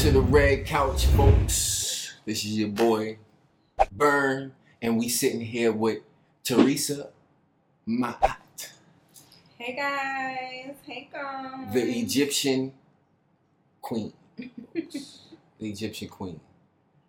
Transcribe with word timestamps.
to 0.00 0.10
the 0.10 0.20
red 0.22 0.64
couch, 0.64 1.04
folks. 1.08 2.14
This 2.24 2.42
is 2.46 2.58
your 2.58 2.70
boy 2.70 3.18
Burn, 3.92 4.54
and 4.80 4.98
we 4.98 5.10
sitting 5.10 5.42
here 5.42 5.72
with 5.72 5.98
Theresa 6.42 7.10
Maat, 7.84 8.70
Hey 9.58 9.76
guys, 9.76 10.74
hey 10.86 11.10
guys. 11.12 11.74
the 11.74 11.82
Egyptian 11.82 12.72
queen. 13.82 14.14
the 14.72 14.88
Egyptian 15.60 16.08
queen. 16.08 16.40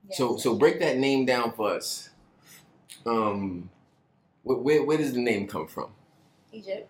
Yes. 0.10 0.18
So, 0.18 0.36
so 0.36 0.55
break 0.55 0.82
that 0.82 0.98
name 0.98 1.26
down 1.26 1.54
for 1.54 1.76
us. 1.76 2.10
Um, 3.05 3.70
where, 4.44 4.58
where, 4.58 4.84
where 4.84 4.98
does 4.98 5.14
the 5.14 5.21
name 5.21 5.48
come 5.48 5.68
from? 5.68 5.92
Egypt. 6.52 6.89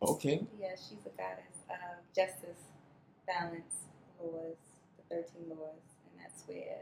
Okay. 0.00 0.40
Yeah, 0.58 0.68
she's 0.76 1.04
a 1.04 1.10
goddess 1.10 1.58
of 1.68 2.14
justice, 2.16 2.62
balance, 3.26 3.74
laws, 4.24 4.56
the 4.96 5.14
thirteen 5.14 5.48
laws, 5.50 5.80
and 6.10 6.20
that's 6.24 6.42
where 6.46 6.80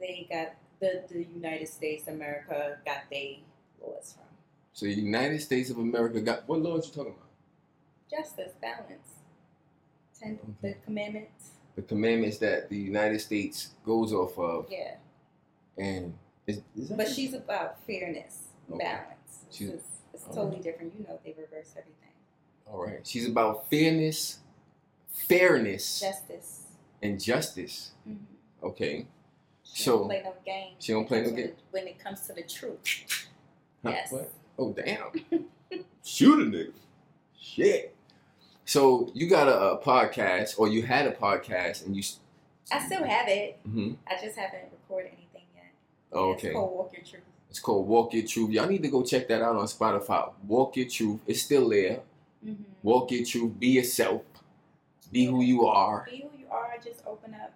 they 0.00 0.26
got 0.30 0.54
the 0.80 1.04
the 1.08 1.24
United 1.34 1.68
States, 1.68 2.06
America 2.08 2.78
got 2.84 3.02
their 3.10 3.36
laws 3.80 4.12
from. 4.14 4.24
So, 4.72 4.86
the 4.86 4.92
United 4.92 5.40
States 5.40 5.70
of 5.70 5.78
America 5.78 6.20
got 6.20 6.46
what 6.48 6.60
laws 6.60 6.86
you 6.86 6.92
talking 6.92 7.12
about? 7.14 7.28
Justice, 8.10 8.52
balance, 8.60 9.14
ten 10.18 10.38
Okay. 10.42 10.52
the 10.62 10.74
commandments. 10.84 11.50
The 11.76 11.82
commandments 11.82 12.38
that 12.38 12.68
the 12.70 12.76
United 12.76 13.20
States 13.20 13.70
goes 13.84 14.12
off 14.12 14.38
of, 14.38 14.66
Yeah, 14.70 14.96
and 15.76 16.14
is, 16.46 16.62
is 16.76 16.90
but 16.90 17.08
she's 17.08 17.34
about 17.34 17.82
fairness, 17.86 18.48
Okay. 18.70 18.78
balance. 18.84 19.44
She's- 19.50 19.70
it's 19.72 19.88
it's 20.14 20.24
totally 20.34 20.60
different. 20.62 20.94
You 20.98 21.04
know, 21.06 21.18
they 21.24 21.32
reverse 21.32 21.70
everything. 21.76 21.92
all 22.66 22.82
right. 22.84 23.06
She's 23.06 23.28
about 23.28 23.68
fairness, 23.70 24.38
fairness, 25.16 26.00
Justice. 26.00 26.62
and 27.02 27.20
justice. 27.22 27.92
Mhm. 28.08 28.18
Okay. 28.62 29.06
She 29.64 29.82
So- 29.84 29.98
don't 29.98 30.06
play 30.08 30.22
no 30.24 30.34
games. 30.44 30.76
she 30.78 30.92
don't 30.92 31.06
play 31.06 31.22
no 31.22 31.30
to 31.30 31.36
game? 31.36 31.52
When 31.70 31.86
it 31.88 31.98
comes 31.98 32.20
to 32.26 32.32
the 32.32 32.42
truth. 32.42 33.26
Huh, 33.82 33.90
Yes. 33.90 34.12
What? 34.12 34.32
Oh 34.58 34.72
damn! 34.72 35.12
Shoot 36.04 36.40
a 36.40 36.50
nigga. 36.50 36.72
Shit. 37.38 37.94
So 38.64 39.10
you 39.14 39.28
got 39.28 39.48
a, 39.48 39.72
a 39.72 39.82
podcast, 39.82 40.58
or 40.58 40.68
you 40.68 40.82
had 40.82 41.06
a 41.06 41.12
podcast, 41.12 41.84
and 41.86 41.94
you. 41.96 42.02
I 42.72 42.84
still 42.86 43.04
have 43.04 43.28
it. 43.28 43.58
hmm 43.64 43.92
I 44.08 44.14
just 44.20 44.36
haven't 44.36 44.72
recorded 44.72 45.12
anything 45.12 45.46
yet. 45.54 45.66
Oh, 46.12 46.32
It's 46.32 46.42
okay. 46.44 46.52
called 46.54 46.72
Walk 46.76 46.92
Your 46.94 47.02
Truth. 47.04 47.22
It's 47.50 47.60
called 47.60 47.86
Walk 47.86 48.12
Your 48.14 48.26
Truth. 48.26 48.50
Y'all 48.50 48.66
need 48.66 48.82
to 48.82 48.88
go 48.88 49.02
check 49.02 49.28
that 49.28 49.40
out 49.42 49.54
on 49.56 49.66
Spotify. 49.66 50.32
Walk 50.48 50.76
Your 50.76 50.88
Truth. 50.88 51.20
It's 51.26 51.42
still 51.42 51.68
there. 51.68 52.00
Mm-hmm. 52.44 52.62
Walk 52.82 53.10
Your 53.12 53.24
Truth. 53.24 53.60
Be 53.60 53.68
yourself. 53.68 54.22
Be 55.12 55.26
who 55.26 55.42
you 55.42 55.66
are. 55.66 56.06
Be 56.10 56.22
who 56.30 56.38
you 56.38 56.46
are. 56.50 56.74
Just 56.82 57.02
open 57.06 57.34
up. 57.34 57.52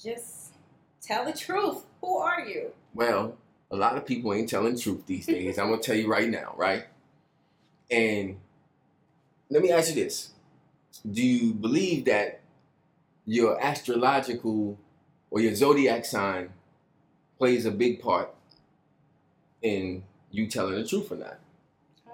Just 0.00 0.52
tell 1.00 1.24
the 1.24 1.32
truth. 1.32 1.84
Who 2.00 2.16
are 2.18 2.40
you? 2.46 2.72
Well, 2.94 3.36
a 3.70 3.76
lot 3.76 3.96
of 3.96 4.06
people 4.06 4.32
ain't 4.32 4.48
telling 4.48 4.78
truth 4.78 5.06
these 5.06 5.26
days. 5.26 5.58
I'm 5.58 5.70
gonna 5.70 5.82
tell 5.82 5.96
you 5.96 6.08
right 6.08 6.28
now, 6.28 6.54
right? 6.56 6.84
And 7.90 8.38
let 9.50 9.62
me 9.62 9.70
ask 9.70 9.88
you 9.90 10.02
this: 10.02 10.30
Do 11.10 11.22
you 11.22 11.52
believe 11.52 12.04
that 12.06 12.40
your 13.26 13.60
astrological 13.62 14.78
or 15.30 15.40
your 15.40 15.54
zodiac 15.54 16.04
sign 16.04 16.50
plays 17.38 17.66
a 17.66 17.70
big 17.70 18.00
part 18.00 18.32
in 19.62 20.04
you 20.30 20.46
telling 20.46 20.74
the 20.74 20.86
truth 20.86 21.10
or 21.10 21.16
not? 21.16 21.38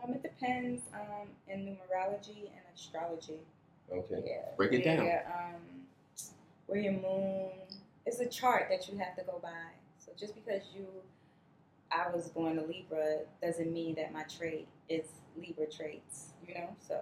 Um, 0.02 0.14
it 0.14 0.22
depends 0.22 0.82
um, 0.94 1.28
in 1.48 1.60
numerology 1.66 2.46
and 2.46 2.62
astrology. 2.74 3.40
Okay. 3.92 4.22
Yeah. 4.26 4.48
Break 4.56 4.72
it 4.72 4.84
down. 4.84 5.00
Um, 5.00 5.60
where 6.66 6.80
your 6.80 6.92
moon 6.92 7.50
is 8.06 8.20
a 8.20 8.26
chart 8.26 8.66
that 8.70 8.88
you 8.88 8.96
have 8.98 9.16
to 9.16 9.22
go 9.24 9.38
by. 9.42 9.72
So 9.98 10.12
just 10.18 10.34
because 10.34 10.62
you, 10.74 10.86
I 11.90 12.08
was 12.14 12.28
born 12.28 12.58
a 12.58 12.62
Libra, 12.62 13.18
doesn't 13.42 13.72
mean 13.72 13.94
that 13.96 14.12
my 14.12 14.22
trait 14.24 14.68
is 14.88 15.06
Libra 15.36 15.66
traits. 15.66 16.30
You 16.46 16.54
know, 16.54 16.76
so 16.80 17.00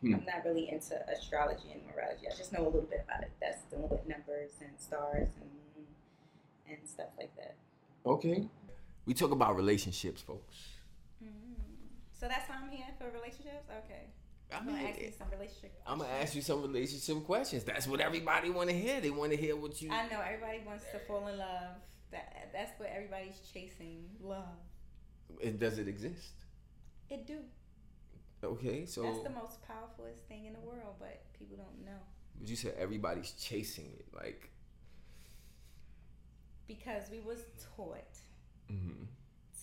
Hmm. 0.00 0.14
I'm 0.14 0.24
not 0.26 0.44
really 0.44 0.70
into 0.70 0.94
astrology 1.10 1.72
and 1.72 1.80
numerology. 1.82 2.32
I 2.32 2.36
just 2.36 2.52
know 2.52 2.62
a 2.62 2.70
little 2.70 2.82
bit 2.82 3.02
about 3.04 3.22
it. 3.24 3.32
That's 3.40 3.62
dealing 3.62 3.88
with 3.88 4.06
numbers 4.06 4.52
and 4.60 4.70
stars 4.78 5.26
and 5.40 5.50
moon 5.74 5.86
and 6.68 6.78
stuff 6.88 7.08
like 7.18 7.34
that. 7.36 7.56
Okay. 8.06 8.46
We 9.06 9.14
talk 9.14 9.32
about 9.32 9.56
relationships, 9.56 10.22
folks. 10.22 10.56
So 12.12 12.28
that's 12.28 12.48
why 12.48 12.56
I'm 12.62 12.70
here 12.70 12.86
for 12.98 13.10
relationships. 13.10 13.66
Okay, 13.84 14.02
I 14.52 14.56
I'm 14.58 14.66
mean, 14.66 14.76
gonna 14.76 14.88
ask 14.88 15.00
you 15.00 15.12
some 15.18 15.28
relationship. 15.30 15.72
I'm 15.86 15.98
gonna 15.98 16.10
ask 16.12 16.34
you 16.34 16.42
some 16.42 16.62
relationship 16.62 17.24
questions. 17.24 17.64
That's 17.64 17.86
what 17.86 18.00
everybody 18.00 18.50
want 18.50 18.70
to 18.70 18.76
hear. 18.76 19.00
They 19.00 19.10
want 19.10 19.32
to 19.32 19.36
hear 19.36 19.56
what 19.56 19.80
you. 19.82 19.90
I 19.90 20.08
know 20.08 20.20
everybody 20.20 20.60
wants 20.66 20.84
to 20.92 20.98
fall 21.00 21.26
in 21.28 21.38
love. 21.38 21.76
That 22.10 22.48
that's 22.52 22.72
what 22.78 22.88
everybody's 22.94 23.40
chasing. 23.52 24.04
Love. 24.22 24.44
It 25.40 25.58
does 25.58 25.78
it 25.78 25.88
exist? 25.88 26.32
It 27.10 27.26
do. 27.26 27.38
Okay, 28.42 28.86
so 28.86 29.02
that's 29.02 29.22
the 29.22 29.30
most 29.30 29.58
powerfulest 29.66 30.20
thing 30.28 30.46
in 30.46 30.52
the 30.52 30.60
world, 30.60 30.94
but 31.00 31.22
people 31.38 31.56
don't 31.56 31.84
know 31.84 31.98
But 32.38 32.48
you 32.48 32.56
said 32.56 32.74
everybody's 32.78 33.32
chasing 33.32 33.90
it, 33.98 34.06
like. 34.14 34.50
because 36.66 37.10
we 37.10 37.20
was 37.20 37.40
taught 37.76 38.18
hmm 38.68 39.04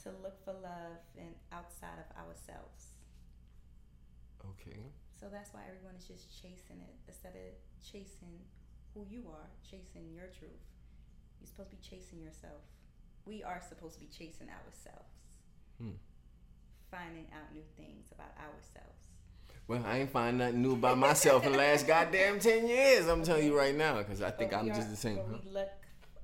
to 0.04 0.10
look 0.22 0.44
for 0.46 0.54
love 0.54 1.02
and 1.18 1.34
outside 1.52 1.98
of 1.98 2.16
ourselves. 2.18 2.95
Okay. 4.54 4.92
So 5.20 5.28
that's 5.32 5.54
why 5.54 5.62
everyone 5.68 5.96
is 5.98 6.06
just 6.06 6.30
chasing 6.42 6.82
it 6.84 6.96
instead 7.08 7.34
of 7.34 7.56
chasing 7.82 8.46
who 8.94 9.06
you 9.10 9.24
are, 9.30 9.50
chasing 9.64 10.12
your 10.14 10.28
truth. 10.28 10.64
You're 11.40 11.48
supposed 11.48 11.70
to 11.72 11.76
be 11.76 11.82
chasing 11.82 12.22
yourself. 12.22 12.62
We 13.26 13.44
are 13.44 13.62
supposed 13.68 13.96
to 13.96 14.02
be 14.02 14.08
chasing 14.08 14.48
ourselves. 14.50 15.12
Hmm. 15.80 15.98
Finding 16.92 17.28
out 17.34 17.54
new 17.54 17.64
things 17.76 18.12
about 18.12 18.32
ourselves. 18.38 19.06
Well, 19.68 19.84
I 19.86 20.00
ain't 20.00 20.12
find 20.12 20.38
nothing 20.38 20.62
new 20.62 20.74
about 20.74 20.98
myself 20.98 21.46
in 21.46 21.54
the 21.54 21.58
last 21.58 21.88
goddamn 21.94 22.40
ten 22.40 22.68
years. 22.68 23.08
I'm 23.08 23.24
telling 23.24 23.46
you 23.46 23.58
right 23.58 23.76
now, 23.76 23.98
because 23.98 24.22
I 24.22 24.30
think 24.30 24.54
I'm 24.54 24.66
we 24.66 24.72
just 24.72 24.92
the 24.92 24.96
same. 24.96 25.18
Huh? 25.18 25.38
we 25.44 25.52
look 25.52 25.72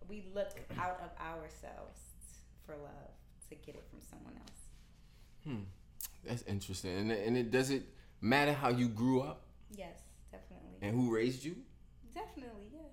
we 0.07 0.23
look 0.33 0.51
out 0.77 1.01
of 1.01 1.09
ourselves 1.19 1.99
for 2.65 2.75
love 2.75 3.11
to 3.49 3.55
get 3.55 3.75
it 3.75 3.83
from 3.89 3.99
someone 3.99 4.33
else. 4.35 4.61
Hmm. 5.43 5.63
That's 6.23 6.43
interesting, 6.43 6.97
and 6.97 7.11
and 7.11 7.35
it 7.35 7.49
does 7.49 7.71
it 7.71 7.83
matter 8.21 8.53
how 8.53 8.69
you 8.69 8.87
grew 8.87 9.21
up 9.21 9.43
Yes, 9.75 9.97
definitely. 10.31 10.77
and 10.81 10.95
who 10.95 11.13
raised 11.13 11.43
you, 11.43 11.55
Definitely, 12.13 12.67
yes. 12.73 12.91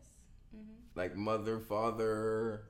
Mm-hmm. 0.56 0.72
like 0.94 1.16
mother, 1.16 1.59
father. 1.59 2.62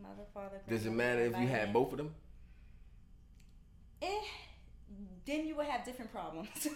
Mother, 0.00 0.24
father. 0.32 0.60
Does 0.68 0.86
it 0.86 0.90
matter 0.92 1.22
if 1.22 1.38
you 1.38 1.46
had 1.46 1.72
both 1.72 1.92
of 1.92 1.98
them? 1.98 2.14
Eh, 4.00 4.08
then 5.26 5.46
you 5.46 5.54
would 5.56 5.66
have 5.66 5.84
different 5.84 6.12
problems. 6.12 6.48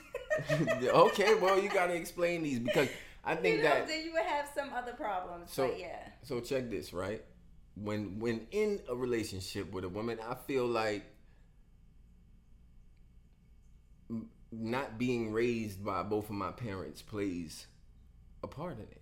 okay, 0.82 1.34
well 1.34 1.60
you 1.60 1.68
gotta 1.68 1.94
explain 1.94 2.42
these 2.42 2.58
because 2.58 2.88
I 3.24 3.34
think 3.34 3.58
you 3.58 3.62
know, 3.64 3.68
that 3.70 3.88
then 3.88 4.04
you 4.04 4.12
would 4.12 4.22
have 4.22 4.48
some 4.54 4.70
other 4.74 4.92
problems. 4.92 5.52
So- 5.52 5.74
yeah, 5.76 6.08
So 6.22 6.40
check 6.40 6.70
this, 6.70 6.92
right? 6.92 7.24
When 7.74 8.18
when 8.20 8.46
in 8.52 8.80
a 8.88 8.94
relationship 8.94 9.72
with 9.72 9.84
a 9.84 9.88
woman, 9.88 10.18
I 10.26 10.34
feel 10.34 10.66
like 10.66 11.04
not 14.52 14.98
being 14.98 15.32
raised 15.32 15.84
by 15.84 16.02
both 16.02 16.26
of 16.26 16.36
my 16.36 16.50
parents 16.52 17.02
plays 17.02 17.66
a 18.42 18.46
part 18.46 18.74
in 18.78 18.84
it. 18.84 19.00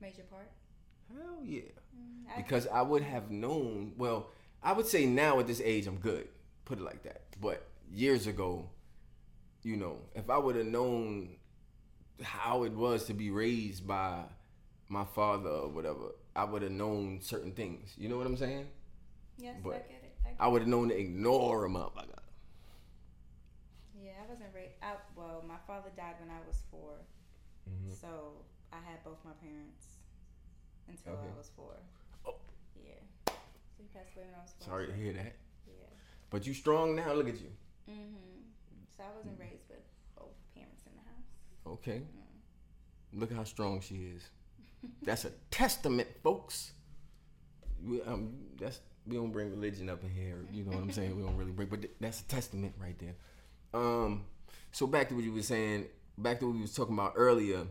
major 0.00 0.22
part. 0.24 0.50
Hell 1.12 1.38
yeah. 1.42 1.62
Mm, 1.96 2.30
I- 2.32 2.36
Because 2.42 2.66
I 2.68 2.82
would 2.82 3.02
have 3.02 3.30
known, 3.30 3.94
well, 3.96 4.30
I 4.62 4.72
would 4.72 4.86
say 4.86 5.06
now 5.06 5.38
at 5.40 5.46
this 5.46 5.60
age 5.60 5.86
I'm 5.86 5.98
good. 5.98 6.28
Put 6.64 6.78
it 6.78 6.84
like 6.84 7.02
that. 7.04 7.22
But 7.40 7.66
years 7.90 8.26
ago, 8.26 8.68
you 9.62 9.76
know, 9.76 9.98
if 10.14 10.28
I 10.30 10.38
would 10.38 10.56
have 10.56 10.66
known 10.66 11.36
how 12.22 12.64
it 12.64 12.72
was 12.72 13.04
to 13.06 13.14
be 13.14 13.30
raised 13.30 13.86
by 13.86 14.24
my 14.88 15.04
father 15.04 15.50
or 15.50 15.68
whatever, 15.68 16.12
I 16.34 16.44
would 16.44 16.62
have 16.62 16.72
known 16.72 17.20
certain 17.22 17.52
things. 17.52 17.94
You 17.96 18.08
know 18.08 18.16
what 18.18 18.26
I'm 18.26 18.36
saying? 18.36 18.66
yes, 19.38 19.56
I 19.58 19.62
but 19.62 19.88
get 19.88 20.02
it. 20.02 20.16
I 20.40 20.44
I 20.44 20.48
would 20.48 20.62
have 20.62 20.68
known 20.68 20.88
to 20.88 20.98
ignore 20.98 21.62
them 21.62 21.76
up. 21.76 21.94
I 24.26 24.30
wasn't 24.30 24.50
raised. 24.54 24.74
I, 24.82 24.94
well, 25.14 25.44
my 25.46 25.56
father 25.66 25.90
died 25.96 26.14
when 26.20 26.30
I 26.30 26.40
was 26.46 26.62
4 26.70 26.80
Mhm. 27.70 27.94
so 28.00 28.44
I 28.72 28.76
had 28.76 29.02
both 29.04 29.18
my 29.24 29.32
parents 29.42 29.86
until 30.88 31.12
Okay. 31.14 31.28
I 31.32 31.36
was 31.36 31.50
four. 31.56 31.74
Oh. 32.24 32.36
Yeah. 32.76 32.92
So 33.26 33.32
he 33.78 33.84
passed 33.94 34.14
away 34.16 34.26
when 34.26 34.34
I 34.34 34.42
was 34.42 34.52
four. 34.58 34.66
sorry 34.68 34.86
to 34.86 34.92
hear 34.94 35.12
that. 35.14 35.34
Yeah. 35.66 35.74
But 36.30 36.46
you 36.46 36.54
strong 36.54 36.94
now. 36.96 37.12
Look 37.12 37.28
at 37.28 37.40
you. 37.40 37.50
Mhm. 37.88 38.44
So 38.96 39.02
I 39.04 39.16
wasn't 39.16 39.38
raised 39.40 39.68
with 39.68 39.82
both 40.16 40.34
parents 40.54 40.82
in 40.86 40.92
the 40.94 41.02
house. 41.02 41.74
Okay. 41.78 42.00
Mm. 42.00 43.18
Look 43.20 43.32
how 43.32 43.44
strong 43.44 43.80
she 43.80 44.06
is. 44.14 44.30
That's 45.02 45.24
a 45.24 45.30
testament, 45.50 46.08
folks. 46.22 46.72
We, 47.82 48.00
um, 48.02 48.54
that's 48.58 48.80
we 49.06 49.16
don't 49.16 49.30
bring 49.32 49.50
religion 49.50 49.88
up 49.88 50.02
in 50.04 50.10
here. 50.10 50.44
You 50.52 50.64
know 50.64 50.72
what 50.72 50.82
I'm 50.82 50.92
saying? 50.92 51.16
We 51.16 51.22
don't 51.22 51.36
really 51.36 51.52
bring, 51.52 51.68
but 51.68 51.82
th- 51.82 51.94
that's 52.00 52.20
a 52.20 52.24
testament 52.24 52.74
right 52.78 52.98
there. 52.98 53.14
Um, 53.76 54.24
so 54.72 54.86
back 54.86 55.08
to 55.10 55.14
what 55.14 55.24
you 55.24 55.32
were 55.32 55.42
saying. 55.42 55.86
Back 56.18 56.40
to 56.40 56.46
what 56.46 56.54
we 56.54 56.62
was 56.62 56.72
talking 56.74 56.94
about 56.94 57.12
earlier. 57.16 57.66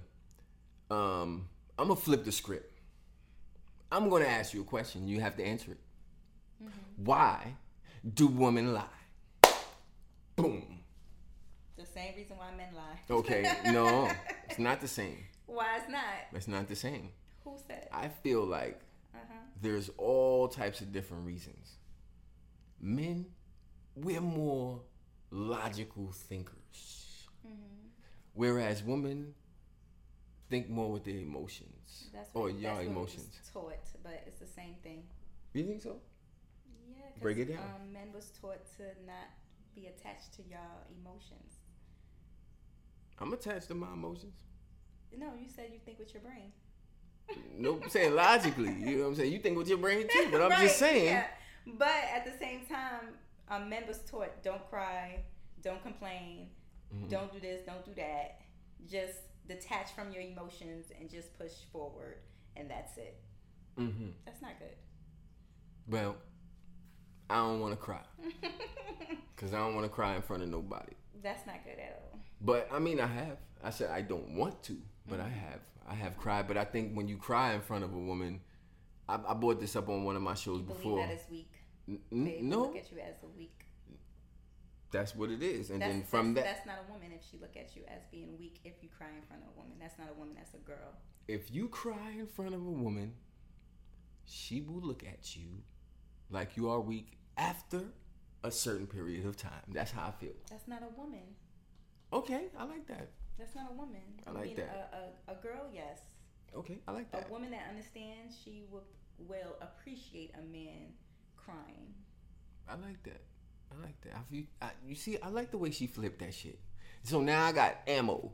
Um, 0.91 1.49
I'm 1.79 1.87
gonna 1.87 1.95
flip 1.99 2.23
the 2.23 2.31
script. 2.31 2.71
I'm 3.91 4.09
gonna 4.09 4.25
ask 4.25 4.53
you 4.53 4.61
a 4.61 4.65
question. 4.65 5.07
You 5.07 5.19
have 5.21 5.35
to 5.37 5.43
answer 5.43 5.71
it. 5.71 5.79
Why 6.97 7.55
do 8.13 8.27
women 8.27 8.73
lie? 8.73 8.83
Boom. 10.35 10.79
The 11.77 11.85
same 11.85 12.15
reason 12.15 12.37
why 12.37 12.51
men 12.55 12.69
lie. 12.75 12.99
Okay, 13.09 13.51
no, 13.65 14.09
it's 14.49 14.59
not 14.59 14.79
the 14.79 14.87
same. 14.87 15.17
Why 15.47 15.77
it's 15.77 15.89
not? 15.89 16.03
It's 16.33 16.47
not 16.47 16.67
the 16.67 16.75
same. 16.75 17.09
Who 17.43 17.57
said? 17.67 17.87
I 17.91 18.09
feel 18.09 18.43
like 18.45 18.79
Uh 19.13 19.17
huh. 19.27 19.33
there's 19.61 19.89
all 19.97 20.47
types 20.47 20.81
of 20.81 20.91
different 20.93 21.25
reasons. 21.25 21.73
Men, 22.79 23.25
we're 23.95 24.21
more 24.21 24.81
logical 25.35 26.11
thinkers, 26.13 27.27
whereas 28.33 28.81
women 28.83 29.33
think 30.49 30.69
more 30.69 30.91
with 30.91 31.03
their 31.03 31.17
emotions 31.17 32.09
That's 32.13 32.29
or 32.33 32.43
what, 32.43 32.53
your 32.59 32.73
that's 32.75 32.87
emotions. 32.87 33.39
taught, 33.51 33.73
but 34.03 34.23
it's 34.25 34.39
the 34.39 34.47
same 34.47 34.75
thing. 34.83 35.03
You 35.53 35.65
think 35.65 35.81
so? 35.81 35.97
Yeah. 36.89 37.03
Break 37.21 37.37
it 37.39 37.45
down. 37.45 37.57
Um, 37.59 37.91
men 37.93 38.07
was 38.13 38.31
taught 38.39 38.65
to 38.77 38.83
not 39.05 39.27
be 39.75 39.87
attached 39.87 40.33
to 40.35 40.41
y'all 40.49 40.85
emotions. 41.01 41.59
I'm 43.19 43.33
attached 43.33 43.67
to 43.69 43.75
my 43.75 43.91
emotions. 43.93 44.35
No, 45.17 45.27
you 45.39 45.47
said 45.53 45.69
you 45.73 45.79
think 45.85 45.99
with 45.99 46.13
your 46.13 46.21
brain. 46.23 46.51
Nope, 47.57 47.81
I'm 47.85 47.89
saying 47.89 48.13
logically. 48.15 48.73
You 48.73 48.97
know 48.97 49.03
what 49.03 49.09
I'm 49.09 49.15
saying? 49.15 49.31
You 49.33 49.39
think 49.39 49.57
with 49.57 49.67
your 49.67 49.77
brain 49.79 50.07
too, 50.11 50.27
but 50.31 50.41
I'm 50.41 50.49
Right, 50.51 50.61
just 50.61 50.77
saying. 50.77 51.05
yeah. 51.05 51.25
But 51.65 51.87
at 52.13 52.23
the 52.25 52.37
same 52.37 52.61
time, 52.67 53.15
um, 53.49 53.69
was 53.87 53.99
taught 54.09 54.41
don't 54.43 54.67
cry, 54.69 55.23
don't 55.61 55.81
complain, 55.83 56.49
Mhm. 56.93 57.09
don't 57.09 57.31
do 57.31 57.39
this, 57.39 57.65
don't 57.65 57.83
do 57.85 57.93
that. 57.95 58.41
Just 58.87 59.19
detach 59.47 59.91
from 59.93 60.11
your 60.11 60.21
emotions 60.23 60.91
and 60.99 61.09
just 61.09 61.37
push 61.37 61.51
forward, 61.71 62.17
and 62.55 62.69
that's 62.69 62.97
it. 62.97 63.19
hmm 63.75 64.09
That's 64.25 64.41
not 64.41 64.57
good. 64.59 64.75
Well, 65.87 66.15
I 67.29 67.35
don't 67.37 67.59
want 67.59 67.73
to 67.73 67.77
cry 67.77 68.01
because 69.35 69.53
I 69.53 69.57
don't 69.59 69.75
want 69.75 69.85
to 69.85 69.89
cry 69.89 70.15
in 70.15 70.21
front 70.21 70.43
of 70.43 70.49
nobody. 70.49 70.93
that's 71.21 71.45
not 71.47 71.63
good 71.63 71.79
at 71.79 72.01
all. 72.03 72.19
But 72.41 72.67
I 72.71 72.79
mean, 72.79 72.99
I 72.99 73.07
have. 73.07 73.37
I 73.63 73.69
said 73.71 73.89
I 73.89 74.01
don't 74.01 74.35
want 74.35 74.61
to, 74.63 74.77
but 75.07 75.19
I 75.19 75.27
have. 75.29 75.61
I 75.87 75.95
have 75.95 76.17
cried. 76.17 76.47
But 76.47 76.57
I 76.57 76.65
think 76.65 76.93
when 76.95 77.07
you 77.07 77.17
cry 77.17 77.53
in 77.53 77.61
front 77.61 77.83
of 77.83 77.93
a 77.93 77.97
woman, 77.99 78.41
I, 79.09 79.19
I 79.27 79.33
brought 79.33 79.59
this 79.59 79.75
up 79.75 79.89
on 79.89 80.03
one 80.03 80.15
of 80.15 80.21
my 80.21 80.35
shows 80.35 80.59
You 80.59 80.65
before. 80.67 80.99
that 80.99 81.11
is 81.13 81.21
weak. 81.31 81.49
N- 81.87 81.99
They 82.11 82.41
no, 82.41 82.61
look 82.61 82.75
at 82.75 82.91
you 82.91 82.99
as 82.99 83.15
a 83.23 83.27
weak. 83.37 83.65
that's 84.91 85.15
what 85.15 85.29
it 85.29 85.43
is. 85.43 85.69
And 85.69 85.81
That's, 85.81 85.91
then 85.93 86.03
from 86.03 86.33
that, 86.35 86.43
that's 86.45 86.65
not 86.65 86.77
a 86.87 86.91
woman 86.91 87.11
if 87.11 87.21
she 87.29 87.37
look 87.37 87.55
at 87.57 87.75
you 87.75 87.83
as 87.87 88.01
being 88.11 88.37
weak. 88.39 88.59
If 88.63 88.81
you 88.81 88.89
cry 88.97 89.07
in 89.15 89.21
front 89.27 89.43
of 89.43 89.49
a 89.55 89.59
woman, 89.59 89.77
that's 89.79 89.97
not 89.99 90.07
a 90.09 90.13
woman. 90.13 90.35
That's 90.35 90.53
a 90.53 90.57
girl. 90.59 90.93
if 91.27 91.51
you 91.51 91.67
cry 91.69 92.11
in 92.17 92.27
front 92.27 92.53
of 92.53 92.61
a 92.61 92.71
woman, 92.71 93.13
she 94.25 94.61
will 94.61 94.81
look 94.81 95.03
at 95.03 95.35
you 95.35 95.61
like 96.29 96.55
you 96.57 96.69
are 96.69 96.79
weak 96.79 97.17
after 97.37 97.81
a 98.43 98.51
certain 98.51 98.87
period 98.87 99.25
of 99.25 99.35
time. 99.37 99.63
That's 99.69 99.91
how 99.91 100.07
I 100.07 100.11
feel. 100.11 100.33
That's 100.49 100.67
not 100.67 100.81
a 100.83 100.99
woman. 100.99 101.35
Okay, 102.13 102.45
I 102.57 102.63
like 102.65 102.87
that. 102.87 103.09
That's 103.37 103.55
not 103.55 103.71
a 103.71 103.73
woman. 103.73 104.01
I 104.25 104.31
like 104.31 104.45
mean, 104.45 104.55
that. 104.57 104.91
A, 105.27 105.31
a, 105.31 105.35
a 105.35 105.41
girl, 105.41 105.67
yes. 105.73 105.99
Okay, 106.55 106.79
I 106.87 106.91
like 106.91 107.11
that. 107.11 107.27
A 107.27 107.31
woman 107.31 107.51
that 107.51 107.63
understands, 107.69 108.37
she 108.43 108.63
will 108.71 108.83
will 109.17 109.55
appreciate 109.61 110.31
a 110.35 110.41
man 110.51 110.93
crying. 111.45 111.93
I 112.67 112.73
like 112.73 113.01
that. 113.03 113.21
I 113.71 113.81
like 113.83 113.99
that. 114.01 114.15
I, 114.15 114.19
you, 114.31 114.45
I, 114.61 114.69
you 114.87 114.95
see, 114.95 115.17
I 115.21 115.29
like 115.29 115.51
the 115.51 115.57
way 115.57 115.71
she 115.71 115.87
flipped 115.87 116.19
that 116.19 116.33
shit. 116.33 116.59
So 117.03 117.21
now 117.21 117.45
I 117.45 117.51
got 117.51 117.75
ammo. 117.87 118.31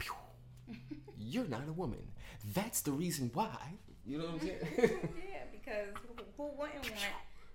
You're 1.18 1.44
not 1.48 1.62
a 1.68 1.72
woman. 1.72 2.02
That's 2.54 2.80
the 2.82 2.92
reason 2.92 3.30
why. 3.32 3.56
You 4.04 4.18
know 4.18 4.24
what 4.24 4.34
I'm 4.34 4.40
saying? 4.48 4.58
yeah, 4.78 5.44
because 5.52 5.88
who, 6.06 6.22
who 6.36 6.44
wouldn't 6.58 6.82
want 6.82 7.14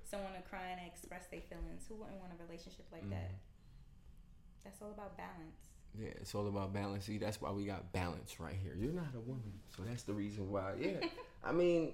someone 0.09 0.33
to 0.33 0.41
cry 0.49 0.69
and 0.77 0.87
express 0.87 1.25
their 1.27 1.41
feelings? 1.41 1.83
Who 1.89 1.95
wouldn't 1.95 2.19
want 2.19 2.31
a 2.39 2.43
relationship 2.43 2.85
like 2.91 3.09
that? 3.09 3.15
Mm-hmm. 3.31 4.63
That's 4.63 4.81
all 4.81 4.91
about 4.91 5.17
balance. 5.17 5.59
yeah, 5.97 6.09
it's 6.21 6.33
all 6.35 6.47
about 6.47 6.73
balance. 6.73 7.05
See, 7.05 7.17
that's 7.17 7.41
why 7.41 7.51
we 7.51 7.65
got 7.65 7.91
balance 7.93 8.39
right 8.39 8.55
here. 8.61 8.75
You're 8.77 8.93
not 8.93 9.13
a 9.15 9.19
woman. 9.19 9.53
So 9.75 9.83
that's 9.83 10.03
the 10.03 10.13
reason 10.13 10.51
why. 10.51 10.73
Yeah. 10.79 10.99
I 11.43 11.51
mean, 11.53 11.93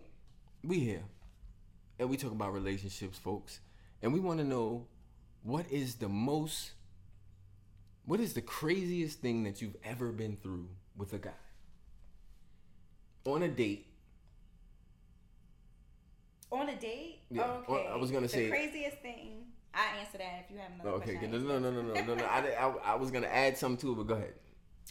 we 0.63 0.79
here. 0.79 1.03
And 1.99 2.09
we 2.09 2.17
talk 2.17 2.31
about 2.31 2.53
relationships, 2.53 3.17
folks. 3.17 3.59
And 4.01 4.13
we 4.13 4.19
want 4.19 4.39
to 4.39 4.45
know 4.45 4.87
what 5.43 5.65
is 5.71 5.95
the 5.95 6.09
most 6.09 6.71
what 8.05 8.19
is 8.19 8.33
the 8.33 8.41
craziest 8.41 9.19
thing 9.21 9.43
that 9.43 9.61
you've 9.61 9.77
ever 9.81 10.11
been 10.11 10.35
through 10.35 10.67
with 10.97 11.13
a 11.13 11.17
guy? 11.17 11.31
On 13.25 13.41
a 13.43 13.47
date. 13.47 13.87
On 16.51 16.67
a 16.67 16.75
date? 16.75 17.21
Yeah, 17.31 17.43
Okay. 17.43 17.65
well, 17.71 17.87
I 17.87 17.95
was 17.95 18.11
gonna 18.11 18.23
the 18.27 18.29
say- 18.29 18.43
the 18.45 18.49
craziest 18.51 18.97
thing. 18.97 19.45
I 19.73 19.97
answer 19.99 20.17
that 20.19 20.43
if 20.45 20.51
you 20.51 20.57
have 20.57 20.71
another 20.73 20.89
Okay, 20.97 21.13
question. 21.15 21.31
no, 21.31 21.39
no, 21.39 21.59
no, 21.59 21.71
no, 21.71 21.93
no, 21.93 22.03
no, 22.05 22.15
no. 22.15 22.25
I, 22.25 22.39
I, 22.51 22.67
I 22.91 22.95
was 22.95 23.09
gonna 23.09 23.25
add 23.27 23.57
something 23.57 23.77
to 23.87 23.93
it, 23.93 23.95
but 23.95 24.03
go 24.07 24.13
ahead. 24.15 24.35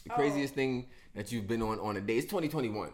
The 0.03 0.11
Oh. 0.11 0.15
craziest 0.15 0.55
thing 0.55 0.89
that 1.13 1.31
you've 1.31 1.47
been 1.47 1.61
on 1.61 1.79
on 1.79 1.95
a 1.95 2.01
date. 2.01 2.17
It's 2.17 2.25
2021. 2.27 2.91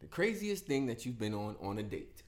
The 0.00 0.06
craziest 0.08 0.66
thing 0.66 0.86
that 0.86 1.06
you've 1.06 1.18
been 1.18 1.34
on 1.34 1.56
on 1.60 1.78
a 1.78 1.82
date. 1.84 2.23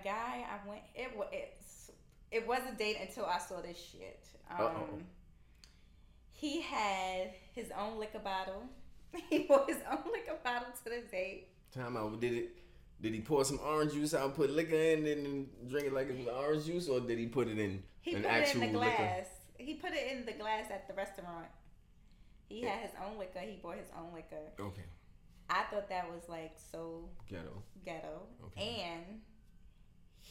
A 0.00 0.04
guy 0.04 0.44
I 0.50 0.68
went. 0.68 0.82
It 0.94 1.16
was 1.16 1.28
it's, 1.32 1.90
it 2.30 2.46
was 2.46 2.60
a 2.70 2.74
date 2.76 2.96
until 3.00 3.26
I 3.26 3.38
saw 3.38 3.60
this 3.60 3.78
shit. 3.92 4.24
Um, 4.50 5.04
he 6.30 6.60
had 6.60 7.30
his 7.54 7.70
own 7.78 7.98
liquor 7.98 8.18
bottle. 8.18 8.64
He 9.28 9.40
brought 9.40 9.68
his 9.68 9.78
own 9.90 10.04
liquor 10.10 10.38
bottle 10.42 10.68
to 10.72 10.84
the 10.90 11.02
date. 11.10 11.48
Time 11.74 11.96
out. 11.96 12.18
Did 12.20 12.32
it? 12.32 12.56
Did 13.00 13.14
he 13.14 13.20
pour 13.20 13.44
some 13.44 13.58
orange 13.66 13.92
juice 13.92 14.14
out, 14.14 14.24
and 14.26 14.34
put 14.34 14.50
liquor 14.50 14.76
in, 14.76 15.06
and 15.06 15.48
drink 15.68 15.88
it 15.88 15.92
like 15.92 16.08
it 16.08 16.16
was 16.18 16.28
orange 16.28 16.64
juice, 16.66 16.88
or 16.88 17.00
did 17.00 17.18
he 17.18 17.26
put 17.26 17.48
it 17.48 17.58
in 17.58 17.82
He 18.00 18.14
an 18.14 18.22
put 18.22 18.32
it 18.32 18.54
in 18.54 18.60
the 18.72 18.78
liquor? 18.78 18.96
glass. 18.96 19.26
He 19.58 19.74
put 19.74 19.90
it 19.92 20.10
in 20.12 20.24
the 20.24 20.32
glass 20.32 20.70
at 20.70 20.88
the 20.88 20.94
restaurant. 20.94 21.46
He 22.48 22.62
had 22.62 22.80
his 22.80 22.90
own 23.04 23.18
liquor. 23.18 23.40
He 23.40 23.56
bought 23.62 23.76
his 23.76 23.90
own 23.98 24.14
liquor. 24.14 24.44
Okay, 24.58 24.84
I 25.50 25.64
thought 25.70 25.88
that 25.88 26.10
was 26.10 26.28
like 26.28 26.52
so 26.70 27.08
ghetto. 27.28 27.62
ghetto. 27.84 28.22
Okay. 28.46 28.82
And 28.86 29.20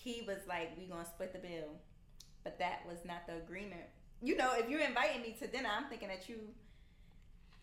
he 0.03 0.21
was 0.27 0.39
like, 0.47 0.77
"We 0.77 0.85
gonna 0.85 1.05
split 1.05 1.33
the 1.33 1.39
bill," 1.39 1.79
but 2.43 2.57
that 2.59 2.85
was 2.87 2.97
not 3.05 3.27
the 3.27 3.37
agreement. 3.37 3.83
You 4.21 4.35
know, 4.37 4.53
if 4.55 4.69
you're 4.69 4.81
inviting 4.81 5.21
me 5.21 5.35
to 5.39 5.47
dinner, 5.47 5.69
I'm 5.75 5.87
thinking 5.89 6.07
that 6.09 6.29
you, 6.29 6.37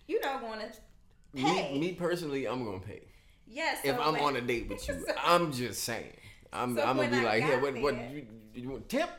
you 0.07 0.21
know, 0.21 0.39
going 0.41 0.61
to 0.61 0.73
pay. 1.37 1.73
Me, 1.75 1.79
me 1.81 1.93
personally, 1.93 2.47
I'm 2.47 2.65
gonna 2.65 2.81
pay 2.81 3.03
yes. 3.47 3.79
if 3.85 3.95
so 3.97 4.03
I'm 4.03 4.15
when- 4.15 4.23
on 4.23 4.37
a 4.37 4.41
date 4.41 4.69
with 4.69 4.87
you. 4.89 5.05
So- 5.07 5.15
I'm 5.23 5.53
just 5.53 5.85
saying. 5.85 6.17
I'm, 6.53 6.75
So 6.77 6.83
I'm 6.83 6.97
gonna 6.97 7.11
be 7.11 7.17
I 7.19 7.23
like, 7.23 7.47
got 7.47 7.61
what, 7.63 7.79
what, 7.83 8.11
you, 8.11 8.27
you 8.55 8.71
want 8.71 8.89
tip? 8.89 9.11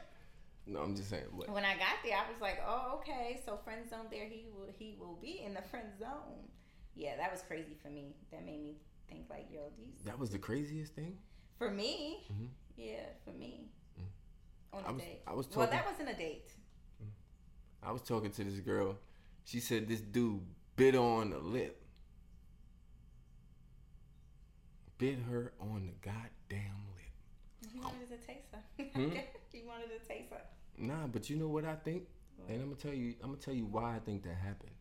No, 0.65 0.79
I'm 0.81 0.95
just 0.95 1.09
saying. 1.09 1.25
What? 1.31 1.49
when 1.49 1.63
I 1.63 1.73
got 1.73 1.97
there, 2.03 2.15
I 2.17 2.31
was 2.31 2.41
like, 2.41 2.59
"Oh, 2.67 2.99
okay." 2.99 3.39
So 3.45 3.57
friend 3.63 3.88
zone 3.89 4.07
there, 4.11 4.25
he 4.25 4.45
will 4.55 4.67
he 4.77 4.95
will 4.99 5.17
be 5.21 5.41
in 5.45 5.53
the 5.53 5.61
friend 5.63 5.88
zone. 5.99 6.47
Yeah, 6.95 7.15
that 7.17 7.31
was 7.31 7.41
crazy 7.43 7.75
for 7.81 7.89
me. 7.89 8.15
That 8.31 8.45
made 8.45 8.61
me 8.61 8.75
think 9.09 9.25
like, 9.29 9.47
"Yo, 9.51 9.61
these 9.77 10.03
That 10.05 10.17
was 10.19 10.29
the 10.31 10.38
craziest 10.39 10.93
thing. 10.95 11.17
for 11.57 11.69
me." 11.71 12.25
Mhm. 12.31 12.47
Yeah, 12.79 13.05
for 13.25 13.31
me. 13.31 13.67
On 14.71 14.83
I 14.86 14.89
a 14.89 14.93
was- 14.93 15.01
date. 15.01 15.21
I 15.27 15.33
was 15.33 15.48
well, 15.55 15.67
that 15.67 15.86
wasn't 15.86 16.09
a 16.09 16.15
date. 16.15 16.51
I 17.83 17.91
was 17.91 18.01
talking 18.01 18.31
to 18.31 18.43
this 18.43 18.59
girl. 18.59 18.98
She 19.45 19.59
said 19.59 19.88
this 19.88 20.01
dude 20.01 20.41
bit 20.75 20.95
on 20.95 21.31
the 21.31 21.39
lip. 21.39 21.81
Bit 24.98 25.19
her 25.29 25.53
on 25.59 25.88
the 25.88 25.93
goddamn 26.01 26.75
lip. 26.95 27.71
He 27.74 27.79
wanted 27.79 28.09
to 28.09 28.17
taste 28.17 28.48
her. 28.53 28.59
Hmm? 28.93 29.15
he 29.51 29.63
wanted 29.67 29.89
to 29.89 30.07
taste 30.07 30.31
her. 30.31 30.41
Nah, 30.77 31.07
but 31.07 31.29
you 31.29 31.36
know 31.38 31.48
what 31.48 31.65
I 31.65 31.75
think? 31.75 32.03
And 32.48 32.62
I'm 32.62 32.69
gonna 32.69 32.75
tell 32.75 32.93
you 32.93 33.15
I'm 33.21 33.29
gonna 33.29 33.41
tell 33.41 33.53
you 33.53 33.65
why 33.65 33.95
I 33.95 34.00
think 34.00 34.24
that 34.24 34.36
happened. 34.36 34.71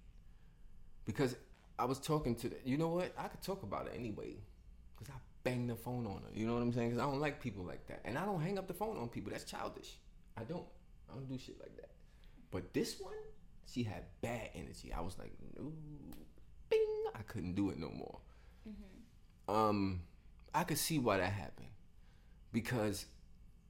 Because 1.05 1.37
I 1.79 1.85
was 1.85 1.99
talking 1.99 2.35
to 2.37 2.49
the, 2.49 2.57
you 2.65 2.77
know 2.77 2.89
what? 2.89 3.13
I 3.17 3.29
could 3.29 3.43
talk 3.43 3.63
about 3.63 3.87
it 3.87 3.93
anyway. 3.97 4.37
Cause 4.97 5.09
I 5.11 5.19
banged 5.45 5.71
the 5.71 5.77
phone 5.77 6.07
on 6.07 6.23
her. 6.23 6.39
You 6.39 6.47
know 6.47 6.55
what 6.55 6.63
I'm 6.63 6.73
saying? 6.73 6.91
Cause 6.91 6.99
I 6.99 7.05
don't 7.05 7.21
like 7.21 7.41
people 7.41 7.65
like 7.65 7.87
that. 7.89 8.01
And 8.05 8.19
I 8.19 8.25
don't 8.25 8.41
hang 8.41 8.59
up 8.59 8.67
the 8.67 8.75
phone 8.75 8.97
on 8.99 9.09
people. 9.09 9.33
That's 9.33 9.45
childish. 9.45 9.97
I 10.37 10.45
don't. 10.45 10.67
I 11.11 11.15
don't 11.15 11.29
do 11.29 11.39
shit 11.39 11.59
like 11.59 11.75
that. 11.77 11.91
But 12.51 12.73
this 12.75 13.01
one, 13.01 13.15
she 13.67 13.83
had 13.83 14.05
bad 14.21 14.51
energy. 14.55 14.93
I 14.97 15.01
was 15.01 15.19
like, 15.19 15.33
no, 15.57 15.73
bing. 16.71 17.05
I 17.15 17.23
couldn't 17.23 17.55
do 17.55 17.71
it 17.71 17.79
no 17.79 17.91
more. 17.91 18.19
Um, 19.49 20.03
I 20.55 20.65
could 20.65 20.79
see 20.79 20.99
why 20.99 21.19
that 21.19 21.33
happened 21.33 21.69
because 22.53 23.07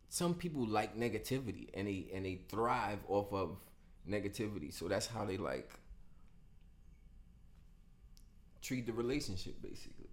some 0.09 0.35
people 0.35 0.67
like 0.67 0.97
negativity 0.97 1.69
and 1.75 1.87
they 1.87 2.09
and 2.13 2.25
they 2.25 2.41
thrive 2.49 2.99
off 3.09 3.33
of 3.33 3.59
negativity. 4.09 4.73
So 4.73 4.89
that's 4.89 5.07
how 5.07 5.25
they 5.25 5.37
like 5.37 5.71
treat 8.61 8.87
the 8.87 8.93
relationship 8.93 9.61
basically, 9.63 10.11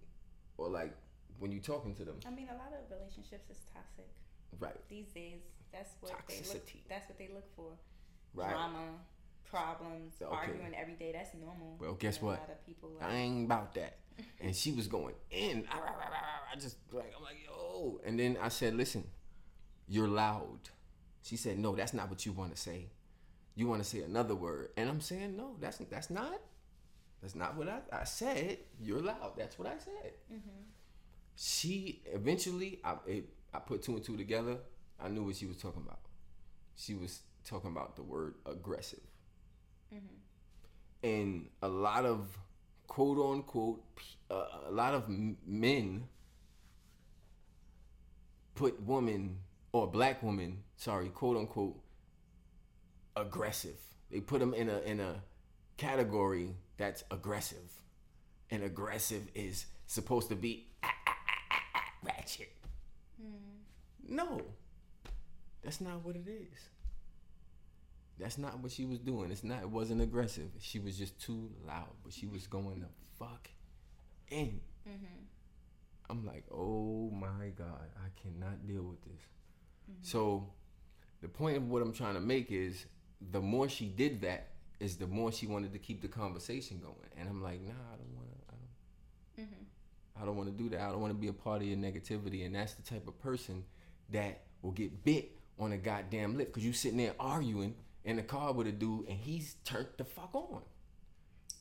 or 0.56 0.68
like 0.68 0.94
when 1.38 1.52
you're 1.52 1.62
talking 1.62 1.94
to 1.96 2.04
them, 2.04 2.16
I 2.26 2.30
mean, 2.30 2.48
a 2.48 2.54
lot 2.56 2.72
of 2.72 2.90
relationships 2.90 3.50
is 3.50 3.60
toxic 3.72 4.08
right? 4.58 4.76
these 4.88 5.08
days. 5.08 5.40
That's 5.72 5.94
what 6.00 6.12
they 6.28 6.34
look. 6.36 6.44
Toxicity. 6.44 6.80
That's 6.88 7.08
what 7.08 7.18
they 7.18 7.28
look 7.34 7.44
for. 7.54 7.72
Right. 8.34 8.50
Drama, 8.50 8.98
problems, 9.44 10.14
Okay. 10.22 10.34
arguing 10.34 10.74
every 10.74 10.94
day. 10.94 11.12
That's 11.12 11.34
normal. 11.34 11.76
Well, 11.80 11.94
guess 11.94 12.20
what? 12.20 12.38
A 12.38 12.40
lot 12.40 12.50
of 12.50 12.66
people. 12.66 12.90
pull 12.90 13.08
I 13.08 13.14
ain't 13.14 13.46
about 13.46 13.74
that. 13.74 13.98
And 14.40 14.56
she 14.56 14.72
was 14.72 14.86
going 14.86 15.14
in. 15.30 15.66
I 15.70 16.58
just 16.58 16.78
like 16.90 17.12
I'm 17.16 17.22
like 17.22 17.36
yo. 17.44 18.00
And 18.04 18.18
then 18.18 18.38
I 18.40 18.48
said, 18.48 18.74
listen, 18.74 19.04
you're 19.88 20.08
loud. 20.08 20.70
She 21.22 21.36
said, 21.36 21.58
no, 21.58 21.74
that's 21.74 21.92
not 21.92 22.08
what 22.08 22.24
you 22.24 22.32
want 22.32 22.54
to 22.54 22.60
say. 22.60 22.86
You 23.54 23.66
want 23.66 23.82
to 23.82 23.88
say 23.88 24.02
another 24.02 24.34
word. 24.34 24.70
And 24.76 24.88
I'm 24.88 25.00
saying, 25.00 25.36
no, 25.36 25.56
that's 25.60 25.78
that's 25.90 26.08
not. 26.08 26.40
That's 27.20 27.34
not 27.34 27.56
what 27.56 27.68
I, 27.68 27.80
I 27.92 28.04
said. 28.04 28.58
You're 28.80 29.00
loud. 29.00 29.32
That's 29.36 29.58
what 29.58 29.68
I 29.68 29.78
said. 29.78 30.12
Mm-hmm. 30.32 30.62
She 31.36 32.02
eventually, 32.06 32.80
I 32.84 32.96
it, 33.06 33.28
I 33.54 33.58
put 33.60 33.82
two 33.82 33.94
and 33.94 34.04
two 34.04 34.16
together. 34.16 34.58
I 35.00 35.08
knew 35.08 35.24
what 35.24 35.36
she 35.36 35.46
was 35.46 35.58
talking 35.58 35.82
about. 35.84 36.00
She 36.76 36.94
was 36.94 37.20
talking 37.44 37.70
about 37.70 37.96
the 37.96 38.02
word 38.02 38.34
aggressive. 38.46 39.00
And 41.02 41.48
a 41.62 41.68
lot 41.68 42.04
of 42.04 42.36
quote 42.86 43.18
unquote, 43.18 43.82
uh, 44.30 44.46
a 44.68 44.70
lot 44.72 44.94
of 44.94 45.08
men 45.08 46.08
put 48.54 48.80
woman 48.82 49.38
or 49.72 49.86
black 49.86 50.22
woman, 50.22 50.62
sorry, 50.76 51.08
quote 51.08 51.36
unquote, 51.36 51.78
aggressive. 53.16 53.76
They 54.10 54.20
put 54.20 54.40
them 54.40 54.54
in 54.54 54.68
a 54.68 54.80
in 54.80 55.00
a 55.00 55.22
category 55.76 56.56
that's 56.76 57.04
aggressive, 57.10 57.70
and 58.50 58.62
aggressive 58.62 59.28
is 59.34 59.66
supposed 59.86 60.28
to 60.28 60.36
be 60.36 60.68
ratchet. 62.02 62.52
Hmm. 63.20 64.14
No, 64.14 64.42
that's 65.62 65.80
not 65.80 66.04
what 66.04 66.16
it 66.16 66.28
is. 66.28 66.58
That's 68.18 68.38
not 68.38 68.60
what 68.60 68.72
she 68.72 68.86
was 68.86 68.98
doing. 68.98 69.30
It's 69.30 69.44
not. 69.44 69.62
It 69.62 69.70
wasn't 69.70 70.00
aggressive. 70.00 70.50
She 70.60 70.78
was 70.78 70.96
just 70.96 71.20
too 71.20 71.50
loud. 71.66 71.92
But 72.02 72.12
she 72.12 72.26
was 72.26 72.46
going 72.46 72.80
the 72.80 72.88
fuck 73.18 73.50
in. 74.28 74.60
Mm-hmm. 74.88 75.24
I'm 76.08 76.24
like, 76.24 76.44
oh 76.52 77.10
my 77.10 77.48
god, 77.56 77.90
I 77.96 78.08
cannot 78.20 78.66
deal 78.66 78.82
with 78.82 79.02
this. 79.02 79.20
Mm-hmm. 79.90 80.02
So, 80.02 80.48
the 81.20 81.28
point 81.28 81.56
of 81.56 81.68
what 81.68 81.82
I'm 81.82 81.92
trying 81.92 82.14
to 82.14 82.20
make 82.20 82.52
is, 82.52 82.86
the 83.32 83.40
more 83.40 83.68
she 83.68 83.86
did 83.86 84.20
that, 84.22 84.52
is 84.78 84.96
the 84.96 85.06
more 85.06 85.32
she 85.32 85.46
wanted 85.46 85.72
to 85.72 85.78
keep 85.78 86.00
the 86.00 86.08
conversation 86.08 86.78
going. 86.78 87.10
And 87.18 87.28
I'm 87.28 87.42
like, 87.42 87.60
nah, 87.60 87.72
I 87.72 87.96
don't 87.96 88.14
want 88.14 88.28
to. 88.30 88.45
I 90.20 90.24
don't. 90.24 90.36
Want 90.36 90.48
to 90.56 90.62
do 90.62 90.68
that. 90.70 90.80
I 90.80 90.90
don't 90.90 91.00
want 91.00 91.12
to 91.12 91.18
be 91.18 91.28
a 91.28 91.32
part 91.32 91.62
of 91.62 91.68
your 91.68 91.76
negativity. 91.76 92.44
And 92.46 92.54
that's 92.54 92.74
the 92.74 92.82
type 92.82 93.06
of 93.08 93.18
person 93.20 93.64
that 94.10 94.42
will 94.62 94.72
get 94.72 95.04
bit 95.04 95.32
on 95.58 95.72
a 95.72 95.76
goddamn 95.76 96.36
lip 96.36 96.48
because 96.48 96.64
you 96.64 96.72
sitting 96.72 96.98
there 96.98 97.14
arguing 97.18 97.74
in 98.04 98.16
the 98.16 98.22
car 98.22 98.52
with 98.52 98.66
a 98.66 98.72
dude 98.72 99.08
and 99.08 99.18
he's 99.18 99.54
turned 99.64 99.88
the 99.96 100.04
fuck 100.04 100.30
on 100.34 100.60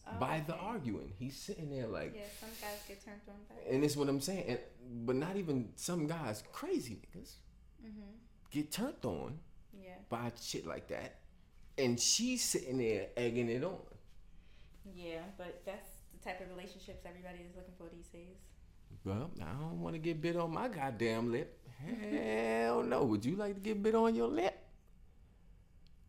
oh, 0.07 0.11
by 0.19 0.43
the 0.45 0.53
Oh, 0.55 0.59
arguing. 0.59 1.13
He's 1.17 1.35
sitting 1.35 1.69
there 1.69 1.87
like, 1.87 2.13
Yeah, 2.15 2.23
some 2.39 2.49
guys 2.61 2.79
get 2.87 3.03
turned 3.03 3.21
on 3.27 3.35
by 3.49 3.55
it. 3.69 3.73
and 3.73 3.83
it's 3.83 3.95
what 3.95 4.09
I'm 4.09 4.19
saying. 4.21 4.45
And, 4.47 4.59
but 5.05 5.15
not 5.15 5.37
even 5.37 5.69
some 5.75 6.07
guys, 6.07 6.43
crazy 6.51 6.95
niggas, 7.15 7.31
mm-hmm. 7.85 8.01
get 8.51 8.71
turned 8.71 9.03
on 9.03 9.39
Yeah. 9.73 9.91
by 10.09 10.31
shit 10.41 10.67
like 10.67 10.87
that. 10.89 11.15
And 11.77 11.99
she's 11.99 12.43
sitting 12.43 12.77
there 12.77 13.07
egging 13.17 13.49
it 13.49 13.63
on. 13.63 13.79
Yeah, 14.93 15.21
but 15.37 15.61
that's 15.65 15.89
the 15.89 15.94
type 16.25 16.41
of 16.41 16.49
relationships 16.49 17.05
everybody 17.05 17.37
is 17.47 17.55
looking 17.55 17.75
for 17.77 17.87
these 17.95 18.07
days. 18.07 18.37
Well, 19.03 19.29
I 19.39 19.51
don't 19.61 19.81
want 19.81 19.93
to 19.93 19.99
get 19.99 20.21
bit 20.21 20.35
on 20.35 20.51
my 20.51 20.67
goddamn 20.67 21.31
lip. 21.31 21.59
Hell 21.79 22.81
no. 22.81 23.03
Would 23.03 23.23
you 23.23 23.35
like 23.35 23.53
to 23.53 23.61
get 23.61 23.83
bit 23.83 23.93
on 23.93 24.15
your 24.15 24.27
lip? 24.27 24.57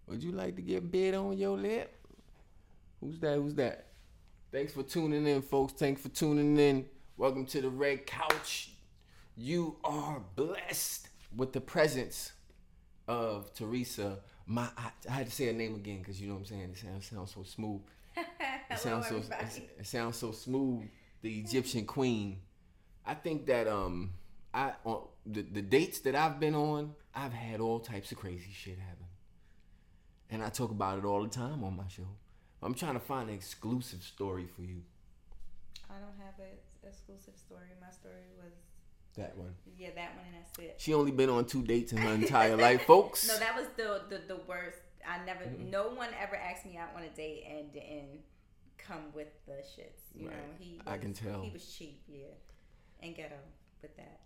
Would 0.06 0.22
you 0.22 0.32
like 0.32 0.56
to 0.56 0.62
get 0.62 0.90
bit 0.90 1.14
on 1.14 1.36
your 1.36 1.58
lip? 1.58 1.94
Who's 3.00 3.18
that? 3.18 3.34
Who's 3.34 3.54
that? 3.56 3.88
Thanks 4.50 4.72
for 4.72 4.82
tuning 4.82 5.26
in, 5.26 5.42
folks. 5.42 5.74
Thanks 5.74 6.00
for 6.00 6.08
tuning 6.08 6.56
in. 6.58 6.86
Welcome 7.18 7.44
to 7.46 7.60
the 7.60 7.68
Red 7.68 8.06
Couch. 8.06 8.70
You 9.36 9.76
are 9.84 10.22
blessed 10.34 11.10
with 11.36 11.52
the 11.52 11.60
presence 11.60 12.32
of 13.06 13.52
Theresa. 13.52 14.20
My, 14.46 14.68
I, 14.78 14.90
I 15.10 15.12
had 15.12 15.26
to 15.26 15.32
say 15.32 15.46
her 15.46 15.52
name 15.52 15.74
again 15.74 15.98
because 15.98 16.18
you 16.18 16.28
know 16.28 16.34
what 16.34 16.40
I'm 16.40 16.46
saying. 16.46 16.70
It 16.72 16.78
sounds, 16.78 17.06
sounds 17.06 17.34
so 17.34 17.42
smooth. 17.42 17.82
Hello, 18.82 19.00
sounds 19.02 19.08
so 19.08 19.16
everybody. 19.16 19.44
it, 19.56 19.76
it 19.80 19.86
sounds 19.86 20.16
so 20.16 20.32
smooth. 20.32 20.84
The 21.22 21.38
Egyptian 21.40 21.84
queen. 21.86 22.40
I 23.04 23.14
think 23.14 23.46
that 23.46 23.66
um 23.68 24.12
I 24.54 24.72
on 24.84 25.02
the, 25.24 25.42
the 25.42 25.62
dates 25.62 26.00
that 26.00 26.14
I've 26.14 26.38
been 26.40 26.54
on, 26.54 26.94
I've 27.14 27.32
had 27.32 27.60
all 27.60 27.80
types 27.80 28.12
of 28.12 28.18
crazy 28.18 28.50
shit 28.52 28.78
happen. 28.78 29.06
And 30.30 30.42
I 30.42 30.48
talk 30.48 30.70
about 30.70 30.98
it 30.98 31.04
all 31.04 31.22
the 31.22 31.28
time 31.28 31.62
on 31.64 31.76
my 31.76 31.86
show. 31.88 32.08
I'm 32.62 32.74
trying 32.74 32.94
to 32.94 33.00
find 33.00 33.28
an 33.28 33.34
exclusive 33.34 34.02
story 34.02 34.46
for 34.54 34.62
you. 34.62 34.82
I 35.88 35.94
don't 35.94 36.16
have 36.18 36.34
an 36.40 36.56
exclusive 36.88 37.34
story. 37.36 37.66
My 37.80 37.90
story 37.92 38.26
was 38.36 38.52
That 39.16 39.36
one. 39.36 39.54
yeah 39.78 39.90
that 39.94 40.16
one 40.16 40.24
and 40.26 40.44
that's 40.44 40.58
it. 40.58 40.74
She 40.78 40.94
only 40.94 41.12
been 41.12 41.30
on 41.30 41.44
two 41.44 41.62
dates 41.62 41.92
in 41.92 41.98
her 41.98 42.12
entire 42.14 42.56
life, 42.56 42.82
folks. 42.86 43.28
No, 43.28 43.38
that 43.38 43.54
was 43.56 43.66
the 43.76 44.02
the, 44.08 44.22
the 44.34 44.40
worst. 44.48 44.78
I 45.08 45.24
never. 45.24 45.44
Mm-hmm. 45.44 45.70
No 45.70 45.88
one 45.90 46.08
ever 46.20 46.34
asked 46.34 46.66
me 46.66 46.76
out 46.76 46.88
on 46.96 47.02
a 47.02 47.08
date 47.10 47.44
and 47.48 47.72
didn't 47.72 48.20
come 48.78 49.12
with 49.14 49.28
the 49.46 49.52
shits. 49.54 50.02
You 50.14 50.28
Right. 50.28 50.36
know, 50.36 50.42
he. 50.58 50.80
I 50.86 50.98
can 50.98 51.12
tell. 51.12 51.42
He 51.42 51.50
was 51.50 51.66
cheap, 51.66 52.00
yeah, 52.08 52.26
and 53.00 53.14
ghetto 53.14 53.36
with 53.82 53.96
that. 53.96 54.20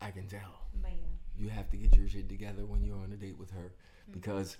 I 0.00 0.10
can 0.10 0.26
tell. 0.28 0.60
But 0.80 0.92
yeah. 0.92 1.42
you 1.44 1.48
have 1.50 1.70
to 1.70 1.76
get 1.76 1.96
your 1.96 2.08
shit 2.08 2.28
together 2.28 2.64
when 2.66 2.82
you're 2.84 2.96
on 2.96 3.12
a 3.12 3.16
date 3.16 3.36
with 3.38 3.50
her 3.50 3.72
because 4.12 4.56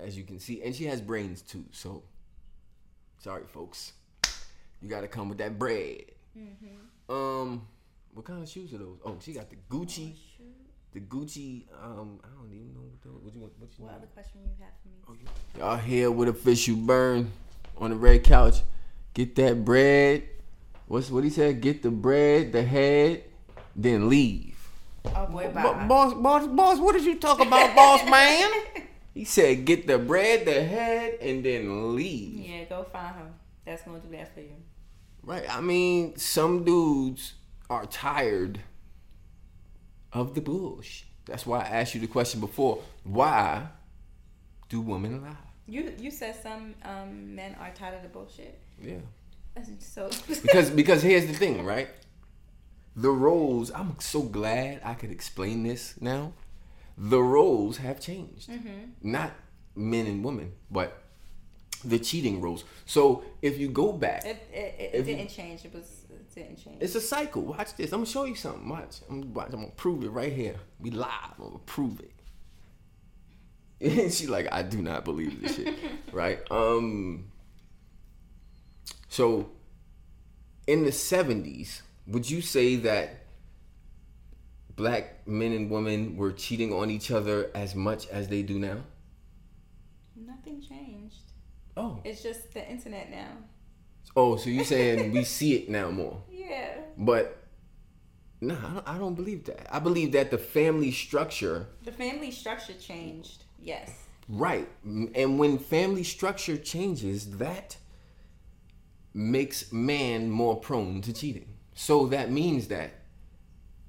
as 0.00 0.16
you 0.16 0.24
can 0.24 0.38
see 0.40 0.60
and 0.62 0.74
she 0.74 0.84
has 0.86 1.00
brains 1.00 1.40
too 1.40 1.64
so 1.70 2.02
sorry 3.18 3.44
folks 3.46 3.92
you 4.82 4.88
gotta 4.88 5.06
come 5.08 5.28
with 5.28 5.38
that 5.38 5.56
bread 5.58 6.02
um 7.08 7.66
what 8.12 8.24
kind 8.26 8.42
of 8.42 8.48
shoes 8.48 8.74
are 8.74 8.78
those 8.78 8.98
oh 9.04 9.16
she 9.20 9.32
got 9.32 9.48
the 9.50 9.56
gucci 9.70 10.14
Shoot. 10.36 10.46
the 10.92 11.00
gucci 11.00 11.62
um 11.82 12.18
i 12.24 12.28
don't 12.36 12.52
even 12.52 12.74
know 12.74 12.80
what, 12.80 13.02
those, 13.02 13.22
what 13.22 13.34
you 13.34 13.40
want 13.40 13.52
what 13.58 13.70
you 13.78 13.84
What 13.84 13.94
other 13.94 14.06
question 14.08 14.40
you 14.42 14.50
have 14.60 14.74
for 15.06 15.12
me? 15.12 15.18
y'all 15.58 15.76
here 15.78 16.10
with 16.10 16.28
official 16.28 16.76
burn 16.76 17.30
on 17.78 17.90
the 17.90 17.96
red 17.96 18.22
couch 18.24 18.62
get 19.14 19.34
that 19.36 19.64
bread 19.64 20.22
what's 20.86 21.10
what 21.10 21.24
he 21.24 21.30
said 21.30 21.60
get 21.60 21.82
the 21.82 21.90
bread 21.90 22.52
the 22.52 22.62
head 22.62 23.24
then 23.76 24.08
leave 24.08 24.52
Oh 25.14 25.26
boy, 25.26 25.50
bye. 25.52 25.86
boss, 25.86 26.14
boss, 26.14 26.46
boss, 26.46 26.78
what 26.78 26.94
did 26.94 27.04
you 27.04 27.18
talk 27.18 27.38
about, 27.38 27.74
boss 27.76 28.08
man? 28.08 28.50
He 29.14 29.24
said, 29.24 29.64
get 29.64 29.86
the 29.86 29.96
bread, 29.96 30.44
the 30.44 30.64
head, 30.64 31.18
and 31.20 31.44
then 31.44 31.94
leave. 31.94 32.34
Yeah, 32.40 32.64
go 32.64 32.82
find 32.82 33.14
her. 33.14 33.28
That's 33.64 33.82
gonna 33.82 34.00
do 34.00 34.10
that 34.10 34.34
for 34.34 34.40
you. 34.40 34.56
Right? 35.22 35.44
I 35.48 35.60
mean, 35.60 36.16
some 36.16 36.64
dudes 36.64 37.34
are 37.70 37.86
tired 37.86 38.58
of 40.12 40.34
the 40.34 40.40
bullshit. 40.40 41.06
That's 41.26 41.46
why 41.46 41.60
I 41.60 41.68
asked 41.68 41.94
you 41.94 42.00
the 42.00 42.08
question 42.08 42.40
before. 42.40 42.82
Why 43.04 43.68
do 44.68 44.80
women 44.80 45.22
lie? 45.22 45.36
You 45.66 45.92
you 45.98 46.10
said 46.10 46.36
some 46.42 46.74
um, 46.84 47.34
men 47.34 47.56
are 47.60 47.70
tired 47.74 47.94
of 47.94 48.02
the 48.02 48.08
bullshit. 48.08 48.58
Yeah. 48.80 48.98
So 49.78 50.10
Because 50.42 50.70
because 50.70 51.02
here's 51.02 51.26
the 51.26 51.32
thing, 51.32 51.64
right? 51.64 51.88
The 52.96 53.10
roles, 53.10 53.72
I'm 53.72 53.96
so 53.98 54.22
glad 54.22 54.80
I 54.84 54.94
could 54.94 55.10
explain 55.10 55.64
this 55.64 55.94
now. 56.00 56.32
The 56.96 57.20
roles 57.20 57.78
have 57.78 57.98
changed. 57.98 58.48
Not 59.02 59.32
men 59.74 60.06
and 60.06 60.24
women, 60.24 60.52
but 60.70 61.02
the 61.84 61.98
cheating 61.98 62.40
roles. 62.40 62.64
So 62.86 63.24
if 63.42 63.58
you 63.58 63.68
go 63.68 63.92
back, 63.92 64.24
it 64.24 64.42
it, 64.52 64.90
it, 64.94 65.02
didn't 65.04 65.28
change. 65.28 65.64
It 65.64 65.74
was 65.74 66.04
it 66.10 66.34
didn't 66.34 66.62
change. 66.62 66.78
it's 66.80 66.94
a 66.94 67.00
cycle. 67.00 67.42
Watch 67.42 67.74
this. 67.76 67.92
I'm 67.92 68.00
gonna 68.00 68.06
show 68.06 68.24
you 68.24 68.36
something. 68.36 68.68
Watch. 68.68 69.00
I'm 69.10 69.34
watch. 69.34 69.48
I'm 69.52 69.60
gonna 69.60 69.72
prove 69.72 70.04
it 70.04 70.10
right 70.10 70.32
here. 70.32 70.56
We 70.78 70.90
live. 70.90 71.34
I'm 71.38 71.44
gonna 71.44 71.58
prove 71.66 72.00
it. 72.00 72.13
And 73.80 74.12
she 74.12 74.26
like, 74.26 74.48
I 74.52 74.62
do 74.62 74.82
not 74.82 75.04
believe 75.04 75.40
this 75.42 75.56
shit. 75.56 75.74
right? 76.12 76.40
Um. 76.50 77.30
So, 79.08 79.50
in 80.66 80.84
the 80.84 80.90
'70s, 80.90 81.82
would 82.06 82.28
you 82.28 82.40
say 82.40 82.76
that 82.76 83.24
black 84.76 85.26
men 85.26 85.52
and 85.52 85.70
women 85.70 86.16
were 86.16 86.32
cheating 86.32 86.72
on 86.72 86.90
each 86.90 87.10
other 87.10 87.50
as 87.54 87.74
much 87.74 88.08
as 88.08 88.28
they 88.28 88.42
do 88.42 88.58
now? 88.58 88.78
Nothing 90.16 90.60
changed. 90.60 91.32
Oh. 91.76 92.00
It's 92.04 92.22
just 92.22 92.52
the 92.52 92.68
internet 92.68 93.10
now. 93.10 93.30
Oh, 94.16 94.36
so 94.36 94.50
you 94.50 94.64
saying 94.64 95.12
we 95.12 95.24
see 95.36 95.54
it 95.54 95.68
now 95.68 95.90
more? 95.90 96.22
Yeah. 96.30 96.78
But 96.96 97.42
no, 98.40 98.56
I 98.86 98.94
I 98.94 98.98
don't 98.98 99.14
believe 99.14 99.44
that. 99.44 99.74
I 99.74 99.78
believe 99.78 100.12
that 100.12 100.30
the 100.30 100.38
family 100.38 100.92
structure, 100.92 101.66
The 101.82 101.92
family 101.92 102.30
structure 102.30 102.74
changed. 102.74 103.43
Yes. 103.64 103.90
right, 104.28 104.68
and 104.84 105.38
when 105.38 105.58
family 105.58 106.04
structure 106.04 106.56
changes, 106.56 107.38
that 107.38 107.76
makes 109.14 109.72
man 109.72 110.30
more 110.30 110.56
prone 110.56 111.00
to 111.02 111.12
cheating. 111.12 111.48
So 111.74 112.06
that 112.06 112.30
means 112.30 112.68
that 112.68 112.92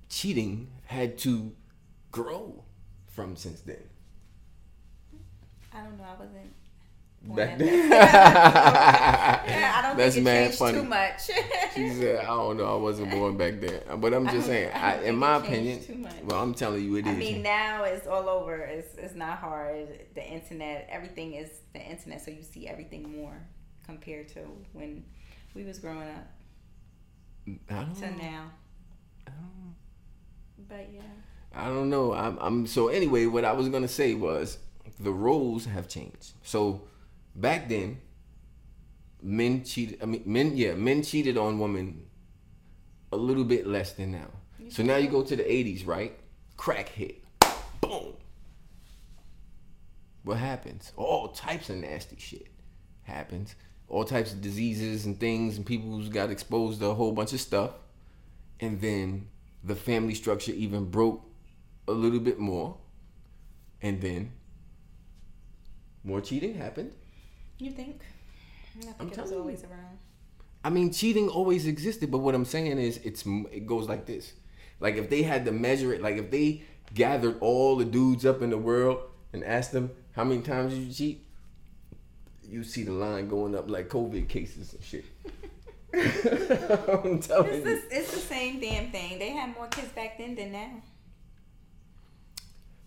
cheating 0.10 0.72
had 0.86 1.18
to 1.20 1.52
grow 2.12 2.64
from 3.08 3.36
since 3.36 3.62
then. 3.62 3.84
I 5.74 5.84
don't 5.84 5.98
know. 5.98 6.06
I 6.06 6.20
wasn't. 6.20 6.54
Back 7.28 7.58
then. 7.58 7.90
yeah, 7.92 9.74
I 9.78 9.82
don't 9.82 9.98
That's 9.98 10.16
think 10.16 10.28
it 10.28 10.30
mad 10.30 10.44
changed 10.44 10.58
funny. 10.60 10.78
too 10.80 10.84
much. 10.88 11.26
She 11.74 11.90
said, 11.90 12.20
"I 12.20 12.26
don't 12.28 12.58
know. 12.58 12.76
I 12.78 12.78
wasn't 12.82 13.12
born 13.12 13.36
back 13.38 13.60
then." 13.60 13.82
But 14.00 14.14
I'm 14.14 14.26
just 14.26 14.36
don't- 14.38 14.46
saying, 14.46 14.72
I 14.74 14.94
I, 14.98 15.02
in 15.04 15.16
my 15.16 15.38
opinion, 15.38 15.82
too 15.84 15.96
much. 15.96 16.14
well, 16.24 16.42
I'm 16.42 16.54
telling 16.54 16.84
you, 16.84 16.96
it 16.98 17.06
I 17.08 17.12
is. 17.12 17.18
mean, 17.18 17.42
now 17.42 17.84
it's 17.84 18.06
all 18.08 18.30
over. 18.30 18.56
It's 18.58 18.96
it's 18.98 19.16
not 19.16 19.40
hard. 19.40 19.88
The 20.14 20.24
internet, 20.24 20.88
everything 20.92 21.34
is 21.34 21.50
the 21.74 21.80
internet, 21.82 22.22
so 22.24 22.32
you 22.32 22.44
see 22.44 22.68
everything 22.68 23.18
more 23.18 23.36
compared 23.86 24.28
to 24.30 24.40
when 24.74 25.04
we 25.56 25.64
was 25.64 25.80
growing 25.80 26.08
up 26.10 26.28
I 27.70 27.74
don't 27.84 27.96
to 27.96 28.12
now. 28.12 28.52
I 29.28 29.32
don't- 29.32 29.76
But 30.70 30.90
yeah, 30.94 31.02
I 31.56 31.68
don't 31.70 31.90
know. 31.90 32.14
I'm, 32.14 32.38
I'm 32.40 32.68
so 32.68 32.88
anyway. 32.90 33.26
What 33.26 33.46
I 33.46 33.52
was 33.54 33.68
gonna 33.70 33.88
say 33.88 34.14
was 34.14 34.60
the 35.00 35.12
roles 35.12 35.66
have 35.66 35.88
changed. 35.88 36.34
So 36.44 36.84
back 37.36 37.70
then, 37.70 38.00
men 39.22 39.64
cheated. 39.64 40.00
I 40.02 40.06
mean, 40.06 40.24
men. 40.26 40.56
Yeah, 40.56 40.76
men 40.76 41.04
cheated 41.04 41.38
on 41.38 41.60
women 41.60 42.06
a 43.12 43.18
little 43.18 43.44
bit 43.44 43.68
less 43.68 43.94
than 43.94 44.12
now. 44.12 44.30
So 44.70 44.84
now 44.84 44.96
you 44.96 45.08
go 45.10 45.24
to 45.24 45.36
the 45.36 45.44
'80s, 45.44 45.86
right? 45.86 46.18
Crack 46.58 46.90
hit. 46.90 47.24
Boom. 47.82 48.14
What 50.24 50.38
happens? 50.38 50.92
All 50.96 51.28
types 51.30 51.70
of 51.70 51.78
nasty 51.78 52.16
shit 52.18 52.48
happens. 53.04 53.56
All 53.88 54.04
types 54.04 54.34
of 54.34 54.42
diseases 54.42 55.06
and 55.06 55.20
things, 55.20 55.58
and 55.58 55.66
people 55.66 55.92
who's 55.92 56.10
got 56.10 56.32
exposed 56.32 56.80
to 56.80 56.88
a 56.88 56.94
whole 56.96 57.12
bunch 57.12 57.34
of 57.34 57.42
stuff. 57.42 57.72
And 58.60 58.82
then 58.82 59.28
the 59.64 59.76
family 59.76 60.16
structure 60.16 60.54
even 60.54 60.86
broke 60.86 61.22
a 61.88 61.92
little 61.92 62.20
bit 62.20 62.40
more. 62.40 62.78
And 63.82 64.02
then 64.02 64.32
more 66.04 66.22
cheating 66.22 66.56
happened. 66.56 66.94
You 67.60 67.72
think? 67.72 68.02
I 68.78 68.92
think 68.94 68.96
I'm 69.00 69.08
it 69.12 69.18
was 69.22 69.32
telling 69.32 69.32
you. 69.32 69.40
always 69.40 69.64
around. 69.64 69.98
I 70.64 70.70
mean, 70.70 70.92
cheating 70.92 71.30
always 71.30 71.68
existed, 71.68 72.12
but 72.12 72.20
what 72.20 72.36
I'm 72.36 72.46
saying 72.46 72.78
is, 72.80 72.98
it's 73.04 73.24
it 73.52 73.66
goes 73.68 73.88
like 73.88 74.06
this. 74.06 74.34
Like 74.80 74.96
if 74.96 75.10
they 75.10 75.22
had 75.24 75.46
to 75.46 75.52
measure 75.52 75.94
it, 75.94 76.02
like 76.02 76.18
if 76.18 76.32
they 76.32 76.64
gathered 76.94 77.38
all 77.40 77.76
the 77.78 77.86
dudes 77.86 78.26
up 78.26 78.42
in 78.42 78.50
the 78.50 78.58
world 78.58 79.00
and 79.34 79.44
asked 79.44 79.72
them 79.72 79.92
how 80.14 80.24
many 80.24 80.42
times 80.42 80.74
did 80.74 80.84
you 80.84 80.94
cheat, 80.94 81.26
you 82.44 82.64
see 82.64 82.84
the 82.84 82.92
line 82.92 83.28
going 83.28 83.56
up 83.56 83.70
like 83.70 83.90
COVID 83.90 84.28
cases 84.28 84.74
and 84.74 84.84
shit. 84.84 85.06
I'm 85.94 87.20
telling 87.22 87.54
It's 87.54 87.66
you. 87.66 87.82
the, 87.82 87.84
it's 87.92 88.12
the 88.14 88.20
same 88.20 88.60
damn 88.60 88.92
thing. 88.92 89.18
They 89.20 89.30
had 89.30 89.56
more 89.56 89.68
kids 89.68 89.90
back 89.90 90.18
then 90.18 90.36
than 90.36 90.52
now. 90.52 90.82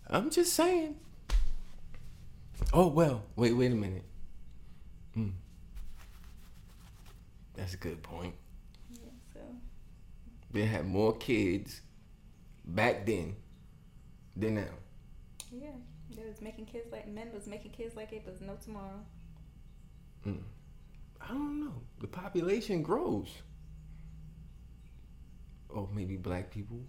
I'm 0.07 0.29
just 0.29 0.53
saying. 0.53 0.95
Oh 2.73 2.87
well, 2.87 3.23
wait, 3.35 3.53
wait 3.53 3.71
a 3.71 3.75
minute. 3.75 4.03
That's 7.59 7.73
a 7.73 7.77
good 7.77 8.01
point. 8.01 8.33
Yeah, 8.93 9.09
so 9.33 9.39
They 10.51 10.65
had 10.65 10.85
more 10.85 11.15
kids 11.17 11.81
back 12.65 13.05
then 13.05 13.35
than 14.35 14.55
now. 14.55 14.75
yeah, 15.51 15.71
they 16.15 16.23
was 16.25 16.41
making 16.41 16.65
kids 16.67 16.87
like 16.91 17.07
men 17.07 17.29
was 17.33 17.47
making 17.47 17.71
kids 17.71 17.95
like 17.95 18.13
it 18.13 18.25
was 18.25 18.39
no 18.39 18.55
tomorrow. 18.63 19.03
I 20.25 21.27
don't 21.27 21.59
know. 21.59 21.73
The 21.99 22.07
population 22.07 22.81
grows. 22.81 23.27
Or 25.69 25.87
maybe 25.93 26.15
black 26.15 26.49
people. 26.51 26.79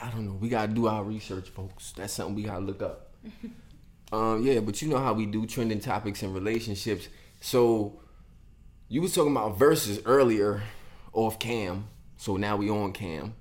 I 0.00 0.10
don't 0.10 0.24
know. 0.26 0.34
We 0.34 0.48
gotta 0.48 0.72
do 0.72 0.86
our 0.86 1.02
research, 1.04 1.48
folks. 1.50 1.92
That's 1.96 2.12
something 2.12 2.34
we 2.36 2.42
gotta 2.44 2.64
look 2.64 2.80
up. 2.82 3.14
um, 4.12 4.42
yeah, 4.46 4.60
but 4.60 4.80
you 4.80 4.88
know 4.88 4.98
how 4.98 5.12
we 5.14 5.26
do 5.26 5.46
trending 5.46 5.80
topics 5.80 6.22
and 6.22 6.32
relationships. 6.34 7.08
So 7.40 8.00
you 8.90 9.00
was 9.00 9.14
talking 9.14 9.30
about 9.30 9.56
Verzuz 9.56 10.02
earlier 10.04 10.62
off 11.12 11.38
cam. 11.38 11.86
So 12.16 12.36
now 12.36 12.56
we 12.56 12.68
on 12.68 12.92
cam. 12.92 13.34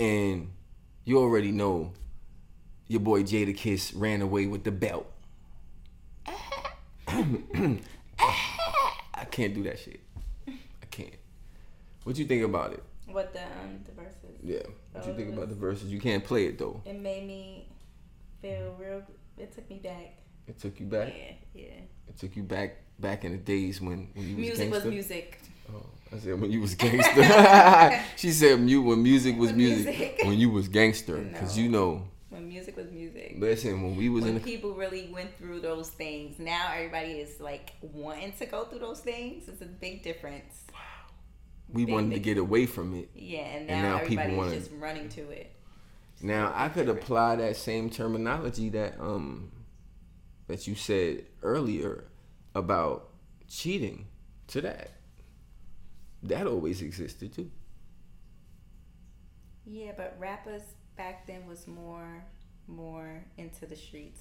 And 0.00 0.50
you 1.04 1.18
already 1.18 1.52
know 1.52 1.92
your 2.88 3.00
boy 3.00 3.22
Jadakiss 3.22 3.92
ran 3.94 4.22
away 4.22 4.46
with 4.46 4.64
the 4.64 4.72
belt. 4.72 5.06
I 7.06 7.78
can't 9.30 9.54
do 9.54 9.62
that 9.64 9.78
shit. 9.78 10.00
I 10.48 10.86
can't. 10.90 11.14
What 12.04 12.16
you 12.16 12.24
think 12.24 12.42
about 12.42 12.72
it? 12.72 12.82
What 13.06 13.34
the 13.34 13.42
um 13.42 13.80
the 13.84 13.92
Verzuz? 13.92 14.38
Yeah. 14.42 14.62
What 14.92 15.06
you 15.06 15.12
Oh, 15.12 15.16
think 15.16 15.28
it 15.28 15.34
about 15.34 15.50
the 15.50 15.54
Verzuz? 15.54 15.90
You 15.90 16.00
can't 16.00 16.24
play 16.24 16.46
it 16.46 16.58
though. 16.58 16.80
It 16.86 16.98
made 16.98 17.26
me 17.26 17.68
feel 18.40 18.74
real. 18.80 19.02
It 19.36 19.54
took 19.54 19.68
me 19.68 19.76
back. 19.76 20.16
It 20.48 20.58
took 20.58 20.80
you 20.80 20.86
back. 20.86 21.12
Yeah, 21.14 21.34
yeah. 21.54 21.80
It 22.08 22.18
took 22.18 22.34
you 22.34 22.42
back 22.42 22.78
back 23.02 23.24
in 23.26 23.32
the 23.32 23.38
days 23.38 23.80
when, 23.80 24.08
when 24.14 24.24
you 24.28 24.36
was 24.36 24.46
Music 24.46 24.70
was 24.70 24.82
gangster. 24.84 24.90
music. 24.90 25.38
Oh, 25.74 25.86
I 26.14 26.18
said 26.18 26.40
when 26.40 26.50
you 26.50 26.60
was 26.62 26.74
gangster. 26.84 28.04
she 28.16 28.30
said 28.30 28.60
mu- 28.60 28.82
when 28.82 29.02
music 29.02 29.36
was 29.36 29.48
When 29.50 29.58
music. 29.58 29.86
music. 29.98 30.20
When 30.24 30.38
you 30.38 30.48
was 30.50 30.68
gangster, 30.68 31.16
because 31.18 31.56
No. 31.56 31.62
you 31.62 31.68
know. 31.68 32.02
When 32.30 32.48
music 32.48 32.76
was 32.78 32.90
music. 32.90 33.34
Listen, 33.38 33.82
when 33.82 33.94
we 33.96 34.08
was 34.08 34.24
in 34.24 34.32
when 34.34 34.42
the 34.42 34.48
people 34.50 34.72
really 34.72 35.10
went 35.12 35.36
through 35.36 35.60
those 35.60 35.90
things. 35.90 36.38
Now 36.38 36.72
everybody 36.74 37.12
is 37.12 37.38
like 37.40 37.72
wanting 37.82 38.32
to 38.38 38.46
go 38.46 38.64
through 38.64 38.78
those 38.78 39.00
things. 39.00 39.48
It's 39.48 39.60
a 39.60 39.66
big 39.66 40.02
difference. 40.02 40.64
we 41.70 41.84
big, 41.84 41.92
wanted 41.94 42.14
to 42.14 42.20
get 42.20 42.38
away 42.38 42.64
from 42.66 42.94
it. 42.94 43.10
Yeah, 43.14 43.40
and 43.40 43.66
now, 43.66 43.74
And 43.74 43.82
now 43.82 43.98
people 43.98 44.18
everybody 44.24 44.36
wanna- 44.36 44.52
is 44.52 44.68
just 44.68 44.80
running 44.80 45.08
to 45.10 45.28
it. 45.30 45.52
Now 46.22 46.52
I 46.54 46.68
could 46.68 46.88
apply 46.88 47.36
that 47.36 47.56
same 47.56 47.90
terminology 47.90 48.68
that 48.70 48.98
um 49.00 49.50
that 50.46 50.66
you 50.66 50.74
said 50.74 51.24
earlier 51.42 52.04
about 52.54 53.08
cheating 53.48 54.06
to 54.48 54.60
that. 54.62 54.90
That 56.22 56.46
always 56.46 56.82
existed 56.82 57.32
too. 57.32 57.50
Yeah, 59.64 59.92
but 59.96 60.16
rappers 60.18 60.62
back 60.96 61.26
then 61.26 61.46
was 61.46 61.66
more 61.66 62.24
more 62.68 63.24
into 63.38 63.66
the 63.66 63.76
streets. 63.76 64.20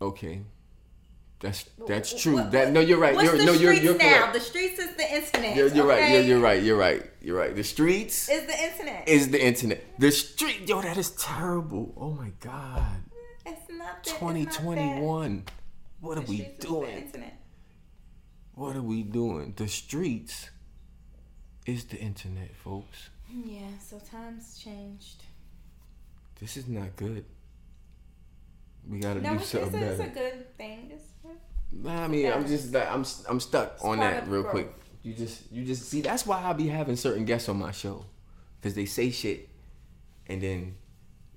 Okay. 0.00 0.42
That's 1.40 1.68
that's 1.86 2.22
true. 2.22 2.34
what- 2.34 2.52
that 2.52 2.72
no, 2.72 2.80
you're 2.80 2.98
right. 2.98 3.14
What's 3.14 3.26
You're, 3.28 3.36
the 3.38 3.44
no, 3.44 3.52
you're 3.52 3.74
streets 3.74 3.84
you're 3.84 3.98
now? 3.98 4.18
correct. 4.18 4.34
The 4.34 4.40
streets 4.40 4.78
is 4.78 4.96
the 4.96 5.14
internet. 5.14 5.56
You're, 5.56 5.68
you're 5.68 5.86
right. 5.86 6.10
You're, 6.12 6.22
you're 6.22 6.40
right. 6.40 6.62
You're 6.62 6.76
right. 6.76 7.02
You're 7.20 7.36
right. 7.38 7.54
The 7.54 7.64
streets 7.64 8.28
is 8.30 8.46
the 8.46 8.62
internet. 8.62 9.08
is 9.08 9.30
the 9.30 9.44
internet. 9.44 9.84
The 9.98 10.10
street, 10.10 10.66
yo, 10.68 10.80
that 10.80 10.96
is 10.96 11.10
terrible. 11.10 11.92
Oh 11.98 12.10
my 12.12 12.30
god. 12.40 13.02
it's 13.44 13.68
not 13.70 14.04
that. 14.04 14.14
2021. 14.18 15.44
What 16.04 16.18
are 16.18 16.20
The 16.20 16.30
we 16.30 16.36
streets 16.36 16.52
is 16.52 16.58
the 16.60 16.66
doing? 16.68 16.96
internet. 16.98 17.40
What 18.54 18.76
are 18.76 18.82
we 18.82 19.02
doing? 19.02 19.54
The 19.56 19.68
streets 19.68 20.50
is 21.66 21.84
the 21.86 21.96
internet, 21.98 22.54
folks. 22.56 23.08
Yeah, 23.32 23.60
so 23.80 23.98
times 23.98 24.58
changed. 24.62 25.22
This 26.40 26.56
is 26.58 26.68
not 26.68 26.94
good. 26.96 27.24
We 28.88 28.98
gotta 28.98 29.20
No, 29.22 29.30
do 29.30 29.34
it's, 29.36 29.54
it's, 29.54 29.62
something 29.62 29.82
a, 29.82 29.86
it's 29.86 30.00
a 30.00 30.06
good 30.08 30.56
thing. 30.58 30.90
It's, 30.92 31.04
Nah, 31.72 32.04
I 32.04 32.08
mean, 32.08 32.30
I'm 32.30 32.46
just 32.46 32.72
like 32.72 32.86
I'm 32.88 33.04
I'm 33.28 33.40
stuck 33.40 33.78
on 33.82 33.98
that 33.98 34.28
real 34.28 34.42
growth. 34.42 34.52
quick. 34.52 34.72
You 35.02 35.12
just 35.14 35.50
you 35.50 35.64
just 35.64 35.88
see 35.88 36.02
that's 36.02 36.24
why 36.26 36.40
I 36.44 36.52
be 36.52 36.68
having 36.68 36.94
certain 36.96 37.24
guests 37.24 37.48
on 37.48 37.58
my 37.58 37.72
show, 37.72 38.04
because 38.60 38.74
they 38.74 38.84
say 38.84 39.10
shit, 39.10 39.48
and 40.28 40.40
then, 40.40 40.76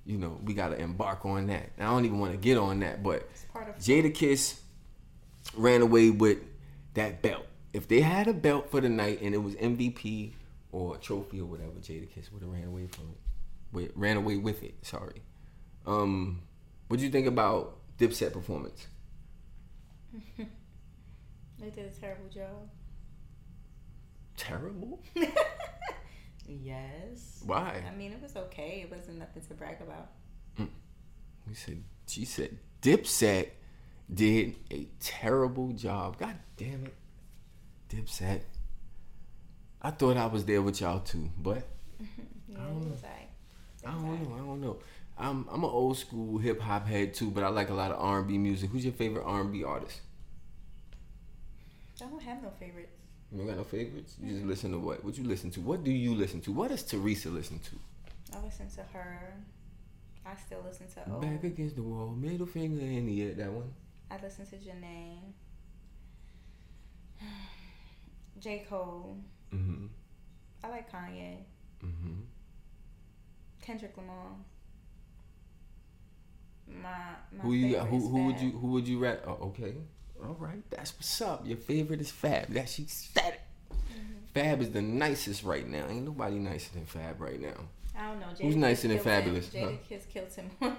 you 0.08 0.16
know, 0.16 0.40
we 0.42 0.54
gotta 0.54 0.80
embark 0.80 1.26
on 1.26 1.46
that. 1.48 1.70
And 1.76 1.86
I 1.86 1.90
don't 1.90 2.06
even 2.06 2.18
want 2.18 2.32
to 2.32 2.38
get 2.38 2.56
on 2.56 2.80
that, 2.80 3.02
but 3.02 3.28
Jadakiss 3.78 4.58
ran 5.54 5.82
away 5.82 6.10
with 6.10 6.38
that 6.94 7.20
belt. 7.20 7.46
If 7.74 7.88
they 7.88 8.00
had 8.00 8.26
a 8.26 8.32
belt 8.32 8.70
for 8.70 8.80
the 8.80 8.88
night 8.88 9.20
and 9.20 9.34
it 9.34 9.38
was 9.38 9.54
MVP 9.56 10.32
or 10.72 10.94
a 10.94 10.98
trophy 10.98 11.40
or 11.40 11.44
whatever, 11.44 11.72
Jadakiss 11.72 12.32
would 12.32 12.42
have 12.42 12.50
ran 12.50 12.64
away 12.64 12.86
from 12.86 13.04
it. 13.04 13.18
With, 13.70 13.92
ran 13.94 14.16
away 14.16 14.38
with 14.38 14.62
it. 14.62 14.74
Sorry. 14.80 15.20
Um, 15.86 16.40
what 16.88 16.98
do 16.98 17.04
you 17.04 17.12
think 17.12 17.26
about 17.26 17.76
Dipset 17.98 18.32
performance? 18.32 18.86
They 21.60 21.70
did 21.70 21.86
a 21.86 22.00
terrible 22.00 22.28
job. 22.32 22.68
Terrible. 24.36 25.02
yes. 26.48 27.42
Why? 27.44 27.82
I 27.86 27.94
mean, 27.96 28.12
it 28.12 28.20
was 28.22 28.36
okay. 28.36 28.80
It 28.82 28.90
wasn't 28.96 29.18
nothing 29.18 29.42
to 29.42 29.54
brag 29.54 29.80
about. 29.80 30.08
Mm. 30.58 30.68
We 31.46 31.54
said 31.54 31.82
she 32.06 32.24
said 32.24 32.58
Dipset 32.82 33.50
did 34.12 34.56
a 34.70 34.88
terrible 35.00 35.72
job. 35.72 36.18
God 36.18 36.36
damn 36.56 36.86
it, 36.86 36.94
Dipset. 37.88 38.40
I 39.80 39.90
thought 39.92 40.16
I 40.16 40.26
was 40.26 40.44
there 40.44 40.60
with 40.62 40.80
y'all 40.80 41.00
too, 41.00 41.30
but 41.38 41.62
Yeah, 42.48 42.56
don't 42.56 42.80
know. 42.88 42.96
alright. 42.96 43.28
I 43.86 43.90
don't 43.92 44.22
know. 44.28 44.34
I 44.34 44.38
don't 44.38 44.60
know. 44.60 44.78
I'm 45.16 45.46
I'm 45.50 45.64
an 45.64 45.70
old 45.70 45.96
school 45.98 46.38
hip 46.38 46.60
hop 46.60 46.86
head 46.86 47.14
too, 47.14 47.30
but 47.30 47.44
I 47.44 47.48
like 47.48 47.70
a 47.70 47.74
lot 47.74 47.90
of 47.92 48.00
R 48.00 48.18
and 48.20 48.28
B 48.28 48.38
music. 48.38 48.70
Who's 48.70 48.84
your 48.84 48.94
favorite 48.94 49.24
R 49.24 49.40
and 49.42 49.52
B 49.52 49.62
artist? 49.64 50.00
I 52.00 52.06
don't 52.06 52.22
have 52.22 52.42
no 52.42 52.50
favorites. 52.60 52.97
You 53.30 53.44
got 53.44 53.56
no 53.56 53.64
favorites? 53.64 54.16
You 54.22 54.34
just 54.34 54.46
listen 54.46 54.72
to 54.72 54.78
what? 54.78 55.04
What 55.04 55.18
you 55.18 55.24
listen 55.24 55.50
to? 55.52 55.60
What 55.60 55.84
do 55.84 55.90
you 55.90 56.14
listen 56.14 56.40
to? 56.42 56.52
What 56.52 56.70
does 56.70 56.82
Theresa 56.82 57.28
listen 57.28 57.58
to? 57.58 58.36
I 58.36 58.42
listen 58.42 58.68
to 58.70 58.82
her. 58.92 59.34
I 60.24 60.34
still 60.34 60.62
listen 60.64 60.86
to 60.94 61.12
old. 61.12 61.22
Back 61.22 61.44
against 61.44 61.76
the 61.76 61.82
wall, 61.82 62.08
middle 62.08 62.46
finger 62.46 62.80
in 62.82 63.06
the 63.06 63.22
air. 63.22 63.34
That 63.34 63.52
one. 63.52 63.72
I 64.10 64.16
listen 64.22 64.46
to 64.46 64.56
Janae. 64.56 65.18
J. 68.40 68.64
Cole. 68.68 69.18
Mm-hmm. 69.54 69.86
I 70.64 70.68
like 70.68 70.90
Kanye. 70.90 71.36
Mm-hmm. 71.84 72.20
Kendrick 73.60 73.96
Lamar. 73.96 74.32
My, 76.66 76.90
my 77.32 77.42
Who 77.42 77.52
you? 77.52 77.78
Who 77.78 78.08
who 78.08 78.24
would 78.26 78.40
you? 78.40 78.50
Who 78.52 78.66
would 78.68 78.88
you 78.88 78.98
rat? 78.98 79.22
Oh, 79.26 79.48
okay. 79.48 79.74
All 80.22 80.36
right. 80.38 80.62
That's 80.70 80.94
what's 80.94 81.20
up. 81.20 81.46
Your 81.46 81.56
favorite 81.56 82.00
is 82.00 82.10
Fab. 82.10 82.48
That 82.54 82.68
she 82.68 82.84
said 82.86 83.34
it. 83.34 83.40
Mm-hmm. 83.72 84.12
Fab 84.34 84.60
is 84.60 84.70
the 84.70 84.82
nicest 84.82 85.44
right 85.44 85.66
now. 85.66 85.86
Ain't 85.88 86.04
nobody 86.04 86.36
nicer 86.38 86.70
than 86.74 86.84
Fab 86.86 87.20
right 87.20 87.40
now. 87.40 87.54
I 87.98 88.08
don't 88.08 88.20
know. 88.20 88.26
Who's 88.40 88.54
Jada 88.54 88.58
nicer 88.58 88.88
than 88.88 88.98
him. 88.98 89.04
Fabolous, 89.04 89.46
Jada 89.46 89.64
huh? 89.72 89.76
Kiss 89.88 90.04
killed 90.12 90.32
him. 90.32 90.50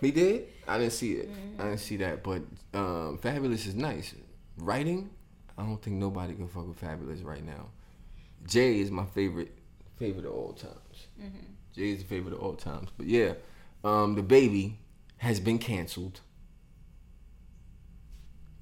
He 0.00 0.10
did. 0.10 0.48
I 0.68 0.76
didn't 0.76 0.92
see 0.92 1.12
it. 1.12 1.30
Mhm. 1.30 1.60
I 1.60 1.64
didn't 1.68 1.80
see 1.80 1.96
that. 1.98 2.22
But 2.22 2.42
um, 2.74 3.18
Fabolous 3.22 3.66
is 3.66 3.74
nice. 3.74 4.12
Writing, 4.58 5.08
I 5.56 5.62
don't 5.62 5.80
think 5.80 5.96
nobody 5.96 6.34
can 6.34 6.46
fuck 6.48 6.66
with 6.68 6.78
Fabolous 6.80 7.24
right 7.24 7.42
now. 7.42 7.68
Jay 8.46 8.80
is 8.80 8.90
my 8.90 9.06
favorite 9.06 9.56
favorite 9.98 10.26
of 10.26 10.32
all 10.34 10.52
times. 10.52 11.06
Mhm. 11.18 11.30
Jay 11.74 11.90
is 11.92 12.00
the 12.00 12.04
favorite 12.04 12.34
of 12.34 12.40
all 12.40 12.54
times. 12.54 12.90
But 12.98 13.06
yeah, 13.06 13.34
um, 13.82 14.14
DaBaby 14.16 14.74
has 15.18 15.40
been 15.40 15.58
canceled. 15.58 16.20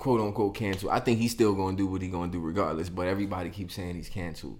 Quote 0.02 0.20
unquote 0.20 0.56
canceled. 0.56 0.90
I 0.90 0.98
think 0.98 1.20
he's 1.20 1.30
still 1.30 1.54
gonna 1.54 1.76
do 1.76 1.86
what 1.86 2.02
he's 2.02 2.10
gonna 2.10 2.32
do 2.32 2.40
regardless, 2.40 2.88
but 2.88 3.06
everybody 3.06 3.50
keeps 3.50 3.74
saying 3.76 3.94
he's 3.94 4.08
canceled. 4.08 4.58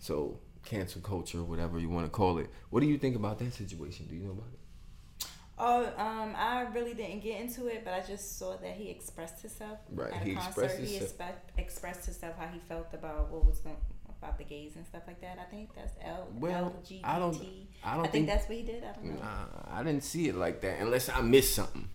So 0.00 0.40
cancel 0.64 1.00
culture, 1.00 1.44
whatever 1.44 1.78
you 1.78 1.88
want 1.88 2.06
to 2.06 2.10
call 2.10 2.38
it. 2.38 2.50
What 2.70 2.80
do 2.80 2.86
you 2.88 2.98
think 2.98 3.14
about 3.14 3.38
that 3.38 3.52
situation? 3.54 4.06
Do 4.08 4.16
you 4.16 4.22
know 4.24 4.32
about 4.32 4.48
it? 4.52 5.26
Oh, 5.62 5.84
um, 5.96 6.34
I 6.36 6.62
really 6.74 6.94
didn't 6.94 7.20
get 7.22 7.40
into 7.40 7.68
it, 7.68 7.82
but 7.84 7.94
I 7.94 8.00
just 8.04 8.36
saw 8.36 8.56
that 8.56 8.72
he 8.72 8.88
expressed 8.90 9.40
himself 9.42 9.78
Right, 9.92 10.12
at 10.12 10.22
a 10.22 10.24
he 10.24 10.34
concert. 10.34 10.48
expressed 10.48 10.74
he 10.78 10.86
himself. 10.86 11.02
expect, 11.02 11.58
expressed 11.60 12.04
himself 12.06 12.34
how 12.36 12.48
he 12.48 12.58
felt 12.58 12.88
about 12.92 13.30
what 13.30 13.44
was 13.46 13.60
going 13.60 13.76
about 14.08 14.38
the 14.38 14.44
gays 14.44 14.72
and 14.74 14.84
stuff 14.84 15.02
like 15.06 15.20
that. 15.20 15.38
I 15.38 15.44
think 15.54 15.72
that's 15.76 15.92
L 16.02 16.26
Well, 16.34 16.72
LGBT. 16.82 17.00
I 17.04 17.18
don't- 17.20 17.36
I 17.84 17.94
don't 17.94 18.00
I 18.00 18.02
think 18.08 18.12
think 18.12 18.26
that's 18.26 18.48
what 18.48 18.58
he 18.58 18.64
did. 18.64 18.82
I 18.82 18.92
don't 18.94 19.04
know. 19.04 19.20
Nah, 19.22 19.46
I 19.68 19.84
didn't 19.84 20.02
see 20.02 20.26
it 20.28 20.34
like 20.34 20.60
that 20.62 20.80
unless 20.80 21.08
I 21.08 21.20
missed 21.20 21.54
something. 21.54 21.88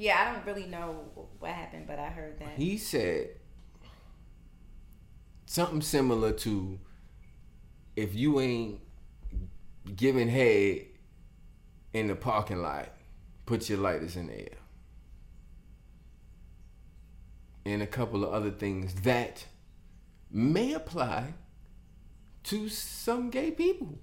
Yeah, 0.00 0.18
I 0.18 0.32
don't 0.32 0.46
really 0.46 0.66
know 0.66 1.04
what 1.40 1.50
happened, 1.50 1.86
but 1.86 1.98
I 1.98 2.08
heard 2.08 2.38
that. 2.38 2.52
He 2.56 2.78
said 2.78 3.32
something 5.44 5.82
similar 5.82 6.32
to 6.32 6.78
if 7.96 8.14
you 8.14 8.40
ain't 8.40 8.80
giving 9.94 10.30
head 10.30 10.86
in 11.92 12.06
the 12.06 12.14
parking 12.14 12.62
lot, 12.62 12.88
put 13.44 13.68
your 13.68 13.76
lighters 13.76 14.16
in 14.16 14.28
the 14.28 14.40
air. 14.40 14.58
And 17.66 17.82
a 17.82 17.86
couple 17.86 18.24
of 18.24 18.32
other 18.32 18.50
things 18.50 18.94
that 19.02 19.44
may 20.30 20.72
apply 20.72 21.34
to 22.44 22.70
some 22.70 23.28
gay 23.28 23.50
people. 23.50 23.98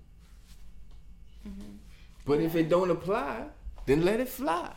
Mm-hmm. 1.47 1.77
But 2.23 2.41
if 2.41 2.55
it 2.55 2.69
don't 2.69 2.91
apply, 2.91 3.47
then 3.87 4.05
let 4.05 4.19
it 4.19 4.29
fly. 4.29 4.73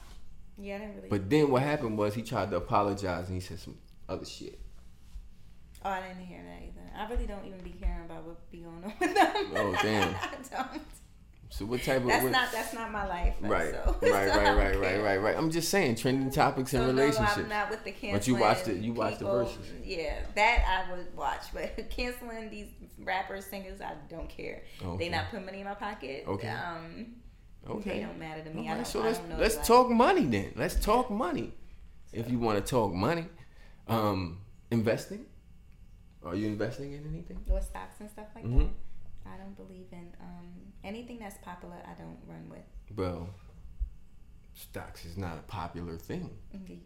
Yeah, 0.60 0.76
I 0.76 0.78
didn't 0.78 0.96
really. 0.96 1.08
But 1.08 1.30
then 1.30 1.50
what 1.50 1.62
happened 1.62 1.96
was 1.98 2.14
he 2.14 2.22
tried 2.22 2.50
to 2.50 2.56
apologize 2.56 3.26
and 3.26 3.34
he 3.34 3.40
said 3.40 3.58
some 3.58 3.78
other 4.08 4.24
shit. 4.26 4.58
oh, 5.84 5.90
I 5.90 6.00
didn't 6.02 6.26
hear 6.26 6.42
that 6.42 6.62
either. 6.62 6.90
I 6.96 7.10
really 7.10 7.26
don't 7.26 7.44
even 7.46 7.60
be 7.60 7.70
caring 7.70 8.04
about 8.04 8.24
what 8.24 8.50
be 8.50 8.58
going 8.58 8.84
on 8.84 8.92
with 9.00 9.14
them. 9.14 9.52
Oh, 9.56 9.76
damn. 9.82 10.14
I 10.14 10.28
don't. 10.50 10.82
So 11.52 11.64
what 11.64 11.82
type 11.82 12.02
of 12.02 12.06
That's 12.08 12.22
what, 12.22 12.30
not 12.30 12.52
that's 12.52 12.72
not 12.74 12.92
my 12.92 13.06
life. 13.08 13.34
right, 13.40 13.72
So, 13.72 13.96
right, 14.02 14.02
so 14.02 14.12
right, 14.12 14.34
don't 14.44 14.56
right, 14.56 14.78
right, 14.78 15.02
right, 15.02 15.16
right. 15.16 15.36
I'm 15.36 15.50
just 15.50 15.68
saying 15.68 15.96
trending 15.96 16.30
topics 16.30 16.72
in 16.74 16.80
So, 16.80 16.92
no, 16.92 17.10
no. 17.10 17.18
I'm 17.18 17.48
not 17.48 17.70
with 17.70 17.82
the 17.82 17.90
canceling. 17.90 18.12
But 18.14 18.26
you 18.28 18.36
watched 18.36 18.68
it- 18.68 18.76
you 18.82 18.92
watched 18.92 19.18
the 19.18 19.24
people. 19.24 19.40
Verzuz. 19.46 19.56
Yeah, 19.84 20.20
that 20.36 20.86
I 20.88 20.92
would 20.92 21.16
watch. 21.16 21.46
But 21.52 21.90
canceling 21.90 22.50
these 22.50 22.68
rappers, 23.00 23.46
singers, 23.46 23.80
I 23.80 23.94
don't 24.08 24.28
care. 24.28 24.62
Okay. 24.80 25.04
They 25.04 25.10
not 25.10 25.30
putting 25.30 25.44
money 25.44 25.58
in 25.58 25.64
my 25.64 25.74
pocket. 25.74 26.24
Okay. 26.28 26.48
Um, 26.48 27.14
okay. 27.68 27.90
They 27.90 28.00
don't 28.00 28.18
matter 28.18 28.42
to 28.42 28.50
me. 28.50 28.62
All 28.62 28.66
I 28.68 28.68
right, 28.70 28.76
don't, 28.76 28.86
so 28.86 29.00
let's 29.00 29.20
let's 29.38 29.56
like- 29.56 29.66
talk 29.66 29.90
money 29.90 30.24
then. 30.26 30.52
Let's 30.56 30.74
talk 30.76 31.10
money. 31.10 31.52
If 32.12 32.30
you 32.30 32.38
want 32.38 32.58
to 32.64 32.68
talk 32.68 32.92
money, 32.92 33.26
um, 33.88 34.40
investing. 34.70 35.26
Are 36.24 36.34
you 36.34 36.48
investing 36.48 36.92
in 36.92 37.06
anything? 37.06 37.42
with 37.48 37.64
stocks 37.64 38.00
and 38.00 38.10
stuff 38.10 38.26
like 38.34 38.44
Mhm. 38.44 38.58
that. 39.24 39.30
I 39.32 39.36
don't 39.36 39.56
believe 39.56 39.86
in 39.92 40.12
um, 40.20 40.48
anything 40.84 41.18
that's 41.18 41.38
popular. 41.38 41.76
I 41.86 41.94
don't 42.00 42.18
run 42.26 42.48
with. 42.48 42.64
Well, 42.96 43.28
stocks 44.54 45.04
is 45.04 45.16
not 45.16 45.38
a 45.38 45.42
popular 45.42 45.96
thing 45.96 46.30
Mhm. 46.54 46.78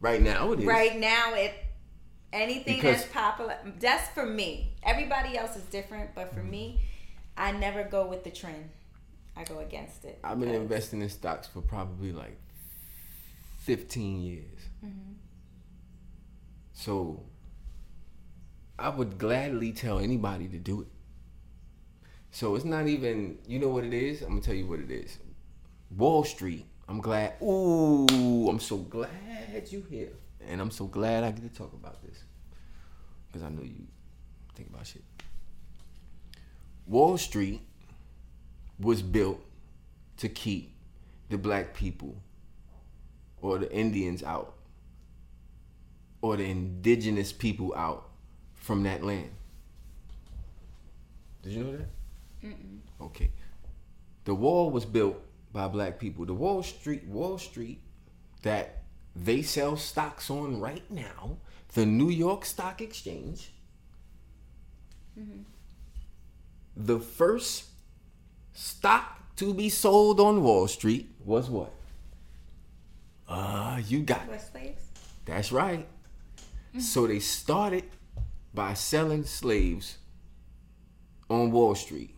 right 0.00 0.20
now. 0.20 0.52
It 0.52 0.60
is 0.60 0.64
Right 0.66 0.98
now, 0.98 1.34
it 1.34 1.54
anything 2.32 2.76
Because- 2.76 3.02
that's 3.02 3.12
popular. 3.12 3.56
That's 3.78 4.08
for 4.10 4.26
me. 4.26 4.74
Everybody 4.82 5.38
else 5.38 5.56
is 5.56 5.64
different, 5.66 6.14
but 6.14 6.26
Mm-hmm. 6.28 6.36
for 6.36 6.42
me, 6.44 6.80
I 7.36 7.52
never 7.52 7.84
go 7.84 8.06
with 8.06 8.24
the 8.24 8.30
trend. 8.30 8.70
I 9.38 9.44
go 9.44 9.60
against 9.60 10.04
it. 10.04 10.18
I've 10.24 10.40
been 10.40 10.48
investing 10.48 11.00
in 11.00 11.08
stocks 11.08 11.46
for 11.46 11.60
probably 11.60 12.12
like 12.12 12.36
15 13.58 14.20
years. 14.20 14.60
Mhm. 14.84 15.14
So 16.72 17.24
I 18.78 18.88
would 18.88 19.16
gladly 19.16 19.72
tell 19.72 20.00
anybody 20.00 20.48
to 20.48 20.58
do 20.58 20.80
it. 20.80 20.88
So 22.32 22.56
it's 22.56 22.64
not 22.64 22.88
even, 22.88 23.38
you 23.46 23.60
know 23.60 23.68
what 23.68 23.84
it 23.84 23.94
is? 23.94 24.22
I'm 24.22 24.30
gonna 24.30 24.40
tell 24.40 24.54
you 24.54 24.66
what 24.66 24.80
it 24.80 24.90
is. 24.90 25.18
Wall 25.96 26.24
Street. 26.24 26.66
I'm 26.88 27.00
glad. 27.00 27.40
Ooh, 27.42 28.48
I'm 28.48 28.60
so 28.60 28.78
glad 28.78 29.70
you 29.70 29.82
here, 29.82 30.12
and 30.40 30.60
I'm 30.60 30.70
so 30.70 30.86
glad 30.86 31.22
I 31.22 31.30
get 31.30 31.42
to 31.42 31.48
talk 31.56 31.72
about 31.74 32.02
this 32.02 32.24
because 33.26 33.42
I 33.42 33.50
know 33.50 33.62
you 33.62 33.86
think 34.54 34.70
about 34.70 34.86
shit. 34.86 35.04
Wall 36.86 37.18
Street 37.18 37.60
was 38.78 39.02
built 39.02 39.40
to 40.18 40.28
keep 40.28 40.74
the 41.28 41.38
black 41.38 41.74
people 41.74 42.16
or 43.40 43.58
the 43.58 43.72
Indians 43.72 44.22
out 44.22 44.54
or 46.20 46.36
the 46.36 46.44
indigenous 46.44 47.32
people 47.32 47.74
out 47.76 48.08
from 48.54 48.82
that 48.84 49.02
land. 49.04 49.30
Did 51.42 51.52
you 51.52 51.64
know 51.64 51.72
that? 51.76 51.88
Mm-mm. 52.44 52.78
Okay. 53.00 53.30
The 54.24 54.34
wall 54.34 54.70
was 54.70 54.84
built 54.84 55.20
by 55.52 55.68
black 55.68 55.98
people. 55.98 56.26
The 56.26 56.34
Wall 56.34 56.62
Street 56.62 57.04
Wall 57.06 57.38
Street 57.38 57.80
that 58.42 58.82
they 59.16 59.42
sell 59.42 59.76
stocks 59.76 60.30
on 60.30 60.60
right 60.60 60.88
now, 60.90 61.38
the 61.74 61.86
New 61.86 62.10
York 62.10 62.44
Stock 62.44 62.80
Exchange. 62.80 63.52
Mhm. 65.18 65.44
The 66.76 67.00
first 67.00 67.67
stock 68.58 69.36
to 69.36 69.54
be 69.54 69.68
sold 69.68 70.18
on 70.18 70.42
Wall 70.42 70.66
Street 70.66 71.08
was 71.24 71.48
what? 71.48 71.72
Uh, 73.28 73.80
you 73.86 74.00
got 74.00 74.28
it. 74.28 74.40
Slaves. 74.40 74.82
That's 75.24 75.52
right. 75.52 75.86
So 76.78 77.06
they 77.06 77.20
started 77.20 77.84
by 78.52 78.74
selling 78.74 79.24
slaves 79.24 79.98
on 81.30 81.52
Wall 81.52 81.74
Street. 81.74 82.14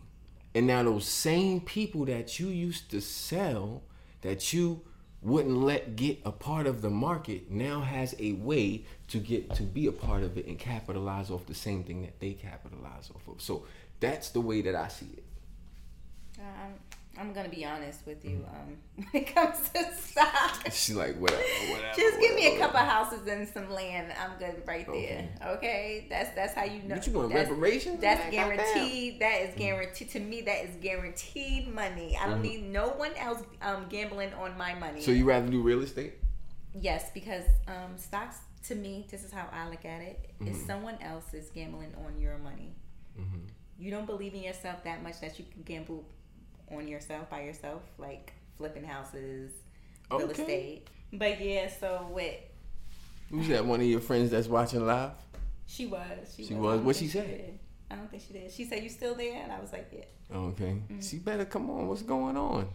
And 0.53 0.67
now 0.67 0.83
those 0.83 1.05
same 1.05 1.61
people 1.61 2.05
that 2.05 2.39
you 2.39 2.47
used 2.47 2.91
to 2.91 3.01
sell, 3.01 3.83
that 4.21 4.51
you 4.51 4.81
wouldn't 5.21 5.57
let 5.57 5.95
get 5.95 6.19
a 6.25 6.31
part 6.31 6.67
of 6.67 6.81
the 6.81 6.89
market, 6.89 7.49
now 7.51 7.81
has 7.81 8.15
a 8.19 8.33
way 8.33 8.85
to 9.07 9.19
get 9.19 9.53
to 9.55 9.63
be 9.63 9.87
a 9.87 9.91
part 9.91 10.23
of 10.23 10.37
it 10.37 10.47
and 10.47 10.57
capitalize 10.57 11.29
off 11.29 11.45
the 11.45 11.53
same 11.53 11.83
thing 11.83 12.01
that 12.01 12.19
they 12.19 12.33
capitalize 12.33 13.09
off 13.15 13.27
of. 13.27 13.41
So 13.41 13.65
that's 13.99 14.29
the 14.29 14.41
way 14.41 14.61
that 14.61 14.75
I 14.75 14.87
see 14.87 15.07
it. 15.17 15.23
Um, 16.41 16.73
I'm 17.17 17.33
gonna 17.33 17.49
be 17.49 17.65
honest 17.65 18.05
with 18.07 18.23
you. 18.23 18.45
Um, 18.47 18.77
when 19.11 19.23
it 19.23 19.35
comes 19.35 19.69
to 19.69 19.93
stock, 19.93 20.61
She's 20.71 20.95
like, 20.95 21.17
whatever, 21.17 21.41
whatever. 21.69 21.93
just 21.95 22.19
give 22.21 22.35
me 22.35 22.47
a 22.47 22.51
whatever, 22.53 22.71
couple 22.73 22.79
houses 22.89 23.27
and 23.27 23.47
some 23.47 23.69
land. 23.69 24.13
I'm 24.19 24.39
good 24.39 24.63
right 24.65 24.87
there. 24.87 25.27
Okay, 25.45 26.07
that's 26.09 26.33
that's 26.35 26.53
how 26.53 26.63
you 26.63 26.81
know. 26.83 26.95
What 26.95 27.05
you 27.07 27.13
want, 27.13 27.33
that's, 27.33 27.49
reparations? 27.49 27.99
That's 28.01 28.31
Man, 28.33 28.49
goddamn. 28.49 28.57
guaranteed. 28.65 29.19
That 29.19 29.41
is 29.41 29.55
guaranteed 29.55 30.09
to 30.11 30.19
me. 30.21 30.41
That 30.41 30.63
is 30.65 30.75
guaranteed 30.81 31.67
money. 31.73 32.17
I 32.19 32.27
don't 32.27 32.39
Mhm. 32.39 32.43
need 32.43 32.63
no 32.71 32.89
one 32.89 33.13
else 33.17 33.43
um, 33.61 33.87
gambling 33.89 34.33
on 34.33 34.57
my 34.57 34.73
money. 34.75 35.01
So 35.01 35.11
you 35.11 35.25
rather 35.25 35.47
do 35.49 35.61
real 35.61 35.81
estate? 35.81 36.13
yes, 36.73 37.11
because 37.13 37.43
um, 37.67 37.97
stocks 37.97 38.37
to 38.67 38.75
me, 38.75 39.05
this 39.11 39.25
is 39.25 39.31
how 39.33 39.45
I 39.51 39.67
look 39.69 39.83
at 39.83 40.01
it. 40.01 40.29
Is 40.45 40.55
Mhm. 40.55 40.67
someone 40.67 40.97
else 41.01 41.33
is 41.33 41.49
gambling 41.49 41.93
on 42.05 42.17
your 42.19 42.37
money. 42.37 42.73
Mm-hmm. 43.19 43.39
You 43.77 43.91
don't 43.91 44.05
believe 44.05 44.33
in 44.33 44.41
yourself 44.43 44.83
that 44.85 45.03
much 45.03 45.19
that 45.19 45.37
you 45.37 45.45
can 45.51 45.63
gamble 45.63 46.05
on 46.75 46.87
yourself 46.87 47.29
by 47.29 47.41
yourself, 47.43 47.81
like 47.97 48.33
flipping 48.57 48.83
houses, 48.83 49.51
real 50.11 50.21
Okay. 50.29 50.41
estate. 50.41 50.87
But 51.13 51.41
yeah, 51.41 51.69
so 51.69 52.07
with 52.11 52.35
Who's 53.29 53.47
that? 53.47 53.65
One 53.65 53.79
of 53.79 53.85
your 53.87 54.01
friends 54.01 54.31
that's 54.31 54.47
watching 54.47 54.85
live? 54.85 55.11
she 55.67 55.85
was, 55.85 56.33
she, 56.35 56.43
She 56.45 56.53
was. 56.53 56.77
was? 56.77 56.85
What 56.85 56.95
she 56.97 57.07
said? 57.07 57.27
did. 57.27 57.59
I 57.89 57.95
don't 57.95 58.09
think 58.11 58.23
she 58.25 58.33
did. 58.33 58.51
She 58.51 58.65
said, 58.65 58.83
"You 58.83 58.89
still 58.89 59.15
there?" 59.15 59.41
And 59.41 59.51
I 59.51 59.59
was 59.59 59.71
like, 59.73 59.89
"Yeah." 59.93 60.35
Okay. 60.35 60.81
She 61.01 61.17
better 61.17 61.45
come 61.45 61.69
on. 61.69 61.87
What's 61.87 62.01
going 62.03 62.37
on? 62.37 62.67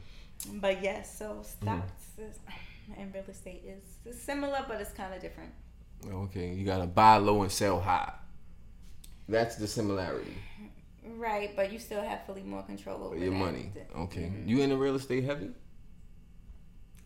But 0.55 0.83
yes, 0.83 1.19
so 1.19 1.43
Mm-hmm. 1.43 1.43
stocks 1.65 2.03
is 2.19 2.39
And 2.99 3.13
real 3.13 3.25
estate 3.29 3.65
is 3.67 4.17
similar, 4.25 4.65
but 4.69 4.81
it's 4.81 4.93
kind 4.93 5.13
of 5.15 5.21
different. 5.21 5.51
Okay, 6.09 6.53
you 6.55 6.65
gotta 6.65 6.87
buy 6.87 7.17
low 7.17 7.43
and 7.43 7.51
sell 7.51 7.81
high. 7.81 8.13
That's 9.29 9.57
the 9.57 9.67
similarity. 9.67 10.37
Right, 11.17 11.55
but 11.55 11.73
you 11.73 11.79
still 11.79 12.03
have 12.03 12.27
fully 12.27 12.43
more 12.43 12.63
control 12.63 13.05
over 13.05 13.17
Your 13.17 13.31
that. 13.31 13.37
money. 13.37 13.73
Okay. 13.97 14.23
Mhm. 14.23 14.49
You 14.49 14.67
the 14.67 14.77
real 14.77 14.97
estate 14.97 15.25
heavy? 15.25 15.51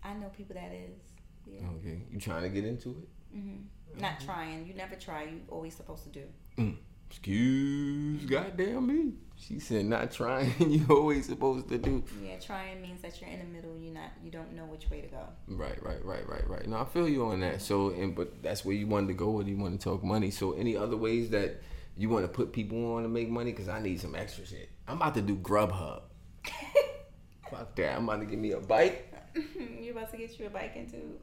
I 0.03 0.15
know 0.15 0.29
people 0.29 0.55
that 0.55 0.73
is. 0.73 0.99
Yeah. 1.47 1.69
Okay. 1.79 2.03
You 2.11 2.19
trying 2.19 2.43
to 2.43 2.49
get 2.49 2.65
into 2.65 2.91
it? 2.91 3.09
hmm 3.37 4.01
Not 4.01 4.21
trying. 4.21 4.67
You 4.67 4.75
never 4.75 4.95
try. 4.97 5.25
You 5.25 5.41
always 5.49 5.75
supposed 5.75 6.05
to 6.05 6.11
do. 6.11 6.75
Excuse 7.11 8.25
goddamn 8.27 8.87
me. 8.87 9.15
She 9.37 9.59
said 9.59 9.85
not 9.87 10.13
trying. 10.13 10.55
you 10.71 10.87
always 10.89 11.27
supposed 11.27 11.69
to 11.71 11.79
do. 11.79 12.05
Yeah, 12.23 12.39
trying 12.39 12.81
means 12.81 13.03
that 13.03 13.21
you're 13.21 13.29
in 13.31 13.41
the 13.41 13.45
middle. 13.47 13.77
You're 13.77 13.93
not. 13.95 14.11
You 14.23 14.31
don't 14.31 14.53
know 14.55 14.65
which 14.67 14.89
way 14.91 15.01
to 15.01 15.09
go. 15.09 15.25
Right, 15.49 15.83
right, 15.85 16.05
right, 16.05 16.27
right, 16.29 16.49
right. 16.49 16.69
No, 16.69 16.79
I 16.79 16.85
feel 16.85 17.09
you 17.09 17.25
on 17.25 17.41
that. 17.41 17.63
So, 17.63 17.91
and 17.91 18.15
but 18.15 18.43
that's 18.43 18.65
where 18.65 18.77
you 18.77 18.87
wanted 18.87 19.09
to 19.09 19.15
go, 19.15 19.41
and 19.41 19.49
you 19.49 19.57
want 19.57 19.79
to 19.79 19.85
talk 19.85 20.05
money. 20.05 20.31
So, 20.31 20.53
any 20.53 20.77
other 20.77 20.97
ways 20.97 21.31
that 21.31 21.61
you 22.01 22.09
want 22.09 22.25
to 22.25 22.29
put 22.29 22.53
people 22.53 22.95
on 22.95 23.03
to 23.03 23.09
make 23.09 23.29
money? 23.29 23.51
Because 23.53 23.69
I 23.69 23.81
need 23.81 24.01
some 24.01 24.15
extra 24.15 24.47
shit. 24.47 24.71
I'm 24.89 24.97
about 24.97 25.15
to 25.15 25.23
do 25.23 25.37
Grubhub. 25.37 26.03
Fuck 27.51 27.77
that. 27.77 27.97
I'm 27.97 28.09
about 28.09 28.21
to 28.21 28.27
give 28.27 28.39
me 28.39 28.53
a 28.53 28.61
bike. 28.61 29.13
You're 29.81 29.93
about 29.93 30.11
to 30.13 30.17
get 30.17 30.39
you 30.39 30.47
a 30.47 30.51
bike 30.51 30.77
into. 30.77 31.19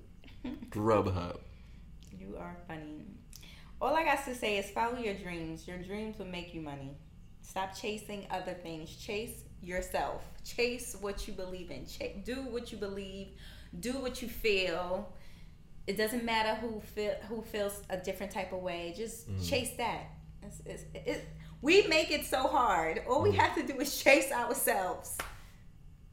Grubhub. 0.69 1.39
You 2.19 2.37
are 2.37 2.55
funny. 2.67 3.05
All 3.81 3.95
I 3.95 4.03
got 4.03 4.23
to 4.25 4.35
say 4.35 4.57
is 4.57 4.69
follow 4.69 4.97
your 4.97 5.13
dreams. 5.15 5.67
Your 5.67 5.77
dreams 5.77 6.19
will 6.19 6.27
make 6.27 6.53
you 6.53 6.61
money. 6.61 6.91
Stop 7.41 7.75
chasing 7.75 8.27
other 8.29 8.53
things. 8.53 8.95
Chase 8.95 9.45
yourself. 9.61 10.23
Chase 10.43 10.95
what 10.99 11.27
you 11.27 11.33
believe 11.33 11.71
in. 11.71 11.85
Ch- 11.85 12.23
do 12.23 12.35
what 12.35 12.71
you 12.71 12.77
believe. 12.77 13.29
Do 13.79 13.93
what 13.93 14.21
you 14.21 14.27
feel. 14.27 15.11
It 15.87 15.97
doesn't 15.97 16.23
matter 16.23 16.55
who 16.55 16.81
feel 16.81 17.15
who 17.29 17.41
feels 17.41 17.81
a 17.89 17.97
different 17.97 18.31
type 18.31 18.51
of 18.51 18.59
way. 18.59 18.93
Just 18.95 19.29
mm-hmm. 19.29 19.43
chase 19.43 19.71
that. 19.77 20.11
It's, 20.47 20.61
it's, 20.65 20.83
it, 20.93 21.25
we 21.61 21.85
make 21.87 22.11
it 22.11 22.25
so 22.25 22.47
hard. 22.47 23.01
All 23.07 23.21
we 23.21 23.31
have 23.33 23.55
to 23.55 23.63
do 23.63 23.79
is 23.79 24.01
chase 24.01 24.31
ourselves. 24.31 25.17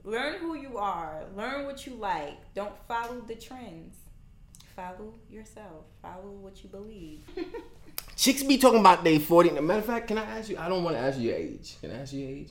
Learn 0.02 0.38
who 0.38 0.56
you 0.56 0.76
are. 0.78 1.22
Learn 1.36 1.66
what 1.66 1.86
you 1.86 1.94
like. 1.94 2.36
Don't 2.54 2.74
follow 2.88 3.20
the 3.20 3.34
trends. 3.34 3.96
Follow 4.76 5.14
yourself. 5.30 5.84
Follow 6.02 6.30
what 6.30 6.62
you 6.62 6.68
believe. 6.68 7.20
Chicks 8.16 8.42
be 8.42 8.58
talking 8.58 8.80
about 8.80 9.04
they 9.04 9.18
40. 9.18 9.50
As 9.50 9.56
a 9.56 9.62
matter 9.62 9.80
of 9.80 9.86
fact, 9.86 10.08
can 10.08 10.18
I 10.18 10.24
ask 10.24 10.50
you? 10.50 10.58
I 10.58 10.68
don't 10.68 10.82
want 10.84 10.96
to 10.96 11.00
ask 11.02 11.18
you 11.18 11.28
your 11.30 11.36
age. 11.36 11.76
Can 11.80 11.90
I 11.90 12.00
ask 12.00 12.12
you 12.12 12.26
your 12.26 12.36
age? 12.38 12.50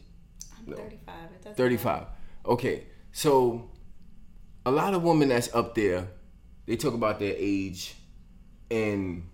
I'm 0.57 0.71
No. 0.71 0.77
35. 0.77 1.15
It 1.35 1.43
doesn't 1.43 1.57
35. 1.57 2.05
Okay. 2.45 2.83
So, 3.11 3.69
a 4.65 4.71
lot 4.71 4.93
of 4.93 5.03
women 5.03 5.29
that's 5.29 5.53
up 5.53 5.75
there, 5.75 6.07
they 6.65 6.75
talk 6.75 6.93
about 6.93 7.19
their 7.19 7.35
age 7.37 7.95
and 8.71 9.29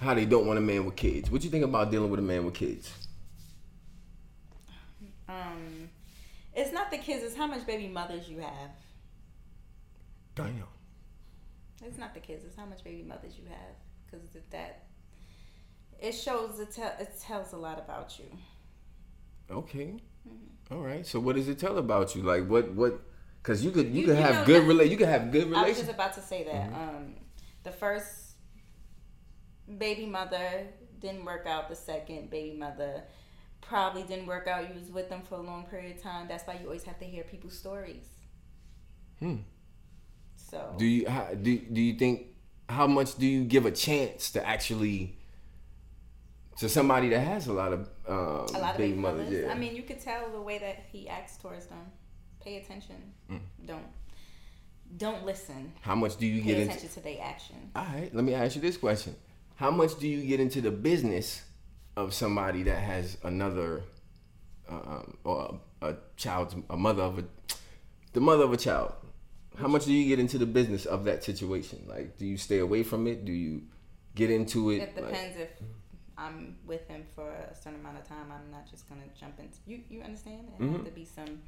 how 0.00 0.14
they 0.14 0.24
don't 0.26 0.46
want 0.46 0.58
a 0.58 0.62
man 0.62 0.84
with 0.84 0.96
kids. 0.96 1.30
What 1.30 1.42
you 1.44 1.50
think 1.50 1.64
about 1.64 1.90
dealing 1.90 2.10
with 2.10 2.20
a 2.20 2.22
man 2.22 2.44
with 2.44 2.54
kids? 2.54 2.92
Um, 5.28 5.88
it's 6.54 6.72
not 6.72 6.90
the 6.90 6.98
kids. 6.98 7.24
It's 7.24 7.36
how 7.36 7.46
much 7.46 7.66
baby 7.66 7.88
mothers 7.88 8.28
you 8.28 8.38
have. 8.40 8.70
Damn. 10.34 10.64
It's 11.84 11.98
not 11.98 12.14
the 12.14 12.20
kids. 12.20 12.44
It's 12.44 12.56
how 12.56 12.66
much 12.66 12.82
baby 12.84 13.02
mothers 13.02 13.34
you 13.36 13.44
have. 13.48 13.74
Because 14.06 14.26
that 14.50 14.84
it 16.00 16.12
shows 16.12 16.60
it, 16.60 16.70
tell, 16.72 16.92
it 17.00 17.10
tells 17.20 17.52
a 17.52 17.56
lot 17.56 17.78
about 17.78 18.18
you. 18.18 18.26
Okay. 19.50 19.94
Mm-hmm. 20.28 20.74
All 20.74 20.80
right. 20.82 21.06
So 21.06 21.18
what 21.20 21.36
does 21.36 21.48
it 21.48 21.58
tell 21.58 21.78
about 21.78 22.14
you? 22.14 22.22
Like 22.22 22.46
what 22.46 22.70
what 22.72 23.00
cuz 23.42 23.64
you 23.64 23.70
could 23.70 23.86
you, 23.88 24.00
You- 24.02 24.06
could 24.06 24.16
you 24.16 24.22
have 24.22 24.34
know 24.36 24.44
good 24.46 24.62
that- 24.62 24.68
rela- 24.84 24.90
you 24.90 24.96
could 24.96 25.08
have 25.08 25.30
good 25.32 25.44
relations. 25.44 25.64
I 25.64 25.68
was 25.68 25.78
just 25.78 25.90
about 25.90 26.14
to 26.14 26.20
say 26.20 26.44
that. 26.44 26.72
Um, 26.72 27.14
the 27.64 27.72
first 27.72 28.25
baby 29.78 30.06
mother 30.06 30.66
didn't 31.00 31.24
work 31.24 31.46
out. 31.46 31.68
The 31.68 31.76
second 31.76 32.30
baby 32.30 32.56
mother 32.56 33.04
probably 33.60 34.02
didn't 34.04 34.26
work 34.26 34.46
out. 34.46 34.68
You 34.68 34.78
was 34.78 34.90
with 34.90 35.08
them 35.08 35.22
for 35.22 35.36
a 35.36 35.42
long 35.42 35.64
period 35.64 35.96
of 35.96 36.02
time. 36.02 36.28
That's 36.28 36.46
why 36.46 36.54
you 36.54 36.66
always 36.66 36.84
have 36.84 36.98
to 37.00 37.04
hear 37.04 37.24
people's 37.24 37.58
stories. 37.58 38.06
Hmm. 39.18 39.36
So 40.36 40.74
Do 40.78 40.84
you 40.84 41.08
how, 41.08 41.28
do 41.34 41.58
do 41.58 41.80
you 41.80 41.94
think 41.94 42.28
how 42.68 42.86
much 42.86 43.16
do 43.16 43.26
you 43.26 43.44
give 43.44 43.66
a 43.66 43.70
chance 43.70 44.30
to 44.32 44.46
actually 44.46 45.16
to 46.58 46.68
somebody 46.68 47.08
that 47.10 47.20
has 47.20 47.46
a 47.48 47.52
lot 47.52 47.72
of 47.72 47.80
um, 48.08 48.46
a 48.54 48.58
lot 48.58 48.72
of 48.72 48.76
baby 48.78 48.90
baby 48.92 49.00
mothers? 49.00 49.24
mothers. 49.26 49.44
Yeah. 49.44 49.52
I 49.52 49.54
mean, 49.54 49.74
you 49.76 49.82
could 49.82 50.00
tell 50.00 50.30
the 50.30 50.40
way 50.40 50.58
that 50.58 50.84
he 50.92 51.08
acts 51.08 51.36
towards 51.36 51.66
them. 51.66 51.90
Pay 52.42 52.58
attention. 52.58 52.96
Mm. 53.30 53.40
Don't 53.66 53.84
don't 54.96 55.24
listen. 55.26 55.72
how 55.80 55.96
much 55.96 56.16
do 56.16 56.26
you 56.26 56.40
Pay 56.42 56.46
get 56.48 56.58
into? 56.58 56.72
attention 56.74 56.88
to 56.90 57.00
their 57.02 57.18
actions. 57.22 57.72
All 57.74 57.84
right, 57.84 58.14
let 58.14 58.22
me 58.24 58.34
ask 58.34 58.54
you 58.54 58.62
this 58.62 58.76
question: 58.76 59.16
How 59.56 59.70
much 59.70 59.98
do 59.98 60.06
you 60.08 60.24
get 60.26 60.40
into 60.40 60.60
the 60.60 60.70
business 60.70 61.42
of 61.96 62.12
somebody 62.12 62.62
that 62.64 62.78
has 62.78 63.16
another, 63.24 63.82
um, 64.68 65.16
or 65.24 65.58
a, 65.82 65.88
a 65.88 65.96
child's 66.16 66.54
a 66.70 66.76
mother 66.76 67.02
of 67.02 67.18
a, 67.18 67.24
the 68.12 68.20
mother 68.20 68.44
of 68.44 68.52
a 68.52 68.56
child? 68.56 68.92
How 69.58 69.68
much 69.68 69.86
do 69.86 69.92
you 69.94 70.06
get 70.06 70.18
into 70.18 70.36
the 70.36 70.44
business 70.46 70.84
of 70.84 71.04
that 71.04 71.24
situation? 71.24 71.84
Like, 71.88 72.18
do 72.18 72.26
you 72.26 72.36
stay 72.36 72.58
away 72.58 72.82
from 72.82 73.06
it? 73.06 73.24
Do 73.24 73.32
you 73.32 73.62
get 74.14 74.30
into 74.30 74.70
it? 74.70 74.76
It 74.82 74.96
Like- 74.96 75.06
depends 75.08 75.38
if 75.38 75.48
I'm 76.18 76.56
with 76.66 76.86
him 76.88 77.04
for 77.14 77.30
a 77.30 77.54
certain 77.54 77.80
amount 77.80 77.98
of 77.98 78.06
time. 78.06 78.30
I'm 78.30 78.50
not 78.50 78.70
just 78.70 78.88
gonna 78.88 79.02
jump 79.18 79.38
into 79.38 79.56
you. 79.66 79.80
You 79.88 80.02
understand? 80.02 80.48
It 80.58 80.62
Mhm. 80.62 80.72
have 80.72 80.84
to 80.84 80.90
be 80.90 81.04
some 81.06 81.40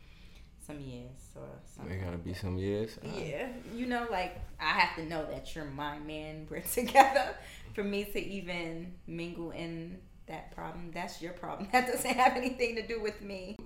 some 0.68 0.80
years 0.80 1.32
or 1.34 1.48
something. 1.74 1.98
There 1.98 2.04
gotta 2.04 2.18
be 2.18 2.34
some 2.34 2.58
years. 2.58 2.98
All 3.02 3.10
right. 3.10 3.26
Yeah, 3.26 3.48
you 3.74 3.86
know, 3.86 4.06
like 4.10 4.38
I 4.60 4.70
have 4.72 4.96
to 4.96 5.06
know 5.06 5.26
that 5.30 5.54
you're 5.54 5.64
my 5.64 5.98
man. 5.98 6.46
We're 6.50 6.60
together 6.60 7.34
for 7.74 7.82
me 7.82 8.04
to 8.04 8.20
even 8.20 8.92
mingle 9.06 9.50
in 9.50 9.98
that 10.26 10.54
problem. 10.54 10.90
That's 10.92 11.22
your 11.22 11.32
problem. 11.32 11.68
That 11.72 11.86
doesn't 11.86 12.14
have 12.14 12.36
anything 12.36 12.76
to 12.76 12.86
do 12.86 13.00
with 13.00 13.22
me. 13.22 13.56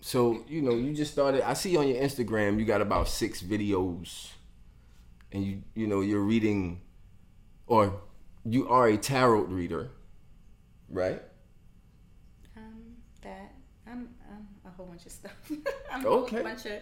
So 0.00 0.44
you 0.48 0.62
know, 0.62 0.72
you 0.72 0.94
just 0.94 1.12
started. 1.12 1.42
I 1.46 1.52
see 1.52 1.76
on 1.76 1.86
your 1.86 2.02
Instagram 2.02 2.58
you 2.58 2.64
got 2.64 2.80
about 2.80 3.06
six 3.08 3.42
videos, 3.42 4.30
and 5.30 5.44
you 5.44 5.62
you 5.74 5.86
know 5.86 6.00
you're 6.00 6.22
reading, 6.22 6.80
or 7.66 8.00
you 8.46 8.66
are 8.68 8.88
a 8.88 8.96
tarot 8.96 9.42
reader, 9.42 9.90
right? 10.88 11.22
Um, 12.56 12.96
that 13.22 13.52
I'm, 13.86 14.08
I'm 14.30 14.48
a 14.64 14.69
whole 14.80 14.88
bunch 14.88 15.06
of 15.06 15.12
stuff. 15.12 15.32
I'm 15.92 16.06
Okay. 16.06 16.40
a 16.40 16.42
bunch 16.42 16.66
of 16.66 16.72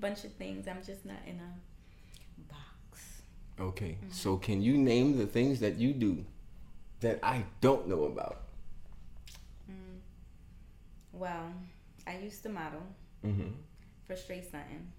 bunch 0.00 0.24
of 0.24 0.32
things. 0.34 0.66
I'm 0.68 0.82
just 0.84 1.04
not 1.04 1.18
in 1.26 1.38
a 1.40 1.50
box. 2.52 3.22
Okay. 3.58 3.98
So 4.10 4.36
can 4.36 4.62
you 4.62 4.78
name 4.78 5.18
the 5.18 5.26
things 5.26 5.60
that 5.60 5.76
you 5.76 5.92
do 5.92 6.24
that 7.00 7.18
I 7.22 7.44
don't 7.60 7.86
know 7.88 8.04
about? 8.04 8.42
Mm. 9.70 9.98
Well, 11.12 11.52
I 12.06 12.16
used 12.18 12.42
to 12.44 12.48
model 12.48 12.82
Mm-hmm. 13.26 13.48
for 14.06 14.16
Straight 14.16 14.48
Stunting. 14.48 14.90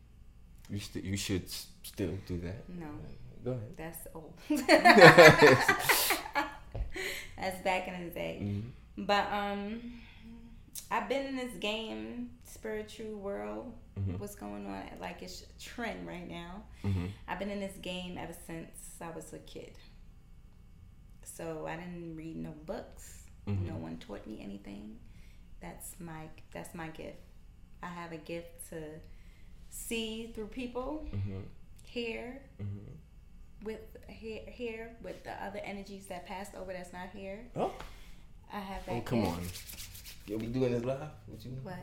You 0.69 0.79
st- 0.79 1.03
you 1.05 1.17
should 1.17 1.45
s- 1.45 1.67
still 1.83 2.13
do 2.27 2.37
that. 2.41 2.69
No, 2.69 2.85
Go 3.43 3.51
ahead. 3.51 3.75
that's 3.75 4.07
old. 4.13 4.33
that's 7.37 7.59
back 7.63 7.87
in 7.87 8.03
the 8.05 8.09
day. 8.13 8.39
Mm-hmm. 8.43 9.03
But 9.05 9.31
um, 9.31 9.81
I've 10.89 11.07
been 11.10 11.25
in 11.27 11.36
this 11.36 11.53
game, 11.55 12.31
spiritual 12.43 13.15
world. 13.19 13.73
Mhm. 13.99 14.19
What's 14.19 14.36
going 14.36 14.65
on? 14.67 14.84
Like 14.99 15.21
it's 15.21 15.43
a 15.43 15.60
trend 15.60 16.07
right 16.07 16.27
now. 16.29 16.63
Mm-hmm. 16.84 17.07
I've 17.27 17.39
been 17.39 17.49
in 17.49 17.60
this 17.60 17.75
game 17.81 18.17
ever 18.17 18.34
since 18.47 18.69
I 19.01 19.10
was 19.12 19.34
a 19.34 19.39
kid. 19.39 19.73
So 21.23 21.65
I 21.67 21.75
didn't 21.77 22.15
read 22.15 22.38
no 22.38 22.51
books. 22.65 23.23
Mhm. 23.47 23.67
No 23.67 23.75
one 23.75 23.97
taught 23.97 24.25
me 24.27 24.41
anything. 24.41 24.97
That's 25.62 25.95
my 25.99 26.27
that's 26.51 26.73
my 26.75 26.88
gift. 26.89 27.17
I 27.84 27.88
have 27.88 28.12
a 28.12 28.17
gift 28.17 28.69
to 28.69 28.81
see 29.69 30.31
through 30.34 30.47
people, 30.47 31.07
Mm-hmm. 31.13 31.39
hear 31.84 32.41
Mm-hmm. 32.62 33.65
with 33.65 33.79
hear, 34.07 34.41
hear 34.47 34.95
with 35.01 35.23
the 35.23 35.31
other 35.43 35.60
energies 35.63 36.07
that 36.07 36.25
passed 36.25 36.53
over 36.55 36.73
that's 36.73 36.93
not 36.93 37.10
here. 37.13 37.39
Oh, 37.55 37.71
I 38.53 38.60
have 38.60 38.86
that. 38.86 38.95
oh, 38.95 39.01
come 39.01 39.21
gift. 39.21 39.31
on. 39.38 39.43
You'll 40.31 40.39
be 40.39 40.47
doing 40.47 40.71
this 40.71 40.85
live? 40.85 41.09
What 41.25 41.43
you? 41.43 41.51
What? 41.61 41.75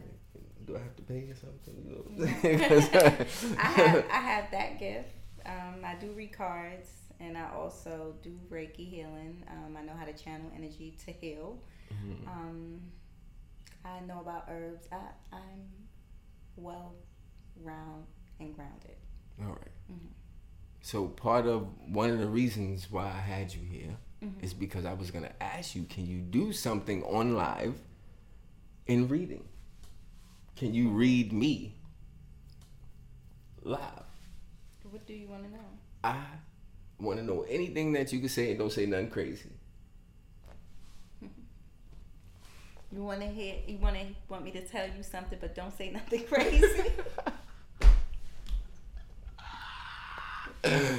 Do 0.67 0.75
I 0.75 0.79
have 0.79 0.97
to 0.97 1.03
pay 1.03 1.29
or 1.29 1.35
something? 1.37 2.25
I 3.59 3.63
have 3.63 4.05
I 4.11 4.17
have 4.17 4.51
that 4.53 4.79
gift. 4.81 5.11
Um, 5.45 5.85
I 5.85 5.97
do 5.97 6.13
read 6.13 6.33
cards, 6.33 6.89
and 7.21 7.37
I 7.37 7.51
also 7.55 8.15
do 8.23 8.39
Reiki 8.51 8.89
healing. 8.89 9.45
Um, 9.51 9.77
I 9.77 9.83
know 9.83 9.93
how 9.99 10.07
to 10.07 10.15
channel 10.15 10.51
energy 10.57 10.97
to 11.05 11.13
heal. 11.13 11.59
Mhm. 11.93 12.27
Um, 12.27 12.81
I 13.85 14.01
know 14.01 14.21
about 14.21 14.47
herbs. 14.49 14.89
I, 14.91 14.97
I'm 15.31 15.69
well 16.57 16.95
round 17.63 18.07
and 18.41 18.55
grounded. 18.55 18.97
All 19.43 19.49
right. 19.49 19.93
Mhm. 19.93 20.09
So 20.81 21.07
part 21.09 21.45
of 21.45 21.67
one 21.87 22.09
of 22.09 22.19
the 22.19 22.27
reasons 22.29 22.91
why 22.91 23.05
I 23.09 23.21
had 23.21 23.53
you 23.53 23.61
here 23.61 23.97
Mhm. 24.23 24.43
is 24.43 24.55
because 24.55 24.87
I 24.87 24.95
was 24.95 25.11
gonna 25.11 25.35
ask 25.39 25.75
you, 25.77 25.83
can 25.85 26.07
you 26.07 26.21
do 26.23 26.51
something 26.55 27.03
on 27.05 27.35
live 27.35 27.75
in 28.89 29.07
reading? 29.07 29.45
Can 30.57 30.75
you 30.75 30.89
read 30.89 31.33
me 31.33 31.75
live? 33.63 33.81
What 34.91 35.07
do 35.07 35.13
you 35.13 35.29
want 35.29 35.45
to 35.45 35.51
know? 35.51 35.65
I 36.03 36.17
want 36.99 37.19
to 37.19 37.25
know 37.25 37.45
anything 37.49 37.93
that 37.93 38.13
you 38.13 38.19
can 38.21 38.29
say 38.31 38.51
and 38.51 38.59
don't 38.59 38.73
say 38.73 38.87
nothing 38.87 39.11
crazy. 39.11 39.51
You 42.91 43.03
want 43.05 43.21
to 43.21 43.27
hear? 43.27 43.57
You 43.67 43.77
want 43.77 43.97
to 43.97 44.07
want 44.31 44.45
me 44.45 44.51
to 44.53 44.63
tell 44.63 44.87
you 44.87 45.03
something, 45.03 45.39
but 45.39 45.55
don't 45.55 45.77
say 45.77 45.91
nothing 45.91 46.25
crazy. 46.25 46.85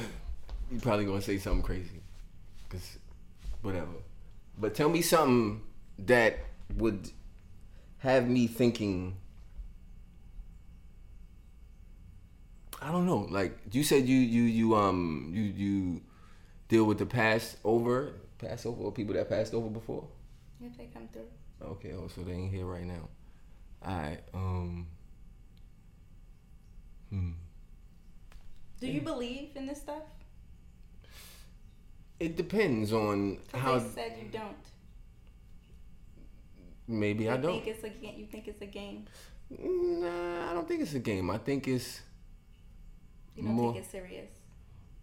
you 0.70 0.78
probably 0.80 1.04
gonna 1.04 1.20
say 1.20 1.38
something 1.38 1.64
crazy, 1.64 2.00
cause 2.68 2.96
whatever. 3.62 3.88
But 4.56 4.76
tell 4.76 4.88
me 4.88 5.02
something 5.02 5.62
that 5.98 6.38
would 6.76 7.10
have 8.00 8.28
me 8.28 8.46
thinking. 8.46 9.16
I 12.82 12.90
don't 12.90 13.06
know. 13.06 13.26
Like 13.30 13.58
you 13.72 13.84
said, 13.84 14.06
you 14.06 14.16
you 14.16 14.42
you 14.42 14.74
um 14.74 15.30
you 15.32 15.42
you 15.42 16.00
deal 16.68 16.84
with 16.84 16.98
the 16.98 17.06
past 17.06 17.56
over 17.64 18.14
Passover 18.38 18.84
or 18.84 18.92
people 18.92 19.14
that 19.14 19.28
passed 19.28 19.54
over 19.54 19.68
before. 19.68 20.06
if 20.62 20.76
they 20.76 20.86
come 20.86 21.08
through. 21.12 21.28
Okay, 21.62 21.92
oh, 21.92 22.08
so 22.08 22.22
they 22.22 22.32
ain't 22.32 22.52
here 22.52 22.64
right 22.64 22.86
now. 22.86 23.08
All 23.86 23.96
right. 23.96 24.20
Um. 24.32 24.86
Hmm. 27.10 27.32
Do 28.80 28.86
you 28.86 29.02
believe 29.02 29.50
in 29.56 29.66
this 29.66 29.78
stuff? 29.78 30.02
It 32.18 32.36
depends 32.36 32.92
on 32.92 33.38
how. 33.52 33.78
they 33.78 33.88
said 33.88 34.16
you 34.22 34.28
don't. 34.30 34.56
Maybe 36.90 37.24
You 37.24 37.30
I 37.30 37.36
don't. 37.36 37.52
think 37.62 37.66
it's 37.68 37.84
a 37.84 37.88
you 38.18 38.26
think 38.26 38.48
it's 38.48 38.60
a 38.62 38.66
game. 38.66 39.06
Nah, 39.50 40.50
I 40.50 40.54
don't 40.54 40.66
think 40.68 40.80
it's 40.82 40.94
a 40.94 40.98
game. 40.98 41.30
I 41.30 41.38
think 41.38 41.66
it's 41.68 42.00
You 43.36 43.44
don't 43.44 43.52
More- 43.52 43.72
take 43.72 43.82
it 43.84 43.90
serious. 43.90 44.30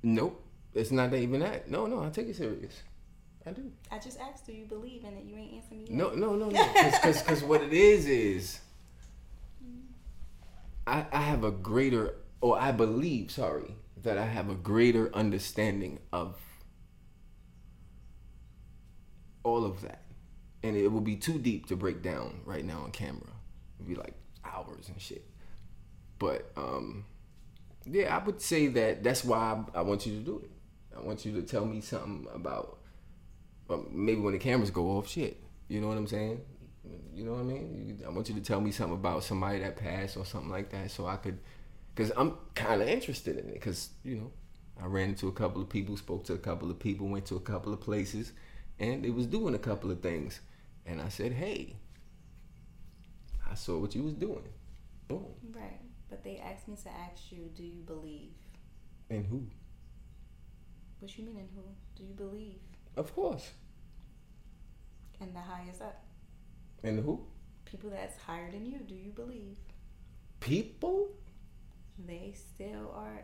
nope. 0.03 0.43
It's 0.73 0.91
not 0.91 1.13
even 1.13 1.39
that. 1.39 1.69
No, 1.71 1.87
no, 1.87 2.03
I 2.03 2.09
take 2.09 2.27
it 2.27 2.35
serious. 2.35 2.83
I 3.45 3.51
do. 3.51 3.71
I 3.89 3.97
just 3.99 4.19
asked, 4.19 4.45
do 4.45 4.51
you 4.51 4.65
believe 4.65 5.03
in 5.05 5.13
it? 5.15 5.23
You 5.25 5.35
ain't 5.37 5.53
answering 5.53 5.83
me. 5.83 5.87
yet. 5.89 5.97
No, 5.97 6.09
no, 6.13 6.35
no, 6.35 6.49
no. 6.49 6.63
Because 6.73 7.21
because 7.23 7.43
what 7.43 7.61
it 7.63 7.73
is 7.73 8.05
is, 8.05 8.59
mm. 9.63 9.79
I 10.85 11.05
I 11.11 11.21
have 11.21 11.43
a 11.45 11.51
greater, 11.51 12.15
or 12.41 12.59
I 12.59 12.71
believe, 12.73 13.31
sorry, 13.31 13.75
that 14.03 14.17
I 14.17 14.25
have 14.25 14.49
a 14.49 14.55
greater 14.55 15.09
understanding 15.15 15.99
of 16.11 16.35
all 19.43 19.63
of 19.65 19.81
that, 19.81 20.01
and 20.63 20.75
it 20.75 20.87
will 20.87 21.01
be 21.01 21.15
too 21.15 21.39
deep 21.39 21.67
to 21.67 21.75
break 21.75 22.01
down 22.01 22.41
right 22.45 22.65
now 22.65 22.81
on 22.81 22.91
camera. 22.91 23.29
It'd 23.79 23.87
be 23.87 23.95
like 23.95 24.13
hours 24.43 24.87
and 24.89 24.99
shit. 24.99 25.25
But 26.19 26.51
um, 26.55 27.05
yeah, 27.85 28.15
I 28.15 28.23
would 28.23 28.41
say 28.41 28.67
that 28.67 29.03
that's 29.03 29.23
why 29.23 29.63
I, 29.73 29.79
I 29.79 29.81
want 29.81 30.05
you 30.05 30.13
to 30.13 30.19
do 30.19 30.41
it. 30.43 30.51
I 30.97 31.01
want 31.01 31.25
you 31.25 31.33
to 31.33 31.41
tell 31.43 31.65
me 31.65 31.81
something 31.81 32.27
about 32.33 32.79
well, 33.67 33.85
maybe 33.91 34.21
when 34.21 34.33
the 34.33 34.39
cameras 34.39 34.71
go 34.71 34.97
off, 34.97 35.07
shit. 35.07 35.37
You 35.67 35.81
know 35.81 35.87
what 35.87 35.97
I'm 35.97 36.07
saying? 36.07 36.41
You 37.13 37.25
know 37.25 37.33
what 37.33 37.41
I 37.41 37.43
mean? 37.43 38.01
I 38.05 38.09
want 38.09 38.29
you 38.29 38.35
to 38.35 38.41
tell 38.41 38.61
me 38.61 38.71
something 38.71 38.95
about 38.95 39.23
somebody 39.23 39.59
that 39.59 39.75
passed 39.75 40.15
or 40.15 40.25
something 40.25 40.49
like 40.49 40.69
that, 40.71 40.89
so 40.91 41.05
I 41.05 41.17
could, 41.17 41.39
because 41.93 42.11
I'm 42.15 42.37
kind 42.55 42.81
of 42.81 42.87
interested 42.87 43.37
in 43.37 43.49
it. 43.49 43.55
Because 43.55 43.89
you 44.03 44.15
know, 44.15 44.31
I 44.81 44.85
ran 44.85 45.09
into 45.09 45.27
a 45.27 45.31
couple 45.33 45.61
of 45.61 45.69
people, 45.69 45.97
spoke 45.97 46.23
to 46.25 46.33
a 46.33 46.37
couple 46.37 46.71
of 46.71 46.79
people, 46.79 47.07
went 47.07 47.25
to 47.25 47.35
a 47.35 47.41
couple 47.41 47.73
of 47.73 47.81
places, 47.81 48.31
and 48.79 49.03
they 49.03 49.09
was 49.09 49.25
doing 49.25 49.55
a 49.55 49.59
couple 49.59 49.91
of 49.91 50.01
things, 50.01 50.39
and 50.85 51.01
I 51.01 51.09
said, 51.09 51.31
hey, 51.33 51.75
I 53.49 53.55
saw 53.55 53.77
what 53.79 53.95
you 53.95 54.03
was 54.03 54.13
doing. 54.13 54.43
Boom. 55.07 55.25
Right. 55.53 55.79
But 56.09 56.23
they 56.23 56.37
asked 56.37 56.67
me 56.67 56.75
to 56.83 56.89
ask 56.89 57.31
you, 57.31 57.49
do 57.55 57.63
you 57.63 57.81
believe? 57.81 58.31
And 59.09 59.25
who? 59.25 59.47
What 60.99 61.17
you 61.17 61.25
mean 61.25 61.37
in 61.37 61.47
who? 61.55 61.63
Do 61.95 62.03
you 62.03 62.13
believe? 62.13 62.59
Of 62.95 63.13
course. 63.13 63.51
And 65.19 65.35
the 65.35 65.39
highest 65.39 65.81
up. 65.81 66.03
And 66.83 67.03
who? 67.03 67.25
People 67.65 67.89
that's 67.89 68.17
higher 68.17 68.51
than 68.51 68.65
you, 68.65 68.79
do 68.79 68.95
you 68.95 69.11
believe? 69.11 69.57
People? 70.39 71.09
They 72.05 72.33
still 72.35 72.93
are 72.95 73.23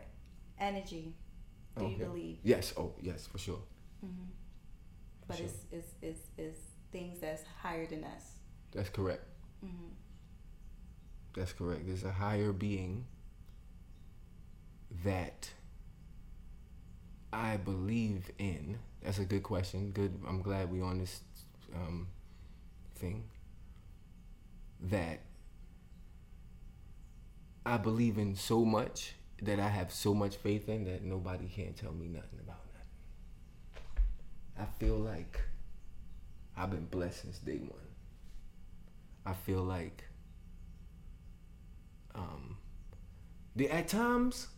energy. 0.58 1.14
Do 1.78 1.86
you 1.86 1.96
believe? 1.96 2.38
Yes. 2.42 2.72
Oh, 2.76 2.92
yes, 3.00 3.26
for 3.26 3.38
sure. 3.38 3.60
hmm 4.00 4.08
But 5.26 5.36
Sure. 5.38 5.46
it's, 5.46 5.56
it's, 5.72 5.88
it's, 6.02 6.20
it's 6.36 6.60
things 6.92 7.20
that's 7.20 7.42
higher 7.62 7.86
than 7.86 8.04
us. 8.04 8.22
That's 8.72 8.90
correct. 8.90 9.24
hmm 9.60 9.68
That's 11.34 11.52
correct. 11.52 11.86
There's 11.86 12.04
a 12.04 12.12
higher 12.12 12.52
being 12.52 13.06
that 15.04 15.50
I 17.32 17.56
believe 17.56 18.30
in. 18.38 18.78
That's 19.02 19.18
a 19.18 19.24
good 19.24 19.42
question. 19.42 19.90
Good. 19.90 20.20
I'm 20.26 20.40
glad 20.42 20.70
we 20.70 20.80
on 20.80 20.98
this 20.98 21.20
um, 21.74 22.08
thing. 22.96 23.24
That 24.80 25.20
I 27.66 27.76
believe 27.78 28.18
in 28.18 28.36
so 28.36 28.64
much 28.64 29.14
that 29.42 29.58
I 29.58 29.68
have 29.68 29.92
so 29.92 30.14
much 30.14 30.36
faith 30.36 30.68
in 30.68 30.84
that 30.84 31.02
nobody 31.02 31.48
can 31.48 31.72
tell 31.74 31.92
me 31.92 32.06
nothing 32.08 32.38
about. 32.42 32.60
I 34.58 34.64
feel 34.78 34.96
like 34.96 35.40
I've 36.56 36.70
been 36.70 36.86
blessed 36.86 37.22
since 37.22 37.38
day 37.38 37.58
one. 37.58 37.80
I 39.26 39.32
feel 39.32 39.62
like 39.62 40.04
um, 42.14 42.56
the, 43.56 43.70
at 43.70 43.88
times 43.88 44.48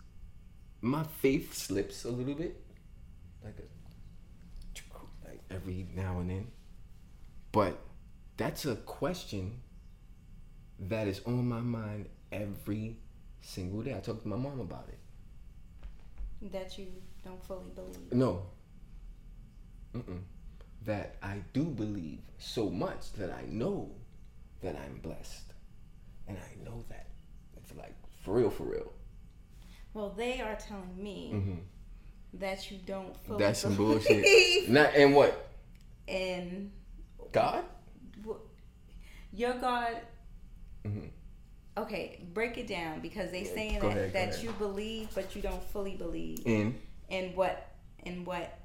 my 0.81 1.05
faith 1.05 1.55
slips 1.55 2.05
a 2.05 2.11
little 2.11 2.35
bit, 2.35 2.63
like 3.45 3.59
a, 3.59 5.29
like 5.29 5.41
every 5.51 5.89
now 5.95 6.21
and 6.21 6.31
then. 6.31 6.49
But 7.53 7.79
that's 8.37 8.67
a 8.67 8.77
question 8.77 9.63
that 10.79 11.09
is 11.09 11.23
on 11.25 11.49
my 11.49 11.61
mind 11.61 12.09
every 12.31 12.99
single 13.41 13.83
day. 13.83 13.95
I 13.95 14.01
talk 14.01 14.23
to 14.23 14.29
my 14.29 14.37
mom 14.37 14.61
about 14.61 14.89
it. 14.89 16.53
That 16.53 16.77
you 16.77 16.89
don't 17.25 17.43
fully 17.43 17.71
believe. 17.75 18.13
No. 18.13 18.43
Mm-mm. 19.97 20.21
That 20.85 21.17
I 21.23 21.43
do 21.53 21.65
believe 21.65 22.21
so 22.39 22.71
much 22.71 23.13
that 23.15 23.31
I 23.33 23.43
know 23.49 23.91
that 24.63 24.77
I'm 24.77 24.99
blessed, 25.03 25.53
and 26.29 26.39
I 26.39 26.65
know 26.65 26.85
that 26.89 27.07
it's 27.57 27.75
like 27.75 27.95
for 28.23 28.35
real, 28.35 28.51
for 28.51 28.65
real. 28.65 28.93
Well, 29.95 30.11
they 30.17 30.41
are 30.41 30.55
telling 30.57 31.03
me 31.03 31.31
hmm 31.31 31.55
that 32.35 32.71
you 32.71 32.79
don't 32.87 33.17
fully 33.25 33.39
That's 33.39 33.61
some 33.61 33.77
believe 33.77 34.07
bullshit. 34.07 34.69
Not 34.69 34.95
and 34.95 35.15
what 35.15 35.49
in 36.07 36.71
God? 37.33 37.65
your 39.33 39.55
God. 39.55 39.97
Mhm. 40.85 41.11
Okay, 41.79 42.21
break 42.33 42.57
it 42.59 42.67
down 42.67 43.01
because 43.01 43.31
they 43.31 43.45
Yeah, 43.45 43.55
saying 43.55 43.79
that, 43.81 43.85
ahead, 43.97 44.13
that 44.15 44.43
you 44.43 44.53
believe, 44.53 45.09
but 45.15 45.35
you 45.37 45.43
don't 45.43 45.63
fully 45.63 45.95
believe 45.97 46.41
In 46.47 46.79
in 47.09 47.35
what 47.35 47.69
in 48.05 48.25
what. 48.25 48.59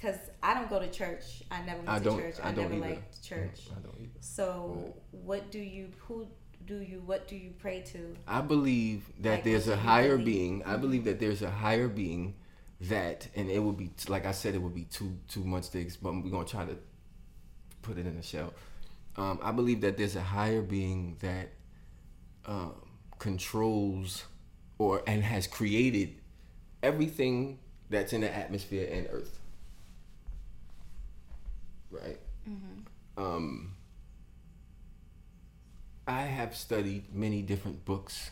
Because 0.00 0.18
I 0.42 0.54
don't 0.54 0.70
go 0.70 0.78
to 0.80 0.88
church. 0.90 1.42
I 1.50 1.60
never 1.62 1.78
went 1.78 1.88
I 1.90 1.98
to 1.98 2.04
don't. 2.04 2.18
church. 2.18 2.34
I, 2.42 2.48
I, 2.48 2.52
don't 2.52 2.70
never 2.70 2.74
either. 2.86 2.94
liked 2.94 3.22
church. 3.22 3.68
Mm, 3.68 3.72
I 3.76 3.80
don't 3.80 3.96
either. 4.00 4.10
So 4.20 4.94
what 5.10 5.50
do 5.50 5.58
you 5.58 5.88
who 5.98 6.26
do 6.66 6.80
you 6.80 7.02
what 7.04 7.28
do 7.28 7.36
you 7.36 7.50
pray 7.58 7.82
to? 7.92 8.16
I 8.26 8.40
believe 8.40 9.04
that 9.20 9.30
Like, 9.30 9.44
there's 9.44 9.68
a 9.68 9.76
higher 9.76 10.16
believe? 10.16 10.24
being. 10.26 10.62
I 10.64 10.76
Mhm. 10.76 10.80
believe 10.80 11.04
that 11.04 11.18
there's 11.20 11.42
a 11.42 11.50
higher 11.50 11.88
being 11.88 12.34
that, 12.82 13.28
and 13.34 13.50
it 13.50 13.58
would 13.58 13.76
be 13.76 13.90
like 14.08 14.24
I 14.24 14.32
said, 14.32 14.54
it 14.54 14.62
would 14.62 14.74
be 14.74 14.84
too 14.84 15.18
too 15.28 15.44
much 15.44 15.68
to. 15.70 15.80
ex- 15.82 15.96
But 15.96 16.14
we're 16.14 16.30
gonna 16.30 16.46
try 16.46 16.64
to 16.64 16.78
put 17.82 17.98
it 17.98 18.06
in 18.06 18.16
a 18.16 18.22
shell. 18.22 18.54
Um, 19.16 19.38
I 19.42 19.52
believe 19.52 19.82
that 19.82 19.98
there's 19.98 20.16
a 20.16 20.22
higher 20.22 20.62
being 20.62 21.16
that 21.20 21.50
um, 22.46 22.72
controls 23.18 24.24
or 24.78 25.02
and 25.06 25.22
has 25.22 25.46
created 25.46 26.14
everything 26.82 27.58
that's 27.90 28.14
in 28.14 28.22
the 28.22 28.34
atmosphere 28.34 28.88
and 28.90 29.06
Earth. 29.10 29.39
Right. 31.90 32.18
Mm-hmm. 32.48 33.22
Um, 33.22 33.74
I 36.06 36.22
have 36.22 36.56
studied 36.56 37.14
many 37.14 37.42
different 37.42 37.84
books 37.84 38.30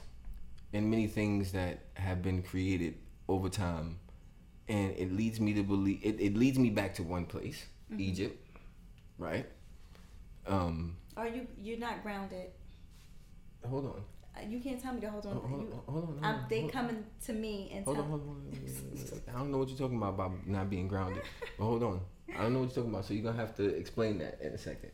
and 0.72 0.90
many 0.90 1.06
things 1.06 1.52
that 1.52 1.80
have 1.94 2.22
been 2.22 2.42
created 2.42 2.94
over 3.28 3.48
time, 3.48 3.98
and 4.68 4.92
it 4.96 5.12
leads 5.12 5.40
me 5.40 5.54
to 5.54 5.62
believe 5.62 6.00
it, 6.02 6.20
it 6.20 6.36
leads 6.36 6.58
me 6.58 6.70
back 6.70 6.94
to 6.94 7.02
one 7.02 7.24
place, 7.26 7.64
Mm-hmm. 7.90 8.00
Egypt, 8.02 8.46
right? 9.18 9.46
Um, 10.46 10.96
Are 11.16 11.26
you 11.26 11.46
you're 11.60 11.78
not 11.78 12.02
grounded? 12.02 12.50
hold 13.66 13.86
on, 13.86 14.02
Uh, 14.36 14.46
You 14.48 14.60
can't 14.60 14.80
tell 14.80 14.92
me 14.94 15.00
to 15.00 15.10
hold 15.10 15.24
on. 15.26 15.36
hold 15.36 15.44
on, 15.52 15.60
You- 15.60 15.82
hold 15.86 16.04
on. 16.04 16.08
Hold 16.08 16.18
I'm, 16.22 16.34
on, 16.34 16.46
they 16.50 16.60
hold 16.60 16.74
on. 16.74 16.82
coming 16.82 17.04
to 17.26 17.32
me 17.32 17.70
and 17.74 17.84
Hold 17.84 17.96
tell 17.96 18.04
on, 18.04 18.10
hold 18.10 18.22
on, 18.22 18.28
hold. 18.28 19.22
I 19.28 19.38
don't 19.38 19.50
know 19.50 19.58
what 19.58 19.68
you're 19.68 19.78
talking 19.78 19.96
about 19.96 20.14
about 20.14 20.46
not 20.46 20.68
being 20.70 20.86
grounded. 20.88 21.22
But 21.58 21.64
hold 21.64 21.82
on, 21.82 22.00
I 22.36 22.42
don't 22.42 22.52
know 22.52 22.60
what 22.60 22.66
you're 22.68 22.74
talking 22.76 22.90
about. 22.90 23.04
So 23.04 23.14
you're 23.14 23.22
gonna 23.24 23.36
have 23.38 23.56
to 23.56 23.64
explain 23.64 24.18
that 24.18 24.38
in 24.42 24.52
a 24.52 24.58
second. 24.58 24.90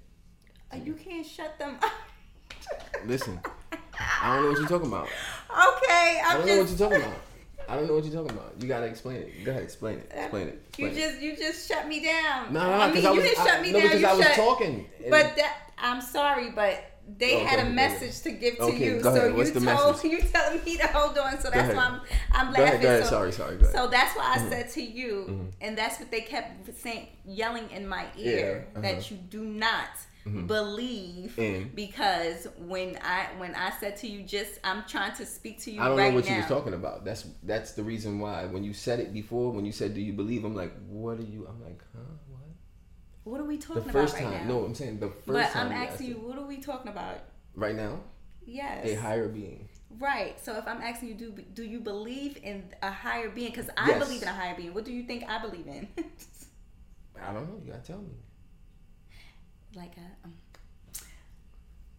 Uh, 0.72 0.76
you 0.84 0.94
can't 0.94 1.26
shut 1.26 1.58
them 1.58 1.76
up. 1.82 1.90
Listen, 3.06 3.40
I 3.98 4.34
don't 4.34 4.44
know 4.44 4.50
what 4.50 4.58
you're 4.58 4.68
talking 4.68 4.88
about. 4.88 5.04
okay, 5.04 5.10
I 5.50 6.22
I'm 6.26 6.38
don't 6.38 6.46
know 6.46 6.58
what 6.60 6.68
you're 6.68 6.78
talking 6.78 7.02
about. 7.02 7.18
I 7.68 7.76
don't 7.76 7.86
know 7.86 7.94
what 7.94 8.04
you're 8.04 8.12
talking 8.14 8.36
about. 8.36 8.54
You 8.60 8.68
gotta 8.68 8.86
explain 8.86 9.16
it. 9.16 9.44
Go 9.44 9.50
ahead, 9.50 9.62
explain 9.62 9.98
it. 9.98 10.10
Explain 10.14 10.48
it. 10.48 10.62
You 10.78 10.86
Explain 10.86 10.92
it. 10.92 10.94
just 11.10 11.22
you 11.22 11.36
just 11.36 11.68
shut 11.68 11.88
me 11.88 12.04
down. 12.04 12.52
No, 12.52 12.60
no, 12.60 12.72
I 12.72 12.88
because 12.90 13.04
mean, 13.04 13.06
I 13.06 13.10
you 13.14 13.16
was, 13.20 13.24
didn't 13.24 13.40
I, 13.40 13.46
shut 13.46 13.62
me 13.62 13.72
no, 13.72 13.78
down. 13.78 13.86
because 13.88 14.00
you 14.00 14.06
I 14.06 14.12
was 14.14 14.26
shut, 14.26 14.34
talking. 14.36 14.86
But 15.10 15.36
that 15.36 15.56
I'm 15.78 16.00
sorry, 16.00 16.50
but 16.50 16.84
they 17.18 17.34
Okay, 17.36 17.44
had 17.44 17.66
a 17.66 17.70
message 17.70 18.20
to 18.22 18.32
give 18.32 18.56
to 18.56 18.62
Okay, 18.64 18.86
you. 18.96 19.00
go 19.00 19.08
ahead. 19.10 19.30
So 19.30 19.36
What's 19.36 19.48
you 19.54 19.60
the 19.60 19.66
told 19.74 19.94
message? 19.96 20.10
you 20.12 20.20
telling 20.22 20.64
me 20.64 20.76
to 20.78 20.86
hold 20.88 21.18
on. 21.18 21.38
So 21.40 21.50
that's 21.50 21.74
why 21.74 21.84
I'm 21.84 22.00
I'm 22.32 22.46
go 22.52 22.62
laughing. 22.62 22.64
ahead, 22.68 22.82
go 22.82 22.88
ahead. 22.88 23.04
So, 23.04 23.10
sorry, 23.10 23.32
sorry. 23.32 23.56
Go 23.56 23.66
so 23.72 23.86
that's 23.88 24.16
why 24.16 24.34
I 24.34 24.38
Mhm. 24.38 24.48
said 24.50 24.70
to 24.70 24.82
you, 24.82 25.26
Mhm. 25.28 25.46
and 25.60 25.78
that's 25.78 25.98
what 26.00 26.10
they 26.10 26.22
kept 26.22 26.74
saying, 26.78 27.08
yelling 27.26 27.70
in 27.70 27.86
my 27.86 28.06
ear 28.16 28.66
Yeah, 28.74 28.80
that 28.80 28.98
uh-huh. 28.98 29.06
you 29.10 29.16
do 29.28 29.44
not 29.44 29.90
Mhm. 30.26 30.46
believe. 30.46 31.38
In. 31.38 31.70
Because 31.74 32.48
when 32.56 32.96
I 33.02 33.26
when 33.38 33.54
I 33.54 33.70
said 33.78 33.96
to 33.98 34.06
you, 34.08 34.22
just 34.22 34.52
I'm 34.64 34.84
trying 34.88 35.14
to 35.16 35.26
speak 35.26 35.60
to 35.64 35.70
you 35.70 35.80
I 35.82 35.88
don't 35.88 35.98
right 35.98 36.08
know 36.08 36.14
what 36.16 36.24
now. 36.24 36.30
you 36.32 36.36
was 36.38 36.46
talking 36.46 36.72
about. 36.74 37.04
That's 37.04 37.26
that's 37.42 37.72
the 37.72 37.82
reason 37.82 38.18
why. 38.18 38.46
When 38.46 38.64
you 38.64 38.72
said 38.72 39.00
it 39.00 39.12
before, 39.12 39.52
when 39.52 39.66
you 39.66 39.72
said, 39.72 39.92
"Do 39.94 40.00
you 40.00 40.14
believe?" 40.14 40.44
I'm 40.46 40.54
like, 40.56 40.72
"What 40.88 41.18
are 41.18 41.22
you?" 41.34 41.46
I'm 41.46 41.60
like, 41.62 41.80
"Huh? 41.94 42.00
What?" 43.24 43.40
Are 43.40 43.44
we 43.44 43.56
The 43.56 43.66
talking 43.66 43.82
first 43.90 44.14
about 44.14 44.24
right 44.30 44.38
time. 44.38 44.48
now? 44.48 44.54
No, 44.54 44.64
I'm 44.64 44.74
saying 44.74 45.00
the 45.00 45.08
first 45.08 45.26
but 45.26 45.50
time. 45.50 45.66
I'm 45.68 45.72
asking 45.72 46.08
you, 46.08 46.14
what 46.16 46.38
are 46.38 46.46
we 46.46 46.58
talking 46.58 46.90
about? 46.90 47.20
right 47.56 47.74
now. 47.74 48.00
Yes. 48.46 48.86
A 48.86 48.94
higher 48.94 49.28
being. 49.28 49.68
Right. 49.98 50.38
So 50.44 50.56
if 50.58 50.66
I'm 50.66 50.82
asking 50.82 51.08
you, 51.10 51.14
do 51.14 51.30
do 51.54 51.62
you 51.64 51.80
believe 51.80 52.36
in 52.42 52.64
a 52.82 52.90
higher 52.90 53.30
being? 53.30 53.50
Because 53.50 53.70
I 53.76 53.90
Yes. 53.90 54.04
believe 54.04 54.22
in 54.22 54.28
a 54.28 54.32
higher 54.32 54.54
being. 54.56 54.74
What 54.74 54.84
do 54.84 54.92
you 54.92 55.04
think 55.04 55.24
I 55.28 55.38
believe 55.40 55.66
in? 55.66 55.88
I 57.22 57.32
don't 57.32 57.46
know. 57.48 57.60
You 57.64 57.70
gotta 57.72 57.84
tell 57.86 57.98
me. 58.02 58.16
like 59.76 59.92
I, 59.96 60.26
um, 60.26 60.34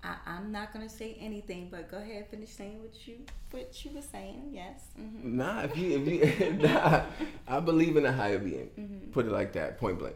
I, 0.03 0.15
I'm 0.27 0.51
not 0.51 0.71
gonna 0.73 0.89
say 0.89 1.17
anything, 1.19 1.69
but 1.71 1.89
go 1.89 1.97
ahead, 1.97 2.27
finish 2.29 2.49
saying 2.49 2.79
what 2.81 3.07
you 3.07 3.15
what 3.51 3.83
you 3.83 3.91
were 3.91 4.01
saying. 4.01 4.49
Yes. 4.51 4.81
Mm-hmm. 4.99 5.37
Nah, 5.37 5.61
if 5.63 5.75
you 5.77 5.97
if 5.99 6.39
you 6.39 6.53
nah, 6.67 7.05
I 7.47 7.59
believe 7.59 7.97
in 7.97 8.05
a 8.05 8.11
higher 8.11 8.39
being. 8.39 8.69
Mhm. 8.77 9.11
Put 9.13 9.25
it 9.25 9.31
like 9.31 9.53
that, 9.53 9.77
point 9.79 9.97
blank. 9.99 10.15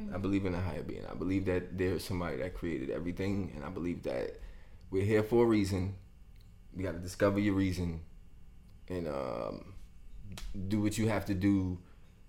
I 0.00 0.02
Mhm. 0.02 0.22
believe 0.22 0.44
in 0.46 0.54
a 0.54 0.60
higher 0.60 0.82
being. 0.82 1.06
I 1.06 1.14
believe 1.14 1.44
that 1.46 1.78
there's 1.78 2.04
somebody 2.04 2.36
that 2.38 2.54
created 2.54 2.90
everything, 2.90 3.52
and 3.54 3.64
I 3.64 3.68
believe 3.70 4.02
that 4.04 4.40
we're 4.90 5.04
here 5.04 5.22
for 5.22 5.44
a 5.44 5.46
reason. 5.46 5.94
You 6.76 6.82
got 6.82 6.92
to 6.92 6.98
discover 6.98 7.38
your 7.38 7.54
reason, 7.54 8.00
and 8.88 9.08
um, 9.08 9.74
do 10.68 10.80
what 10.80 10.98
you 10.98 11.08
have 11.08 11.24
to 11.26 11.34
do 11.34 11.78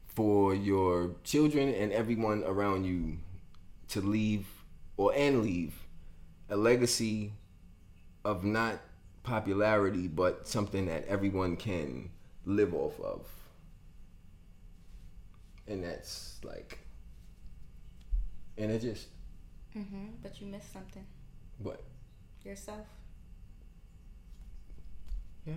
for 0.07 0.53
your 0.55 1.15
children 1.23 1.73
and 1.73 1.91
everyone 1.91 2.43
around 2.45 2.85
you 2.85 3.17
to 3.89 4.01
leave 4.01 4.47
or 4.97 5.13
and 5.15 5.41
leave 5.43 5.87
a 6.49 6.55
legacy 6.55 7.33
of 8.23 8.43
not 8.43 8.79
popularity, 9.23 10.07
but 10.07 10.47
something 10.47 10.85
that 10.85 11.05
everyone 11.07 11.57
can 11.57 12.11
live 12.45 12.73
off 12.73 12.99
of. 12.99 13.27
And 15.67 15.83
that's 15.83 16.39
like, 16.43 16.79
and 18.57 18.71
it 18.71 18.81
just, 18.81 19.07
Mm-hmm. 19.77 20.05
But 20.23 20.39
you 20.39 20.47
missed 20.47 20.71
something 20.71 21.05
what? 21.57 21.83
yourself. 22.45 22.87
Yeah. 25.45 25.55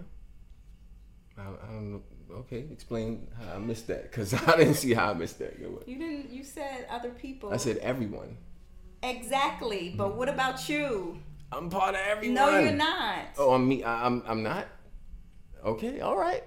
I, 1.38 1.42
I 1.42 1.66
don't 1.72 1.92
know. 1.92 2.02
Okay, 2.30 2.64
explain 2.72 3.28
how 3.38 3.54
I 3.54 3.58
missed 3.58 3.86
that 3.86 4.10
because 4.10 4.34
I 4.48 4.56
didn't 4.56 4.74
see 4.74 4.92
how 4.92 5.10
I 5.10 5.14
missed 5.14 5.38
that. 5.38 5.60
Go 5.60 5.68
ahead. 5.68 5.82
You 5.86 5.98
didn't. 5.98 6.30
You 6.32 6.42
said 6.42 6.86
other 6.90 7.10
people. 7.10 7.52
I 7.52 7.56
said 7.58 7.76
everyone. 7.78 8.36
exactly. 9.02 9.94
But 9.96 10.16
what 10.16 10.28
about 10.28 10.68
you? 10.68 11.18
I'm 11.52 11.70
part 11.70 11.94
of 11.94 12.00
everyone. 12.00 12.34
No, 12.34 12.58
you're 12.58 12.72
not. 12.72 13.20
Oh, 13.38 13.52
I'm 13.54 13.66
me. 13.68 13.82
I, 13.84 14.04
I'm 14.04 14.22
I'm 14.26 14.42
not. 14.42 14.66
Okay, 15.64 16.00
all 16.00 16.16
right. 16.16 16.42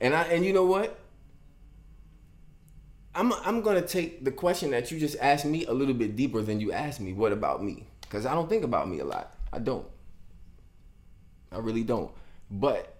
And 0.00 0.14
I 0.14 0.22
and 0.22 0.44
you 0.44 0.52
know 0.52 0.64
what? 0.64 0.98
I'm 3.18 3.32
I'm 3.32 3.62
gonna 3.62 3.82
take 3.82 4.24
the 4.24 4.30
question 4.30 4.70
that 4.70 4.92
you 4.92 4.98
just 5.00 5.16
asked 5.20 5.44
me 5.44 5.66
a 5.66 5.72
little 5.72 5.92
bit 5.94 6.14
deeper 6.14 6.40
than 6.40 6.60
you 6.60 6.70
asked 6.70 7.00
me. 7.00 7.12
What 7.12 7.32
about 7.32 7.64
me? 7.64 7.84
Because 8.02 8.24
I 8.24 8.32
don't 8.32 8.48
think 8.48 8.62
about 8.62 8.88
me 8.88 9.00
a 9.00 9.04
lot. 9.04 9.34
I 9.52 9.58
don't. 9.58 9.84
I 11.50 11.58
really 11.58 11.82
don't. 11.82 12.12
But 12.48 12.94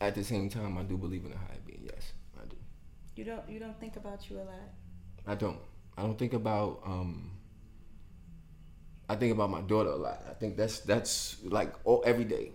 at 0.00 0.14
the 0.14 0.24
same 0.24 0.48
time, 0.48 0.78
I 0.78 0.82
do 0.82 0.96
believe 0.96 1.26
in 1.26 1.32
a 1.32 1.36
higher 1.36 1.60
being. 1.66 1.82
Yes, 1.84 2.12
I 2.40 2.46
do. 2.46 2.56
You 3.16 3.24
don't. 3.24 3.46
You 3.50 3.58
don't 3.58 3.78
think 3.78 3.96
about 3.96 4.30
you 4.30 4.38
a 4.38 4.44
lot. 4.48 4.70
I 5.26 5.34
don't. 5.34 5.58
I 5.98 6.02
don't 6.02 6.18
think 6.18 6.32
about. 6.32 6.80
um 6.86 7.32
I 9.10 9.16
think 9.16 9.32
about 9.34 9.50
my 9.50 9.60
daughter 9.60 9.90
a 9.90 9.96
lot. 9.96 10.22
I 10.28 10.32
think 10.34 10.56
that's 10.56 10.80
that's 10.80 11.36
like 11.44 11.74
all 11.84 12.02
every 12.06 12.24
day. 12.24 12.52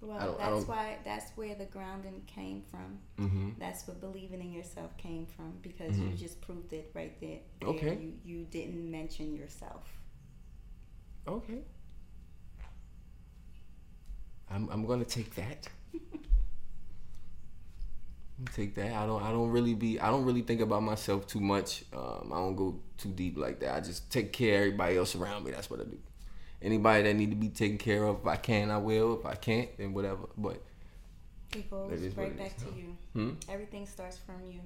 Well, 0.00 0.16
I 0.16 0.24
don't- 0.26 0.40
I 0.40 0.50
that's 0.50 0.66
why. 0.68 0.98
That's 1.04 1.30
where 1.36 1.54
the 1.56 1.64
grounding 1.66 2.22
came 2.26 2.62
from. 2.62 2.98
Mm-hmm. 3.18 3.50
That's 3.58 3.86
what 3.88 4.00
believing 4.00 4.40
in 4.40 4.52
yourself 4.52 4.96
came 4.96 5.26
from 5.26 5.58
because 5.60 5.98
you 5.98 6.06
Mhm. 6.10 6.16
just 6.16 6.40
proved 6.40 6.72
it 6.72 6.90
right 6.94 7.18
there. 7.20 7.40
there. 7.60 7.68
Okay. 7.70 7.98
You 8.00 8.12
you 8.24 8.44
didn't 8.44 8.88
mention 8.90 9.34
yourself. 9.34 9.84
Okay. 11.26 11.62
I'm 14.50 14.68
I'm 14.70 14.86
gonna 14.86 15.04
take 15.04 15.34
that. 15.34 15.66
I'm 18.38 18.46
take 18.54 18.74
that. 18.76 18.92
I 18.92 19.04
don't 19.04 19.22
I 19.22 19.30
don't 19.32 19.50
really 19.50 19.74
be 19.74 19.98
I 20.00 20.10
don't 20.10 20.24
really 20.24 20.42
think 20.42 20.60
about 20.60 20.82
myself 20.82 21.26
too 21.26 21.40
much. 21.40 21.84
Um, 21.92 22.30
I 22.32 22.36
don't 22.36 22.54
go 22.56 22.80
too 22.96 23.10
deep 23.10 23.36
like 23.36 23.58
that. 23.60 23.74
I 23.74 23.80
just 23.80 24.10
take 24.12 24.32
care 24.32 24.54
of 24.60 24.66
everybody 24.68 24.96
else 24.96 25.14
around 25.16 25.44
me. 25.44 25.50
That's 25.50 25.68
what 25.68 25.80
I 25.80 25.84
do. 25.84 25.98
Anybody 26.60 27.02
that 27.04 27.14
need 27.14 27.30
to 27.30 27.36
be 27.36 27.48
taken 27.50 27.78
care 27.78 28.04
of, 28.04 28.20
if 28.20 28.26
I 28.26 28.36
can, 28.36 28.70
I 28.70 28.78
will. 28.78 29.18
If 29.20 29.26
I 29.26 29.34
can't, 29.34 29.68
then 29.78 29.92
whatever. 29.94 30.28
But 30.36 30.62
It 31.54 31.70
goes 31.70 31.90
That 31.90 32.00
is 32.00 32.14
what 32.16 32.24
right 32.24 32.36
back 32.38 32.56
to 32.58 32.64
you. 32.76 32.96
hmm? 33.14 33.30
Everything 33.48 33.86
starts 33.86 34.18
from 34.18 34.44
you, 34.50 34.60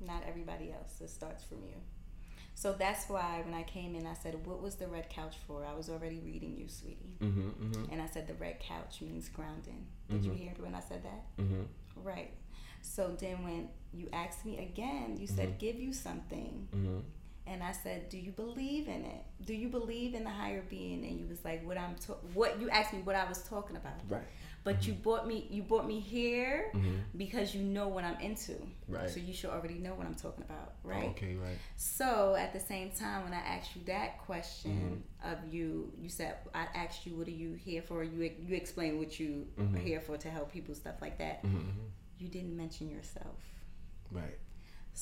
not 0.00 0.22
everybody 0.28 0.72
else. 0.72 1.00
It 1.00 1.10
starts 1.10 1.42
from 1.44 1.58
you. 1.64 1.74
So 2.54 2.72
that's 2.72 3.08
why 3.08 3.40
when 3.44 3.54
I 3.54 3.62
came 3.64 3.94
in, 3.96 4.06
I 4.06 4.14
said, 4.14 4.46
"What 4.46 4.62
was 4.62 4.76
the 4.76 4.86
red 4.86 5.08
couch 5.10 5.36
for?" 5.46 5.64
I 5.64 5.74
was 5.74 5.88
already 5.90 6.20
reading 6.20 6.56
you, 6.56 6.68
sweetie, 6.68 7.16
Mm-hmm. 7.20 7.48
Mm-hmm. 7.48 7.92
and 7.92 8.00
I 8.00 8.06
said 8.06 8.26
the 8.28 8.34
red 8.34 8.60
couch 8.60 9.00
means 9.00 9.28
grounding. 9.28 9.86
Did 10.08 10.24
you 10.24 10.32
Mhm. 10.32 10.36
hear 10.36 10.52
when 10.58 10.74
I 10.74 10.80
said 10.80 11.02
that? 11.02 11.36
Mm-hmm. 11.42 11.62
Right. 12.02 12.30
So 12.82 13.16
then 13.18 13.42
when 13.42 13.68
you 13.92 14.08
asked 14.12 14.44
me 14.44 14.58
again, 14.58 15.16
you 15.18 15.26
said, 15.26 15.50
Mhm. 15.54 15.58
"Give 15.58 15.76
you 15.80 15.92
something." 15.92 16.68
Mm-hmm. 17.46 17.52
And 17.54 17.62
I 17.62 17.72
said, 17.72 18.08
"Do 18.08 18.18
you 18.18 18.30
believe 18.32 18.86
in 18.88 19.04
it? 19.04 19.24
Do 19.44 19.54
you 19.54 19.68
believe 19.68 20.14
in 20.14 20.24
the 20.24 20.30
higher 20.30 20.62
being?" 20.68 21.04
And 21.04 21.18
you 21.18 21.26
was 21.26 21.44
like, 21.44 21.66
"What 21.66 21.76
I'm 21.78 21.94
ta- 21.96 22.14
what 22.34 22.60
you 22.60 22.70
asked 22.70 22.92
me 22.92 23.00
what 23.02 23.16
I 23.16 23.26
was 23.28 23.42
talking 23.42 23.76
about." 23.76 23.94
Right. 24.08 24.22
But 24.64 24.86
you 24.86 24.92
brought 24.92 25.26
me 25.26 25.48
you 25.50 25.62
brought 25.62 25.86
me 25.88 25.98
here 25.98 26.70
Mm-hmm. 26.72 26.94
because 27.16 27.52
you 27.52 27.62
know 27.62 27.88
what 27.88 28.04
I'm 28.04 28.20
into. 28.20 28.54
Right. 28.88 29.10
So 29.10 29.18
you 29.18 29.32
should 29.34 29.50
already 29.50 29.74
know 29.74 29.94
what 29.94 30.06
I'm 30.06 30.14
talking 30.14 30.44
about, 30.44 30.74
right? 30.84 31.08
Okay. 31.10 31.34
Right. 31.34 31.58
So 31.76 32.36
at 32.36 32.52
the 32.52 32.60
same 32.60 32.90
time, 32.92 33.24
when 33.24 33.32
I 33.32 33.40
asked 33.40 33.74
you 33.74 33.82
that 33.86 34.18
question 34.18 35.02
Mm-hmm. 35.24 35.32
of 35.32 35.52
you, 35.52 35.92
you 36.00 36.08
said 36.08 36.36
I 36.54 36.66
asked 36.76 37.04
you, 37.06 37.16
"What 37.16 37.26
are 37.26 37.32
you 37.32 37.54
here 37.54 37.82
for?" 37.82 38.04
You 38.04 38.30
you 38.46 38.54
explained 38.54 38.98
what 39.00 39.18
you 39.18 39.48
are 39.58 39.78
here 39.78 40.00
for 40.00 40.16
to 40.16 40.30
help 40.30 40.52
people, 40.52 40.74
stuff 40.76 41.02
like 41.02 41.18
that. 41.18 41.42
Mm-hmm. 41.44 41.68
You 42.18 42.28
didn't 42.28 42.56
mention 42.56 42.88
yourself. 42.88 43.34
Right. 44.12 44.38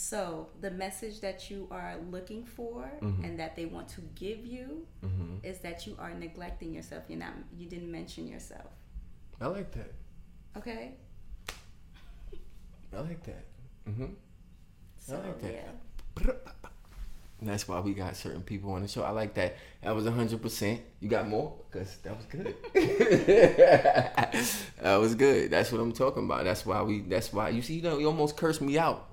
So 0.01 0.49
the 0.63 0.71
message 0.71 1.21
that 1.21 1.51
you 1.51 1.69
are 1.71 1.97
looking 2.11 2.43
for 2.47 2.91
Mhm. 3.03 3.23
and 3.23 3.39
that 3.39 3.55
they 3.55 3.67
want 3.67 3.87
to 3.91 4.01
give 4.15 4.47
you 4.47 4.87
Mm-hmm. 5.05 5.45
is 5.45 5.59
that 5.61 5.87
you 5.87 5.95
are 5.99 6.15
neglecting 6.15 6.73
yourself. 6.73 7.05
You're 7.09 7.19
not. 7.19 7.35
You 7.55 7.69
didn't 7.69 7.93
mention 7.93 8.27
yourself. 8.27 8.71
I 9.43 9.47
like 9.49 9.71
that. 9.73 9.93
Okay. 10.57 10.95
I 12.97 13.01
like 13.01 13.23
that. 13.25 13.45
Mm-hmm. 13.91 14.07
So 14.99 15.17
like 15.19 15.41
that. 15.43 15.53
yeah. 15.53 16.33
That's 17.43 17.69
why 17.69 17.81
we 17.81 17.93
got 17.93 18.17
certain 18.17 18.43
people 18.43 18.73
on 18.73 18.81
the 18.83 18.89
show. 18.89 19.03
I 19.03 19.11
like 19.11 19.35
that. 19.35 19.57
That 19.83 19.95
was 19.95 20.07
hundred 20.07 20.41
percent. 20.41 20.81
You 21.01 21.09
got 21.11 21.29
more? 21.29 21.57
Cause 21.71 21.99
that 22.05 22.17
was 22.17 22.25
good. 22.25 22.55
that 24.83 24.97
was 24.97 25.15
good. 25.15 25.51
That's 25.51 25.71
what 25.73 25.81
I'm 25.83 25.93
talking 25.93 26.25
about. 26.25 26.45
That's 26.45 26.65
why 26.65 26.81
we. 26.83 27.01
That's 27.03 27.33
why 27.35 27.51
you 27.51 27.61
see. 27.61 27.75
You 27.75 27.83
know, 27.83 27.99
you 27.99 28.07
almost 28.07 28.37
cursed 28.39 28.63
me 28.63 28.79
out. 28.79 29.07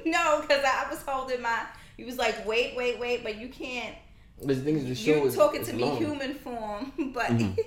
no, 0.06 0.40
because 0.40 0.64
I 0.64 0.86
was 0.90 1.02
holding 1.02 1.42
my. 1.42 1.60
You 1.96 2.06
was 2.06 2.16
like, 2.18 2.46
wait, 2.46 2.76
wait, 2.76 2.98
wait, 3.00 3.22
but 3.24 3.36
you 3.38 3.48
can't. 3.48 3.94
The 4.40 4.54
thing 4.54 4.76
is, 4.76 4.84
the 4.86 4.94
show 4.94 5.16
You're 5.16 5.26
is 5.26 5.34
talking 5.34 5.62
is 5.62 5.68
to 5.68 5.74
me 5.74 5.82
long. 5.84 5.96
human 5.96 6.34
form, 6.34 6.92
but 7.14 7.26
Mhm. 7.30 7.58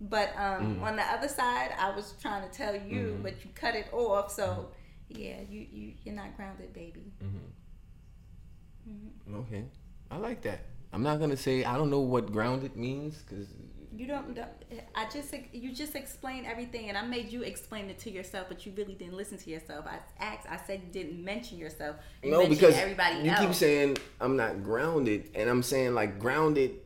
but 0.00 0.30
um 0.36 0.76
Mhm. 0.78 0.82
on 0.82 0.96
the 0.96 1.02
other 1.04 1.28
side, 1.28 1.70
I 1.78 1.94
was 1.94 2.14
trying 2.20 2.42
to 2.48 2.52
tell 2.56 2.74
you, 2.74 3.16
Mhm. 3.18 3.22
but 3.22 3.44
you 3.44 3.50
cut 3.54 3.74
it 3.76 3.86
off. 3.92 4.32
So 4.32 4.70
yeah, 5.08 5.40
you 5.48 5.60
you 5.70 5.94
you're 6.04 6.14
not 6.14 6.36
grounded, 6.36 6.72
baby. 6.72 7.12
Mhm. 7.22 7.30
hmm 8.84 9.34
Okay, 9.36 9.64
I 10.10 10.16
like 10.16 10.42
that. 10.42 10.60
I'm 10.92 11.02
not 11.02 11.20
gonna 11.20 11.36
say 11.36 11.64
I 11.64 11.76
don't 11.76 11.90
know 11.90 12.00
what 12.00 12.32
grounded 12.32 12.74
means 12.76 13.22
because 13.22 13.46
You 14.00 14.06
don't, 14.06 14.34
don't. 14.34 14.48
I 14.94 15.06
just 15.12 15.34
you 15.52 15.74
just 15.74 15.94
explained 15.94 16.46
everything, 16.46 16.88
and 16.88 16.96
I 16.96 17.02
made 17.02 17.30
you 17.30 17.42
explain 17.42 17.90
it 17.90 17.98
to 17.98 18.10
yourself, 18.10 18.46
but 18.48 18.64
you 18.64 18.72
really 18.74 18.94
didn't 18.94 19.12
listen 19.12 19.36
to 19.36 19.50
yourself. 19.50 19.84
I 19.86 19.98
asked. 20.24 20.46
I 20.48 20.56
said 20.66 20.80
you 20.86 20.90
didn't 20.90 21.22
mention 21.22 21.58
yourself. 21.58 21.96
You 22.22 22.30
no 22.30 22.46
because 22.48 22.74
everybody 22.78 23.16
you 23.16 23.30
else. 23.30 23.40
keep 23.40 23.52
saying 23.52 23.98
I'm 24.18 24.36
not 24.38 24.62
grounded, 24.62 25.28
and 25.34 25.50
I'm 25.50 25.62
saying 25.62 25.94
like 25.94 26.18
grounded 26.18 26.76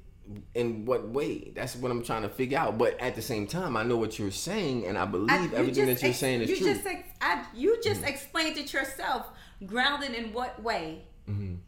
in 0.57 0.87
what 0.87 1.07
way? 1.07 1.53
That's 1.55 1.77
what 1.77 1.93
I'm 1.93 2.03
trying 2.03 2.23
to 2.23 2.29
figure 2.29 2.59
out. 2.59 2.79
But 2.79 2.99
at 3.01 3.15
the 3.15 3.23
same 3.23 3.47
time, 3.47 3.77
I 3.77 3.85
know 3.85 3.97
what 3.97 4.19
you're 4.19 4.33
saying, 4.33 4.85
and 4.85 4.99
I 4.99 5.05
believe 5.05 5.31
I- 5.55 5.57
everything 5.57 5.87
that 5.87 6.03
you're 6.03 6.11
ex- 6.11 6.19
saying 6.19 6.41
is 6.41 6.51
you 6.51 6.57
true. 6.57 6.67
Mm-hmm. 6.67 6.75
Just 6.75 6.87
ex- 6.89 7.09
I, 7.21 7.45
you 7.55 7.81
just 7.81 8.03
explained 8.03 8.57
it 8.59 8.73
yourself. 8.73 9.29
Grounded 9.65 10.15
in 10.15 10.33
what 10.33 10.61
way? 10.65 11.05
Mhm. 11.31 11.59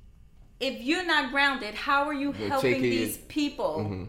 If 0.58 0.80
you're 0.80 1.06
not 1.06 1.30
grounded, 1.30 1.74
how 1.76 2.08
are 2.08 2.12
you 2.14 2.34
You're 2.36 2.48
helping 2.48 2.82
these 2.82 3.18
people? 3.18 3.76
Mhm. 3.88 4.08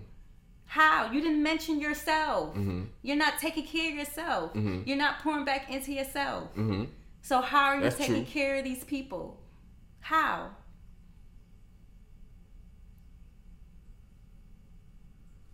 How? 0.68 1.12
You 1.12 1.22
didn't 1.22 1.42
mention 1.42 1.80
yourself. 1.80 2.54
Mhm. 2.56 2.88
You're 3.02 3.16
not 3.16 3.40
taking 3.40 3.66
care 3.66 3.90
of 3.92 3.98
yourself. 3.98 4.54
Mhm. 4.54 4.86
You're 4.86 4.98
not 4.98 5.20
pouring 5.20 5.46
back 5.46 5.70
into 5.72 5.92
yourself. 5.94 6.54
Mhm. 6.56 6.90
So 7.22 7.42
how 7.42 7.66
are 7.68 7.76
you 7.78 7.84
That's 7.84 7.98
taking 7.98 8.26
true. 8.26 8.34
care 8.34 8.56
of 8.58 8.64
these 8.66 8.84
people? 8.84 9.40
How? 10.02 10.52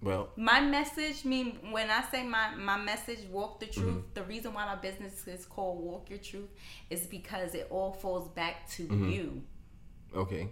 Well, 0.02 0.30
My 0.36 0.60
message, 0.60 1.24
mean 1.24 1.58
when 1.72 1.90
I 1.90 2.02
say 2.12 2.24
my 2.28 2.54
my 2.56 2.78
message, 2.78 3.20
walk 3.32 3.62
the 3.62 3.68
truth. 3.68 3.86
Mm-hmm. 3.96 4.14
The 4.16 4.24
reason 4.24 4.54
why 4.54 4.66
my 4.66 4.76
business 4.76 5.26
is 5.28 5.46
called 5.46 5.82
Walk 5.82 6.10
Your 6.10 6.20
Truth 6.20 6.50
is 6.90 7.08
because 7.08 7.56
it 7.56 7.68
all 7.70 7.94
falls 7.94 8.28
back 8.30 8.68
to 8.72 8.84
Mm-hmm. 8.84 9.10
you. 9.10 9.44
okay. 10.14 10.50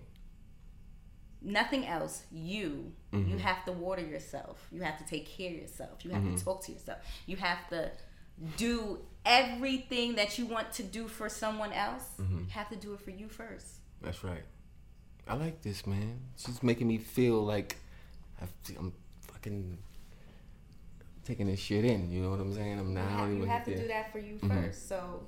Nothing 1.42 1.86
else. 1.88 2.24
You. 2.32 2.92
Mm-hmm. 3.14 3.32
You 3.32 3.38
have 3.40 3.66
to 3.66 3.72
water 3.72 4.02
yourself. 4.06 4.68
You 4.72 4.82
have 4.82 4.98
to 5.00 5.06
take 5.06 5.26
care 5.28 5.50
of 5.52 5.58
yourself. 5.58 6.04
You 6.06 6.12
have 6.12 6.22
Mm-hmm. 6.22 6.36
to 6.36 6.44
talk 6.46 6.64
to 6.66 6.72
yourself. 6.72 7.00
You 7.26 7.38
have 7.38 7.68
to 7.70 7.92
do 8.58 9.00
everything 9.26 10.16
that 10.16 10.38
you 10.38 10.46
want 10.46 10.72
to 10.74 10.84
do 10.84 11.08
for 11.08 11.30
someone 11.30 11.74
else. 11.74 12.04
Mm-hmm. 12.20 12.40
You 12.40 12.46
have 12.50 12.70
to 12.70 12.76
do 12.76 12.94
it 12.94 13.02
for 13.02 13.12
you 13.12 13.28
first. 13.28 13.68
That's 14.02 14.24
right. 14.24 14.44
I 15.28 15.36
like 15.36 15.62
this, 15.62 15.86
man. 15.86 16.20
She's 16.38 16.62
making 16.64 16.88
me 16.88 16.98
feel 16.98 17.44
like 17.44 17.78
I've, 18.42 18.52
I'm 18.78 18.94
fucking 19.22 19.78
taking 21.26 21.48
this 21.48 21.60
shit 21.60 21.86
in. 21.86 22.12
You 22.12 22.22
know 22.24 22.32
what 22.32 22.40
I'm 22.40 22.54
saying? 22.54 22.80
I'm 22.80 22.88
You 22.90 22.94
not. 22.96 23.06
I 23.08 23.12
have, 23.28 23.34
you 23.34 23.44
have 23.46 23.66
to 23.66 23.78
do 23.78 23.88
that 23.88 24.12
for 24.12 24.20
you 24.20 24.36
Mhm. 24.36 24.48
first. 24.66 24.88
So, 24.90 25.24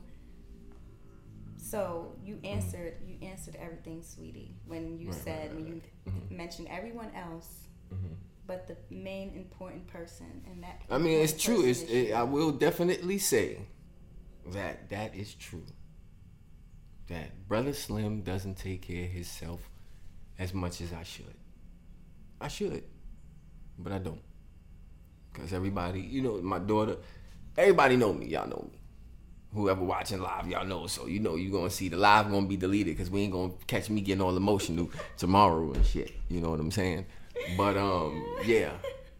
so 1.73 2.15
you 2.23 2.35
Mm-hmm. 2.35 2.45
answered. 2.55 2.93
You 3.07 3.27
answered 3.27 3.55
everything, 3.59 4.03
sweetie. 4.03 4.51
When 4.67 4.99
you 4.99 5.07
Right, 5.09 5.23
said 5.25 5.47
right, 5.49 5.55
when 5.55 5.65
right, 5.65 5.83
you 6.05 6.11
Mhm. 6.11 6.31
mentioned 6.31 6.67
everyone 6.69 7.09
else, 7.15 7.67
Mhm. 7.91 8.15
but 8.45 8.67
the 8.67 8.77
main 8.93 9.29
important 9.35 9.87
person, 9.87 10.43
and 10.47 10.61
that. 10.63 10.83
I 10.89 10.97
mean, 10.99 11.19
it's 11.23 11.33
true. 11.45 11.65
It's. 11.65 11.81
It. 11.81 12.11
I 12.13 12.23
will 12.23 12.51
definitely 12.51 13.17
say 13.17 13.57
that 14.51 14.89
that 14.89 15.15
is 15.15 15.33
true. 15.33 15.65
That 17.07 17.47
brother 17.47 17.73
Slim 17.73 18.21
doesn't 18.21 18.55
take 18.57 18.83
care 18.83 19.05
of 19.05 19.11
himself 19.11 19.61
as 20.37 20.53
much 20.53 20.79
as 20.79 20.93
I 20.93 21.03
should. 21.03 21.35
I 22.39 22.49
should, 22.49 22.83
but 23.79 23.91
I 23.93 23.97
don't. 23.97 24.21
Cause 25.33 25.51
everybody, 25.53 26.01
you 26.01 26.21
know, 26.21 26.39
my 26.41 26.59
daughter, 26.59 26.97
everybody 27.57 27.95
know 27.97 28.13
me. 28.13 28.27
Y'all 28.27 28.47
know 28.47 28.69
me. 28.71 28.79
Whoever 29.53 29.83
watching 29.83 30.21
live, 30.21 30.47
y'all 30.47 30.65
know. 30.65 30.87
So 30.87 31.05
you 31.05 31.19
know 31.19 31.35
you 31.35 31.51
gonna 31.51 31.69
see 31.69 31.89
the 31.89 31.97
live 31.97 32.31
gonna 32.31 32.47
be 32.47 32.57
deleted 32.57 32.95
because 32.95 33.09
we 33.09 33.21
ain't 33.21 33.33
gonna 33.33 33.53
catch 33.67 33.89
me 33.89 34.01
getting 34.01 34.21
all 34.21 34.35
emotional 34.35 34.89
tomorrow 35.17 35.71
and 35.71 35.85
shit. 35.85 36.11
You 36.29 36.41
know 36.41 36.49
what 36.49 36.59
I'm 36.59 36.71
saying? 36.71 37.05
But 37.55 37.77
um, 37.77 38.23
yeah, 38.45 38.71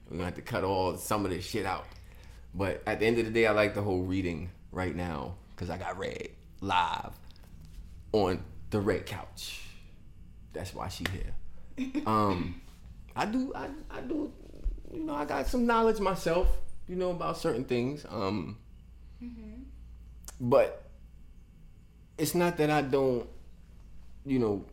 we're 0.09 0.17
gonna 0.17 0.25
have 0.25 0.35
to 0.35 0.41
cut 0.41 0.63
all 0.63 0.97
some 0.97 1.25
of 1.25 1.31
this 1.31 1.45
shit 1.45 1.65
out. 1.65 1.85
But 2.55 2.81
at 2.85 2.99
the 2.99 3.05
end 3.05 3.19
of 3.19 3.25
the 3.25 3.31
day, 3.31 3.47
I 3.47 3.51
like 3.51 3.73
the 3.73 3.81
whole 3.81 4.01
reading 4.01 4.49
right 4.71 4.95
now 4.95 5.35
because 5.55 5.69
I 5.69 5.77
got 5.77 5.97
read 5.97 6.29
live 6.61 7.11
on 8.11 8.43
the 8.69 8.79
red 8.79 9.05
couch. 9.05 9.61
That's 10.53 10.73
why 10.73 10.87
she 10.87 11.03
here. 11.11 12.03
Um, 12.05 12.61
I 13.15 13.25
do, 13.25 13.51
I, 13.55 13.69
I 13.91 14.01
do, 14.01 14.31
you 14.91 15.03
know, 15.03 15.13
I 15.13 15.25
got 15.25 15.47
some 15.47 15.65
knowledge 15.65 15.99
myself, 15.99 16.47
you 16.87 16.95
know, 16.95 17.11
about 17.11 17.37
certain 17.37 17.63
things. 17.63 18.05
Um, 18.09 18.57
but 20.39 20.83
it's 22.17 22.35
not 22.35 22.57
that 22.57 22.69
I 22.69 22.81
don't, 22.81 23.27
you 24.25 24.39
know, 24.39 24.65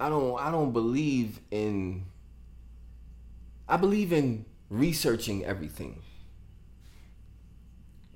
I 0.00 0.08
don't, 0.08 0.38
I 0.40 0.50
don't 0.50 0.72
believe 0.72 1.40
in. 1.50 2.04
I 3.68 3.76
believe 3.76 4.12
in 4.12 4.44
researching 4.70 5.44
everything. 5.44 6.00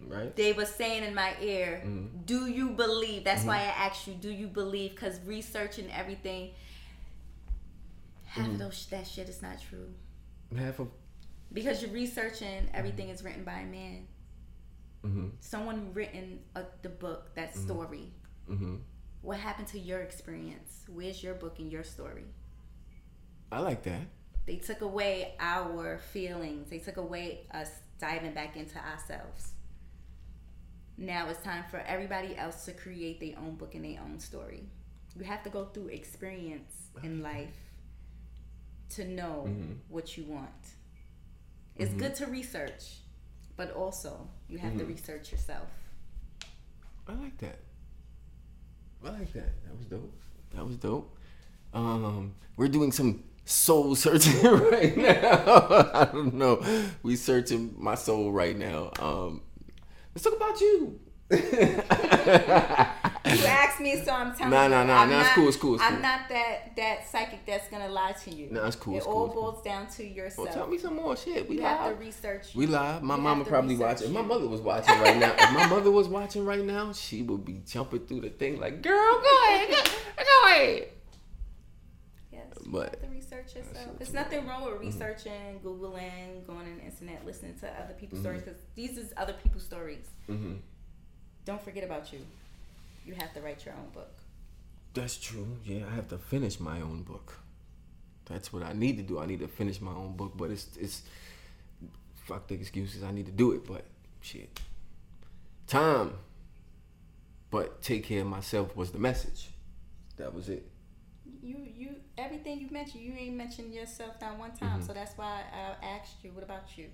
Right. 0.06 0.34
They 0.34 0.52
were 0.52 0.64
saying 0.66 1.04
in 1.04 1.14
my 1.14 1.34
ear, 1.40 1.80
Mm-hmm. 1.84 2.22
"Do 2.24 2.46
you 2.46 2.70
believe?" 2.70 3.24
That's 3.24 3.44
why 3.44 3.58
I 3.58 3.86
asked 3.86 4.06
you, 4.06 4.14
"Do 4.14 4.30
you 4.30 4.46
believe?" 4.46 4.90
Because 4.92 5.20
researching 5.24 5.90
everything, 5.92 6.50
half 8.24 8.44
Mm-hmm. 8.44 8.52
of 8.54 8.58
those 8.58 8.86
that 8.90 9.06
shit 9.06 9.28
is 9.28 9.42
not 9.42 9.60
true. 9.60 9.88
Half 10.56 10.80
of. 10.80 10.88
Because 11.52 11.82
you're 11.82 11.90
researching 11.92 12.68
everything 12.74 13.10
is 13.10 13.22
written 13.22 13.44
by 13.44 13.60
a 13.60 13.66
man. 13.66 14.06
Hmm 15.02 15.28
Someone 15.40 15.92
written 15.94 16.40
a, 16.54 16.64
the 16.82 16.88
book, 16.88 17.34
that 17.34 17.54
story. 17.56 18.12
hmm 18.46 18.76
What 19.22 19.38
happened 19.38 19.68
to 19.68 19.78
your 19.78 20.00
experience? 20.00 20.84
Where's 20.88 21.22
your 21.22 21.34
book 21.34 21.58
and 21.58 21.70
your 21.70 21.84
story? 21.84 22.24
I 23.50 23.60
like 23.60 23.82
that. 23.84 24.02
They 24.46 24.56
took 24.56 24.80
away 24.80 25.34
our 25.38 25.98
feelings. 25.98 26.70
They 26.70 26.78
took 26.78 26.96
away 26.96 27.46
us 27.52 27.70
diving 27.98 28.32
back 28.34 28.56
into 28.56 28.78
ourselves. 28.78 29.52
Now 30.96 31.28
it's 31.28 31.42
time 31.42 31.64
for 31.70 31.78
everybody 31.78 32.36
else 32.36 32.64
to 32.66 32.72
create 32.72 33.20
their 33.20 33.38
own 33.38 33.54
book 33.56 33.74
and 33.74 33.84
their 33.84 34.00
own 34.02 34.18
story. 34.20 34.64
You 35.16 35.24
have 35.24 35.42
to 35.44 35.50
go 35.50 35.66
through 35.66 35.88
experience 35.88 36.72
in 37.02 37.22
life 37.22 37.56
to 38.90 39.04
know 39.04 39.44
Mhm. 39.48 39.78
what 39.88 40.16
you 40.16 40.24
want. 40.24 40.74
It's 41.76 41.92
Mhm. 41.94 41.98
good 41.98 42.14
to 42.16 42.26
research, 42.26 43.00
but 43.56 43.70
also 43.72 44.28
you 44.48 44.58
have 44.58 44.76
to 44.78 44.84
Mhm. 44.84 44.88
research 44.88 45.30
yourself. 45.32 45.68
I 47.08 47.12
like 47.14 47.36
that. 47.38 47.58
I 49.04 49.10
like 49.10 49.32
that. 49.32 49.52
That 49.64 49.76
was 49.76 49.86
dope. 49.86 50.14
That 50.54 50.64
was 50.66 50.76
dope. 50.76 51.16
Um, 51.74 52.34
we're 52.56 52.68
doing 52.68 52.92
some 52.92 53.24
soul 53.44 53.94
searching 54.04 54.40
right 54.42 54.96
now. 54.96 55.90
I 55.94 56.04
don't 56.12 56.34
know. 56.34 56.62
We 57.02 57.16
searching 57.16 57.74
my 57.78 57.94
soul 57.96 58.30
right 58.32 58.56
now. 58.56 58.92
Um, 59.00 59.42
let's 60.14 60.22
talk 60.24 60.36
about 60.36 60.60
you. 60.60 61.00
You 63.24 63.44
asked 63.46 63.80
me, 63.80 63.96
so 64.04 64.10
I'm 64.12 64.34
telling 64.34 64.50
Nah, 64.50 64.64
you. 64.64 64.68
nah, 64.70 64.84
nah, 64.84 65.02
I'm 65.02 65.10
nah, 65.10 65.20
it's 65.20 65.30
cool, 65.30 65.48
it's 65.48 65.56
cool, 65.56 65.74
it's 65.74 65.82
I'm 65.84 65.92
cool. 65.94 66.02
not 66.02 66.28
that 66.28 66.74
that 66.76 67.08
psychic 67.08 67.46
that's 67.46 67.68
gonna 67.68 67.88
lie 67.88 68.12
to 68.24 68.30
you. 68.34 68.48
Nah, 68.50 68.66
it's 68.66 68.74
cool, 68.76 68.94
It 68.94 68.98
it's 68.98 69.06
all 69.06 69.12
cool, 69.12 69.24
it's 69.26 69.34
cool. 69.34 69.52
boils 69.52 69.62
down 69.64 69.86
to 69.86 70.02
well, 70.04 70.12
yourself. 70.12 70.52
tell 70.52 70.66
me 70.66 70.78
some 70.78 70.96
more 70.96 71.16
shit. 71.16 71.48
We 71.48 71.56
you 71.56 71.62
have 71.62 71.88
to 71.90 71.94
research. 71.94 72.54
We 72.54 72.66
live. 72.66 73.02
My 73.02 73.16
mama 73.16 73.44
probably 73.44 73.76
watching. 73.76 74.08
If 74.08 74.12
my 74.12 74.22
mother 74.22 74.48
was 74.48 74.60
watching 74.60 74.98
right 75.00 75.16
now, 75.16 75.34
if 75.38 75.52
my 75.52 75.66
mother 75.66 75.90
was 75.90 76.08
watching 76.08 76.44
right 76.44 76.64
now, 76.64 76.92
she 76.92 77.22
would 77.22 77.44
be 77.44 77.62
jumping 77.66 78.06
through 78.06 78.22
the 78.22 78.30
thing 78.30 78.58
like, 78.58 78.82
"Girl, 78.82 79.20
go 79.20 79.38
ahead, 79.48 79.70
go, 79.70 79.90
go 80.24 80.46
ahead." 80.48 80.88
Yes, 82.32 82.46
you 82.64 82.72
But- 82.72 82.90
have 82.90 83.00
to 83.02 83.08
research 83.08 83.54
yourself. 83.54 83.98
There's 83.98 84.12
nothing 84.12 84.46
wrong 84.46 84.62
Mm-hmm. 84.62 84.72
with 84.72 84.80
researching, 84.94 85.60
googling, 85.64 86.46
going 86.46 86.58
on 86.66 86.76
the 86.78 86.84
internet, 86.84 87.24
listening 87.26 87.54
to 87.60 87.68
other 87.80 87.94
people's 87.94 88.20
Mhm. 88.20 88.24
stories 88.24 88.42
because 88.42 88.60
these 88.74 88.98
is 88.98 89.12
other 89.16 89.34
people's 89.34 89.64
stories. 89.64 90.06
hmm 90.26 90.54
Don't 91.44 91.60
forget 91.62 91.84
about 91.84 92.12
you. 92.12 92.20
You 93.04 93.14
have 93.14 93.32
to 93.34 93.40
write 93.40 93.64
your 93.64 93.74
own 93.74 93.90
book. 93.92 94.12
That's 94.94 95.16
true. 95.16 95.56
Yeah, 95.64 95.86
I 95.90 95.94
have 95.94 96.08
to 96.08 96.18
finish 96.18 96.60
my 96.60 96.80
own 96.80 97.02
book. 97.02 97.38
That's 98.26 98.52
what 98.52 98.62
I 98.62 98.72
need 98.72 98.96
to 98.98 99.02
do. 99.02 99.18
I 99.18 99.26
need 99.26 99.40
to 99.40 99.48
finish 99.48 99.80
my 99.80 99.92
own 99.92 100.16
book, 100.16 100.32
but 100.36 100.50
it's 100.50 100.68
it's 100.78 101.02
fuck 102.14 102.46
the 102.48 102.54
excuses. 102.54 103.02
I 103.02 103.10
need 103.10 103.26
to 103.26 103.32
do 103.32 103.52
it, 103.52 103.66
but 103.66 103.84
shit. 104.20 104.60
Time. 105.66 106.12
But 107.50 107.82
take 107.82 108.04
care 108.04 108.20
of 108.22 108.26
myself 108.28 108.76
was 108.76 108.92
the 108.92 108.98
message. 108.98 109.50
That 110.16 110.32
was 110.34 110.48
it. 110.48 110.64
You 111.42 111.56
you 111.76 111.96
everything 112.16 112.60
you 112.60 112.68
mentioned, 112.70 113.02
you 113.02 113.14
ain't 113.14 113.36
mentioned 113.36 113.74
yourself 113.74 114.16
not 114.20 114.38
one 114.38 114.52
time. 114.52 114.80
Mhm. 114.80 114.86
So 114.86 114.92
that's 114.92 115.16
why 115.18 115.42
I 115.52 115.84
asked 115.84 116.22
you. 116.22 116.30
What 116.32 116.44
about 116.44 116.78
you? 116.78 116.88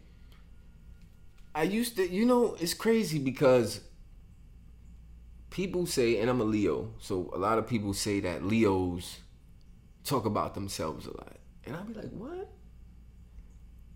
I 1.55 1.65
used 1.65 1.97
to, 1.97 2.09
you 2.09 2.25
know, 2.25 2.57
it's 2.61 2.75
crazy 2.75 3.19
because 3.19 3.81
people 5.51 5.87
say, 5.87 6.21
and 6.21 6.31
I'm 6.31 6.41
a 6.41 6.45
Leo, 6.45 6.93
so 6.99 7.31
a 7.35 7.39
lot 7.39 7.59
of 7.59 7.67
people 7.67 7.95
say 7.95 8.21
that 8.21 8.45
Leos 8.45 9.19
talk 10.05 10.25
about 10.25 10.55
themselves 10.55 11.07
a 11.07 11.17
lot. 11.17 11.37
And 11.65 11.77
I'll 11.77 11.85
be 11.85 11.95
like, 11.95 12.11
what? 12.11 12.49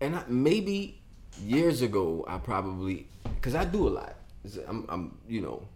And 0.01 0.15
I, 0.15 0.23
maybe 0.27 1.01
years 1.41 1.81
ago, 1.81 2.25
I 2.27 2.37
probably, 2.37 3.07
because 3.35 3.55
I 3.55 3.65
do 3.65 3.87
a 3.87 3.89
lot. 3.89 4.15
I'm, 4.67 4.85
I'm, 4.89 5.17
you 5.27 5.41
know, 5.41 5.67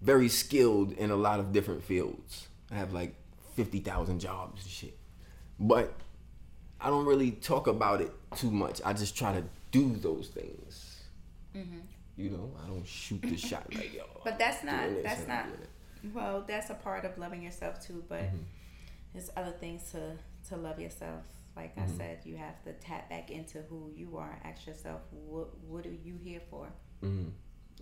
very 0.00 0.28
skilled 0.28 0.92
in 0.92 1.10
a 1.10 1.16
lot 1.16 1.40
of 1.40 1.52
different 1.52 1.84
fields. 1.84 2.48
I 2.70 2.76
have 2.76 2.92
like 2.92 3.14
50,000 3.56 4.18
jobs 4.18 4.62
and 4.62 4.70
shit. 4.70 4.98
But 5.58 5.92
I 6.80 6.88
don't 6.88 7.04
really 7.04 7.32
talk 7.32 7.66
about 7.66 8.00
it 8.00 8.10
too 8.36 8.50
much. 8.50 8.80
I 8.84 8.94
just 8.94 9.16
try 9.16 9.32
to 9.34 9.44
do 9.70 9.94
those 9.96 10.28
things. 10.28 11.02
Mm-hmm. 11.54 11.80
You 12.20 12.30
know, 12.30 12.50
I 12.62 12.66
don't 12.66 12.86
shoot 12.86 13.22
the 13.22 13.36
shot 13.36 13.66
like 13.74 13.94
yo. 13.94 14.04
But 14.24 14.38
that's 14.38 14.62
not 14.62 14.84
that's 15.02 15.26
not 15.26 15.46
well, 16.14 16.44
that's 16.46 16.70
a 16.70 16.74
part 16.74 17.04
of 17.04 17.16
loving 17.18 17.42
yourself 17.42 17.74
too, 17.86 18.04
but 18.08 18.22
Mm-hmm. 18.24 18.44
there's 19.12 19.30
other 19.36 19.52
things 19.52 19.90
to 19.92 20.16
to 20.48 20.56
love 20.56 20.78
yourself. 20.80 21.24
Like 21.56 21.74
Mhm. 21.76 21.84
I 21.84 21.86
said, 21.98 22.16
you 22.24 22.36
have 22.36 22.62
to 22.64 22.72
tap 22.74 23.08
back 23.10 23.30
into 23.30 23.62
who 23.68 23.90
you 23.96 24.16
are. 24.18 24.34
Ask 24.44 24.66
yourself, 24.66 25.00
what 25.10 25.48
what 25.72 25.84
are 25.86 25.98
you 26.08 26.16
here 26.22 26.42
for? 26.50 26.66
Mm-hmm. 27.02 27.30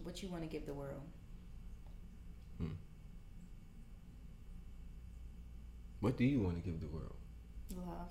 What 0.04 0.22
you 0.22 0.28
want 0.30 0.42
to 0.44 0.48
give 0.48 0.64
the 0.66 0.74
world? 0.74 1.02
What 6.00 6.16
do 6.16 6.24
you 6.24 6.40
want 6.40 6.62
to 6.62 6.70
give 6.70 6.80
the 6.80 6.86
world? 6.86 7.16
Love. 7.74 8.08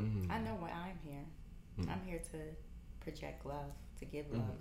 Mm-hmm. 0.00 0.32
I 0.32 0.38
know 0.40 0.54
why 0.62 0.70
I'm 0.70 0.98
here. 1.06 1.24
Mhm. 1.78 1.90
I'm 1.92 2.02
here 2.06 2.20
to 2.32 2.38
project 3.04 3.44
love, 3.44 3.72
to 3.98 4.04
give 4.06 4.26
Mhm. 4.26 4.38
love. 4.38 4.58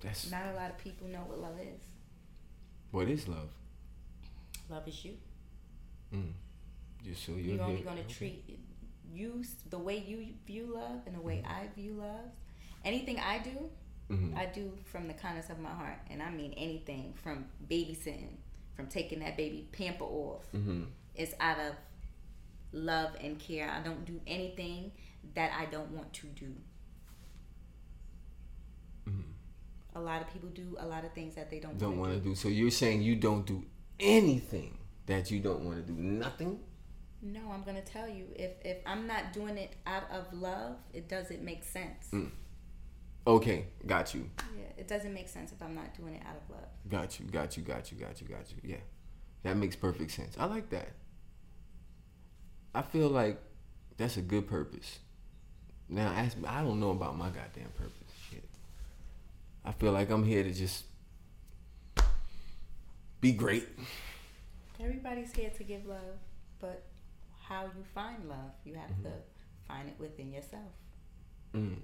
That's 0.00 0.30
Not 0.30 0.46
a 0.46 0.54
lot 0.54 0.70
of 0.70 0.78
people 0.78 1.08
know 1.08 1.20
what 1.26 1.40
love 1.40 1.58
is. 1.60 1.80
what 2.90 3.08
is 3.08 3.26
love. 3.28 3.50
Love 4.70 4.86
is 4.86 5.04
you. 5.04 5.16
Mm. 6.14 6.32
Just 7.04 7.24
so 7.24 7.32
you're, 7.32 7.56
You're 7.56 7.64
only 7.64 7.82
going 7.82 7.96
to 7.96 8.02
okay. 8.02 8.12
treat 8.12 8.60
you 9.12 9.42
the 9.70 9.78
way 9.78 9.98
you 9.98 10.26
view 10.46 10.66
love 10.74 11.00
and 11.06 11.14
the 11.16 11.20
way 11.20 11.42
I 11.46 11.68
view 11.74 11.94
love. 11.94 12.30
Anything 12.84 13.18
I 13.18 13.38
do, 13.38 13.70
Mhm. 14.10 14.36
I 14.36 14.46
do 14.46 14.72
from 14.84 15.06
the 15.08 15.14
kindness 15.14 15.50
of 15.50 15.58
my 15.58 15.70
heart, 15.70 15.98
and 16.10 16.22
I 16.22 16.30
mean 16.30 16.52
anything 16.54 17.12
from 17.14 17.46
babysitting, 17.68 18.36
from 18.74 18.86
taking 18.88 19.18
that 19.20 19.36
baby 19.36 19.68
pamper 19.72 20.04
off. 20.04 20.44
Mhm. 20.52 20.86
It's 21.14 21.34
out 21.40 21.58
of 21.58 21.74
love 22.72 23.16
and 23.20 23.38
care. 23.38 23.68
I 23.70 23.82
don't 23.82 24.04
do 24.04 24.20
anything 24.26 24.92
that 25.34 25.52
I 25.52 25.66
don't 25.66 25.90
want 25.90 26.12
to 26.14 26.26
do. 26.28 26.54
A 29.98 30.00
lot 30.00 30.22
of 30.22 30.32
people 30.32 30.48
do 30.50 30.76
a 30.78 30.86
lot 30.86 31.04
of 31.04 31.12
things 31.12 31.34
that 31.34 31.50
they 31.50 31.58
don't, 31.58 31.76
Don't 31.76 31.98
want 31.98 32.12
to 32.12 32.20
do. 32.20 32.34
So 32.34 32.48
you're 32.48 32.70
saying 32.70 33.02
you 33.02 33.16
don't 33.16 33.44
do 33.44 33.64
anything 33.98 34.78
that 35.06 35.30
you 35.30 35.40
don't 35.40 35.64
want 35.64 35.84
to 35.84 35.92
do. 35.92 35.98
Nothing. 35.98 36.60
No, 37.20 37.40
I'm 37.52 37.64
gonna 37.64 37.82
tell 37.82 38.08
you. 38.08 38.26
If 38.36 38.52
if 38.64 38.78
I'm 38.86 39.08
not 39.08 39.32
doing 39.32 39.58
it 39.58 39.74
out 39.86 40.04
of 40.12 40.32
love, 40.32 40.76
it 40.92 41.08
doesn't 41.08 41.42
make 41.42 41.64
sense. 41.64 42.06
Mm. 42.12 42.30
Okay, 43.26 43.66
got 43.86 44.14
you. 44.14 44.30
Yeah, 44.56 44.66
it 44.76 44.86
doesn't 44.86 45.12
make 45.12 45.28
sense 45.28 45.50
if 45.50 45.60
I'm 45.60 45.74
not 45.74 45.96
doing 45.96 46.14
it 46.14 46.22
out 46.24 46.36
of 46.36 46.48
love. 46.48 46.68
Got 46.88 47.18
you, 47.18 47.26
got 47.26 47.56
you, 47.56 47.62
got 47.64 47.90
you, 47.90 47.98
got 47.98 48.20
you, 48.20 48.28
got 48.28 48.50
you. 48.50 48.70
Yeah. 48.70 48.82
That 49.42 49.56
makes 49.56 49.76
perfect 49.76 50.12
sense. 50.12 50.36
I 50.38 50.46
like 50.46 50.70
that. 50.70 50.90
I 52.74 52.82
feel 52.82 53.08
like 53.08 53.38
that's 53.96 54.16
a 54.16 54.22
good 54.22 54.46
purpose. 54.46 55.00
Now, 55.88 56.08
ask 56.08 56.36
me, 56.36 56.44
I 56.46 56.62
don't 56.62 56.80
know 56.80 56.90
about 56.90 57.16
my 57.16 57.26
goddamn 57.26 57.70
purpose. 57.76 58.07
I 59.64 59.72
feel 59.72 59.92
like 59.92 60.10
I'm 60.10 60.24
here 60.24 60.42
to 60.42 60.52
just 60.52 60.84
be 63.20 63.32
great. 63.32 63.68
Everybody's 64.80 65.32
here 65.32 65.50
to 65.50 65.64
give 65.64 65.84
love, 65.86 66.18
but 66.60 66.84
how 67.42 67.64
you 67.64 67.84
find 67.94 68.28
love, 68.28 68.52
you 68.64 68.74
have 68.74 69.02
to 69.02 69.10
find 69.66 69.88
it 69.88 69.96
within 69.98 70.32
yourself. 70.32 70.72
Mm. 71.54 71.76
You 71.76 71.80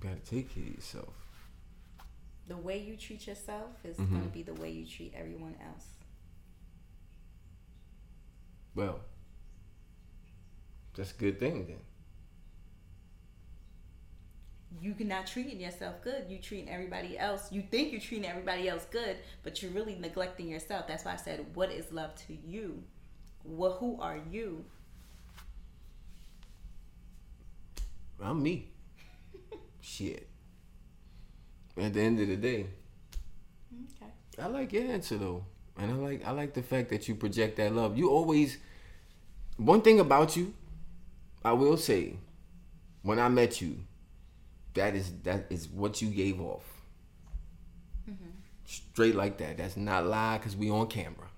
gotta 0.00 0.16
take 0.16 0.52
care 0.54 0.64
of 0.64 0.74
yourself. 0.74 1.14
The 2.48 2.56
way 2.56 2.78
you 2.82 2.96
treat 2.96 3.26
yourself 3.26 3.84
is 3.84 3.96
Mhm. 3.96 4.10
gonna 4.10 4.26
be 4.26 4.42
the 4.42 4.54
way 4.54 4.70
you 4.70 4.84
treat 4.86 5.14
everyone 5.14 5.54
else. 5.56 5.86
Well, 8.74 9.00
that's 10.94 11.12
a 11.12 11.14
good 11.14 11.38
thing 11.38 11.66
then. 11.66 11.80
You 14.80 14.94
not 15.00 15.26
treating 15.26 15.60
yourself 15.60 16.02
good. 16.02 16.24
You 16.28 16.38
treating 16.38 16.68
everybody 16.68 17.18
else. 17.18 17.52
You 17.52 17.62
think 17.70 17.92
you're 17.92 18.00
treating 18.00 18.28
everybody 18.28 18.68
else 18.68 18.86
good, 18.90 19.16
but 19.42 19.62
you're 19.62 19.72
really 19.72 19.96
neglecting 19.96 20.48
yourself. 20.48 20.86
That's 20.86 21.04
why 21.04 21.12
I 21.12 21.16
said, 21.16 21.54
"What 21.54 21.70
is 21.70 21.92
love 21.92 22.14
to 22.26 22.34
you? 22.34 22.82
Well, 23.44 23.72
who 23.72 24.00
are 24.00 24.18
you?" 24.30 24.64
I'm 28.20 28.42
me. 28.42 28.68
Shit. 29.80 30.28
At 31.76 31.94
the 31.94 32.00
end 32.00 32.20
of 32.20 32.28
the 32.28 32.36
day, 32.36 32.66
Okay. 34.00 34.12
I 34.38 34.46
like 34.46 34.72
your 34.72 34.84
answer 34.84 35.16
though, 35.16 35.44
and 35.78 35.90
I 35.90 35.94
like 35.94 36.24
I 36.26 36.30
like 36.32 36.54
the 36.54 36.62
fact 36.62 36.90
that 36.90 37.08
you 37.08 37.14
project 37.14 37.56
that 37.56 37.74
love. 37.74 37.96
You 37.96 38.10
always 38.10 38.58
one 39.56 39.82
thing 39.82 40.00
about 40.00 40.36
you, 40.36 40.54
I 41.44 41.52
will 41.52 41.76
say, 41.76 42.16
when 43.02 43.18
I 43.18 43.28
met 43.28 43.60
you, 43.60 43.78
that 44.74 44.94
is 44.94 45.12
that 45.24 45.46
is 45.50 45.68
what 45.68 46.00
you 46.02 46.08
gave 46.08 46.40
off. 46.40 46.64
Mm-hmm. 48.08 48.30
Straight 48.64 49.14
like 49.14 49.38
that. 49.38 49.58
That's 49.58 49.76
not 49.76 50.06
lie 50.06 50.38
because 50.38 50.56
we 50.56 50.70
on 50.70 50.86
camera. 50.86 51.28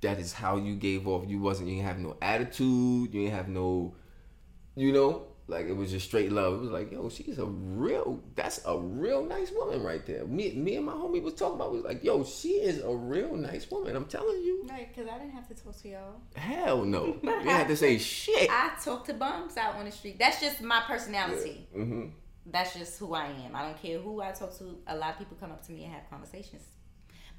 That 0.00 0.18
is 0.18 0.32
how 0.32 0.56
you 0.56 0.74
gave 0.76 1.06
off. 1.06 1.24
You 1.26 1.40
wasn't. 1.40 1.68
You 1.68 1.76
didn't 1.76 1.88
have 1.88 1.98
no 1.98 2.16
attitude. 2.20 3.14
You 3.14 3.22
didn't 3.22 3.34
have 3.34 3.48
no. 3.48 3.94
You 4.74 4.92
know, 4.92 5.22
like 5.48 5.66
it 5.66 5.76
was 5.76 5.90
just 5.92 6.06
straight 6.06 6.32
love. 6.32 6.54
It 6.54 6.60
was 6.62 6.70
like, 6.70 6.90
yo, 6.90 7.08
she's 7.08 7.38
a 7.38 7.46
real. 7.46 8.20
That's 8.34 8.60
a 8.66 8.76
real 8.78 9.24
nice 9.24 9.52
woman 9.52 9.82
right 9.82 10.04
there. 10.04 10.24
Me, 10.26 10.52
me 10.54 10.76
and 10.76 10.84
my 10.86 10.92
homie 10.92 11.22
was 11.22 11.34
talking 11.34 11.54
about. 11.56 11.70
We 11.70 11.76
was 11.78 11.84
like, 11.86 12.02
yo, 12.02 12.24
she 12.24 12.48
is 12.54 12.80
a 12.82 12.94
real 12.94 13.36
nice 13.36 13.70
woman. 13.70 13.94
I'm 13.94 14.06
telling 14.06 14.42
you. 14.42 14.66
Right, 14.68 14.88
because 14.92 15.08
I 15.10 15.18
didn't 15.18 15.34
have 15.34 15.46
to 15.48 15.54
talk 15.54 15.76
to 15.82 15.88
y'all. 15.88 16.20
Hell 16.34 16.84
no. 16.84 17.16
you 17.22 17.30
had 17.48 17.68
to 17.68 17.76
say 17.76 17.98
shit. 17.98 18.50
I 18.50 18.72
talk 18.82 19.06
to 19.06 19.14
bums 19.14 19.56
out 19.56 19.76
on 19.76 19.84
the 19.84 19.92
street. 19.92 20.18
That's 20.18 20.40
just 20.40 20.60
my 20.62 20.82
personality. 20.86 21.68
Mm-hmm. 21.76 22.06
That's 22.46 22.74
just 22.74 22.98
who 22.98 23.14
I 23.14 23.26
am. 23.26 23.54
I 23.54 23.62
don't 23.62 23.80
care 23.80 23.98
who 23.98 24.20
I 24.22 24.32
talk 24.32 24.56
to. 24.58 24.76
A 24.88 24.96
lot 24.96 25.10
of 25.10 25.18
people 25.18 25.36
come 25.38 25.50
up 25.52 25.64
to 25.66 25.72
me 25.72 25.84
and 25.84 25.92
have 25.92 26.08
conversations, 26.10 26.62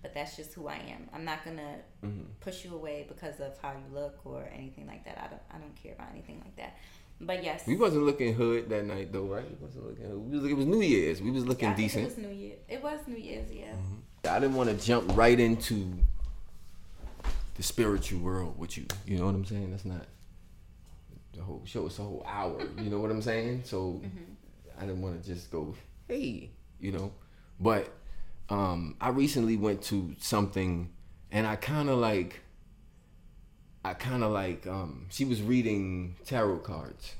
but 0.02 0.14
that's 0.14 0.36
just 0.36 0.54
who 0.54 0.68
I 0.68 0.76
am. 0.76 1.10
I'm 1.14 1.24
not 1.26 1.44
gonna 1.46 1.78
Mm-hmm. 2.06 2.24
push 2.42 2.64
you 2.64 2.76
away 2.76 3.06
because 3.08 3.40
of 3.40 3.58
how 3.60 3.72
you 3.72 3.94
look 3.94 4.20
or 4.24 4.48
anything 4.54 4.86
like 4.86 5.04
that. 5.06 5.18
I 5.18 5.28
don't. 5.28 5.42
I 5.52 5.58
don't 5.58 5.76
care 5.82 5.94
about 5.94 6.10
anything 6.12 6.40
like 6.44 6.56
that. 6.58 6.78
But 7.20 7.44
yes, 7.44 7.66
We 7.66 7.76
wasn't 7.76 8.04
looking 8.04 8.34
hood 8.36 8.70
that 8.70 8.86
night 8.86 9.12
though, 9.12 9.24
right? 9.24 9.44
We 9.50 9.66
wasn't 9.66 9.88
looking. 9.88 10.06
Hood. 10.06 10.32
We 10.32 10.38
was, 10.38 10.52
it 10.52 10.54
was 10.54 10.66
New 10.66 10.82
Year's. 10.82 11.22
We 11.22 11.32
was 11.32 11.46
looking 11.46 11.70
think 11.70 11.78
decent. 11.78 12.04
It 12.04 12.08
was 12.08 12.18
New 12.18 12.30
Year. 12.30 12.56
It 12.70 12.84
was 12.84 13.00
New 13.08 13.18
Year's. 13.18 13.52
Yeah. 13.52 13.74
I 14.30 14.40
didn't 14.40 14.56
want 14.56 14.70
to 14.70 14.86
jump 14.86 15.16
right 15.18 15.40
into 15.40 15.94
the 17.56 17.64
spiritual 17.64 18.20
world 18.20 18.58
with 18.58 18.78
you. 18.78 18.86
You 19.06 19.18
know 19.18 19.26
what 19.26 19.36
I'm 19.36 19.46
saying? 19.46 19.72
That's 19.72 19.86
not 19.86 20.06
the 21.34 21.42
whole 21.42 21.64
show. 21.66 21.88
It's 21.88 21.98
a 21.98 22.04
whole 22.04 22.24
hour. 22.28 22.62
You 22.78 22.90
know 22.90 23.00
what 23.00 23.10
I'm 23.10 23.22
saying? 23.22 23.64
So 23.66 24.02
I 24.78 24.82
didn't 24.82 25.02
want 25.02 25.24
to 25.24 25.28
just 25.34 25.52
go, 25.52 25.74
hey, 26.08 26.52
you 26.80 26.92
know. 26.92 27.12
But 27.60 27.90
um, 28.50 28.96
I 29.02 29.10
recently 29.10 29.58
went 29.58 29.82
to 29.84 30.16
something, 30.20 30.92
and 31.32 31.48
I 31.48 31.56
kind 31.56 31.90
of 31.90 31.98
like. 31.98 32.42
I 33.90 33.94
kind 33.94 34.24
of 34.24 34.32
like. 34.32 34.68
Um, 34.68 35.06
she 35.10 35.26
was 35.26 35.42
reading 35.42 36.16
tarot 36.26 36.60
cards, 36.60 37.16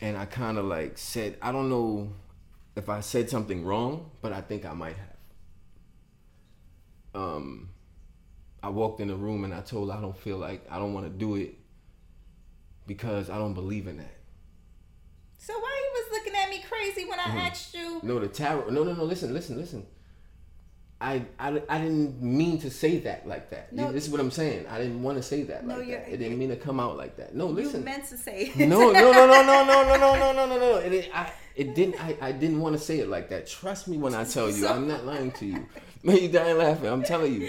and 0.00 0.16
I 0.16 0.26
kind 0.26 0.58
of 0.58 0.64
like 0.64 0.98
said, 0.98 1.36
I 1.40 1.52
don't 1.52 1.68
know 1.68 2.12
if 2.76 2.88
I 2.88 3.00
said 3.00 3.30
something 3.30 3.64
wrong, 3.64 4.10
but 4.20 4.32
I 4.32 4.40
think 4.40 4.64
I 4.64 4.72
might 4.72 4.96
have. 4.96 5.16
Um, 7.22 7.70
I 8.62 8.68
walked 8.68 9.00
in 9.00 9.08
the 9.08 9.14
room 9.16 9.44
and 9.44 9.54
I 9.54 9.60
told 9.60 9.90
her 9.90 9.96
I 9.96 10.00
don't 10.00 10.16
feel 10.16 10.36
like 10.38 10.66
I 10.70 10.78
don't 10.78 10.92
want 10.92 11.06
to 11.06 11.10
do 11.10 11.36
it 11.36 11.54
because 12.86 13.30
I 13.30 13.38
don't 13.38 13.54
believe 13.54 13.86
in 13.86 13.96
that. 13.98 14.14
So 15.38 15.52
why 15.58 15.84
you 15.84 16.02
was 16.02 16.12
looking 16.18 16.38
at 16.40 16.50
me 16.50 16.62
crazy 16.68 17.08
when 17.08 17.18
I 17.20 17.24
Mm-hmm. 17.24 17.38
asked 17.38 17.74
you? 17.74 18.00
No, 18.02 18.18
the 18.18 18.28
tarot. 18.28 18.70
No, 18.70 18.82
no, 18.84 18.92
no. 18.94 19.04
Listen, 19.04 19.32
listen, 19.32 19.56
listen. 19.56 19.86
I, 21.00 21.22
I, 21.38 21.62
I 21.68 21.78
didn't 21.78 22.20
mean 22.20 22.58
to 22.60 22.70
say 22.70 22.98
that 22.98 23.26
like 23.26 23.50
that. 23.50 23.72
No. 23.72 23.92
this 23.92 24.04
is 24.06 24.10
what 24.10 24.20
I'm 24.20 24.32
saying. 24.32 24.66
I 24.66 24.78
didn't 24.78 25.00
want 25.02 25.16
to 25.16 25.22
say 25.22 25.44
that 25.44 25.64
No, 25.64 25.76
like 25.78 25.88
that. 25.90 26.08
It 26.12 26.16
didn't 26.16 26.38
mean 26.38 26.48
to 26.48 26.56
come 26.56 26.80
out 26.80 26.96
like 26.96 27.16
that. 27.18 27.36
No, 27.36 27.48
You 27.48 27.54
listen. 27.54 27.84
meant 27.84 28.08
to 28.08 28.16
say. 28.18 28.52
no, 28.56 28.66
no, 28.66 28.92
no, 28.92 29.12
no, 29.12 29.42
no, 29.42 29.64
no, 29.64 29.64
no, 29.64 29.96
no, 29.96 30.16
no, 30.16 30.32
no, 30.32 30.46
no, 30.46 30.58
no. 30.58 30.76
It, 30.78 30.92
it- 30.92 31.10
I, 31.14 31.30
it 31.54 31.74
didn't. 31.74 32.00
I, 32.02 32.16
I 32.20 32.32
didn't 32.32 32.60
want 32.60 32.76
to 32.76 32.82
say 32.82 32.98
it 33.00 33.08
like 33.08 33.28
that. 33.30 33.46
Trust 33.48 33.86
me 33.88 33.96
when 33.98 34.14
I 34.14 34.24
tell 34.24 34.48
you. 34.50 34.66
I'm 34.68 34.86
not 34.88 35.04
lying 35.04 35.30
to 35.32 35.46
you. 35.46 35.66
You 36.04 36.28
dying 36.28 36.56
laughing. 36.58 36.86
I'm 36.88 37.02
telling 37.02 37.34
you. 37.40 37.48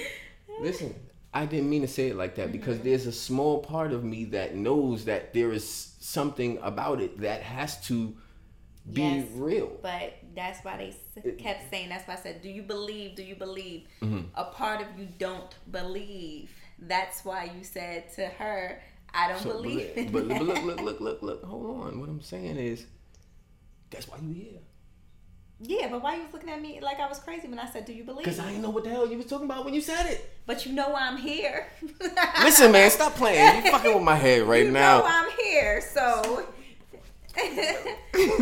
Listen, 0.59 0.95
I 1.33 1.45
didn't 1.45 1.69
mean 1.69 1.81
to 1.83 1.87
say 1.87 2.09
it 2.09 2.15
like 2.15 2.35
that 2.35 2.51
because 2.51 2.79
there's 2.79 3.05
a 3.05 3.11
small 3.11 3.59
part 3.61 3.91
of 3.93 4.03
me 4.03 4.25
that 4.25 4.55
knows 4.55 5.05
that 5.05 5.33
there 5.33 5.51
is 5.51 5.93
something 5.99 6.57
about 6.63 7.01
it 7.01 7.19
that 7.21 7.41
has 7.43 7.79
to 7.87 8.15
be 8.91 9.01
Yes. 9.03 9.27
real. 9.35 9.77
But 9.83 10.13
that's 10.35 10.63
why 10.63 10.77
they 10.77 11.31
kept 11.33 11.69
saying. 11.69 11.89
That's 11.89 12.07
why 12.07 12.13
I 12.15 12.17
said, 12.17 12.41
"Do 12.41 12.49
you 12.49 12.61
believe? 12.63 13.15
Do 13.15 13.23
you 13.23 13.35
believe?" 13.35 13.87
Mm-hmm. 14.01 14.21
A 14.35 14.45
part 14.45 14.81
of 14.81 14.87
you 14.97 15.07
don't 15.17 15.53
believe. 15.71 16.51
That's 16.79 17.25
why 17.25 17.51
you 17.57 17.63
said 17.63 18.11
to 18.15 18.25
her, 18.27 18.81
"I 19.13 19.29
don't 19.29 19.39
So, 19.41 19.51
believe." 19.53 19.91
but, 19.95 19.97
in 19.97 20.11
but, 20.11 20.27
that." 20.29 20.37
but 20.39 20.45
look, 20.47 20.63
look, 20.63 20.81
look, 20.81 20.99
look, 21.01 21.21
look. 21.21 21.43
Hold 21.43 21.65
on. 21.87 21.99
What 21.99 22.09
I'm 22.09 22.21
saying 22.21 22.57
is, 22.57 22.85
that's 23.89 24.07
why 24.07 24.17
you 24.21 24.33
here. 24.33 24.59
Yeah, 25.61 25.89
but 25.89 26.01
why 26.01 26.15
you 26.15 26.23
was 26.23 26.31
looking 26.31 26.49
at 26.49 26.61
me 26.61 26.79
like 26.81 27.01
I 27.01 27.07
was 27.09 27.19
crazy 27.19 27.47
when 27.49 27.59
I 27.59 27.69
said, 27.69 27.83
"Do 27.85 27.91
you 27.93 28.03
believe?" 28.05 28.23
Because 28.23 28.39
I 28.39 28.47
didn't 28.47 28.61
know 28.61 28.69
what 28.69 28.85
the 28.85 28.89
hell 28.91 29.05
you 29.09 29.17
was 29.17 29.25
talking 29.25 29.45
about 29.45 29.65
when 29.65 29.73
you 29.73 29.81
said 29.81 30.05
it. 30.05 30.29
But 30.45 30.65
you 30.65 30.71
know 30.73 30.89
why 30.89 31.01
I'm 31.07 31.17
here. 31.17 31.67
Listen, 32.41 32.71
man, 32.71 32.89
stop 32.89 33.13
playing. 33.15 33.65
You 33.65 33.71
fucking 33.71 33.93
with 33.93 34.03
my 34.03 34.15
head 34.15 34.43
right 34.43 34.65
you 34.65 34.71
now. 34.71 34.99
know 34.99 35.05
I'm 35.05 35.29
here, 35.43 35.81
so 35.81 36.45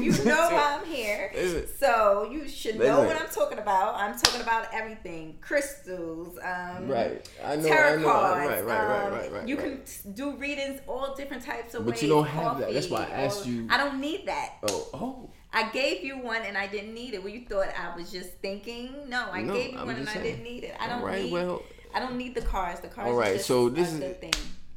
you 0.02 0.12
know 0.24 0.50
why 0.50 0.80
I'm 0.80 0.86
here. 0.86 1.32
So 1.78 2.30
you 2.32 2.48
should 2.48 2.80
know 2.80 3.02
what 3.02 3.16
I'm 3.16 3.28
talking 3.30 3.58
about. 3.60 3.96
I'm 3.96 4.18
talking 4.18 4.42
about 4.42 4.68
everything. 4.74 5.38
Crystals, 5.42 6.38
um, 6.44 6.88
right. 6.88 7.28
I 7.44 7.56
know, 7.58 7.68
tarot 7.68 7.94
I 7.94 7.96
know. 7.98 8.04
cards. 8.12 8.48
Right, 8.50 8.66
right, 8.66 8.88
right, 8.88 9.06
um, 9.08 9.14
right, 9.14 9.32
right. 9.34 9.48
You 9.48 9.58
right. 9.58 10.02
can 10.04 10.14
do 10.14 10.36
readings 10.38 10.80
all 10.88 11.16
different 11.16 11.44
types 11.44 11.74
of 11.74 11.86
But 11.86 11.94
ways. 11.96 12.04
you 12.04 12.10
don't 12.10 12.28
have 12.28 12.60
that. 12.60 12.74
That's 12.74 12.90
why 12.90 13.04
I 13.04 13.10
asked 13.26 13.46
or- 13.46 13.50
you- 13.50 13.68
I 13.70 13.78
don't 13.78 14.00
need 14.00 14.26
that. 14.28 14.54
Oh, 14.70 14.88
oh. 14.94 15.30
I 15.54 15.70
gave 15.72 16.04
you 16.04 16.18
one 16.20 16.42
and 16.44 16.58
I 16.58 16.68
didn't 16.68 16.94
need 16.94 17.14
it. 17.14 17.24
Well, 17.24 17.32
you 17.34 17.46
thought 17.46 17.68
I 17.78 17.96
was 17.96 18.12
just 18.12 18.30
thinking. 18.42 19.10
No, 19.10 19.28
I 19.32 19.42
No, 19.42 19.54
gave 19.54 19.74
you 19.74 19.80
I'm 19.80 19.86
one 19.88 19.96
and 19.96 20.06
just 20.06 20.18
I 20.18 20.22
didn't 20.22 20.44
need 20.44 20.64
it. 20.64 20.76
I 20.80 20.88
don't 20.88 21.02
right, 21.02 21.24
need. 21.24 21.32
well, 21.32 21.62
I 21.94 22.00
don't 22.00 22.18
need 22.18 22.36
the 22.36 22.42
cars. 22.42 22.80
The 22.80 22.88
cars. 22.90 23.08
All 23.08 23.22
just 23.24 23.46
so 23.46 23.70
this 23.70 23.92
is- 23.92 24.00
good 24.00 24.22
thing. 24.22 24.34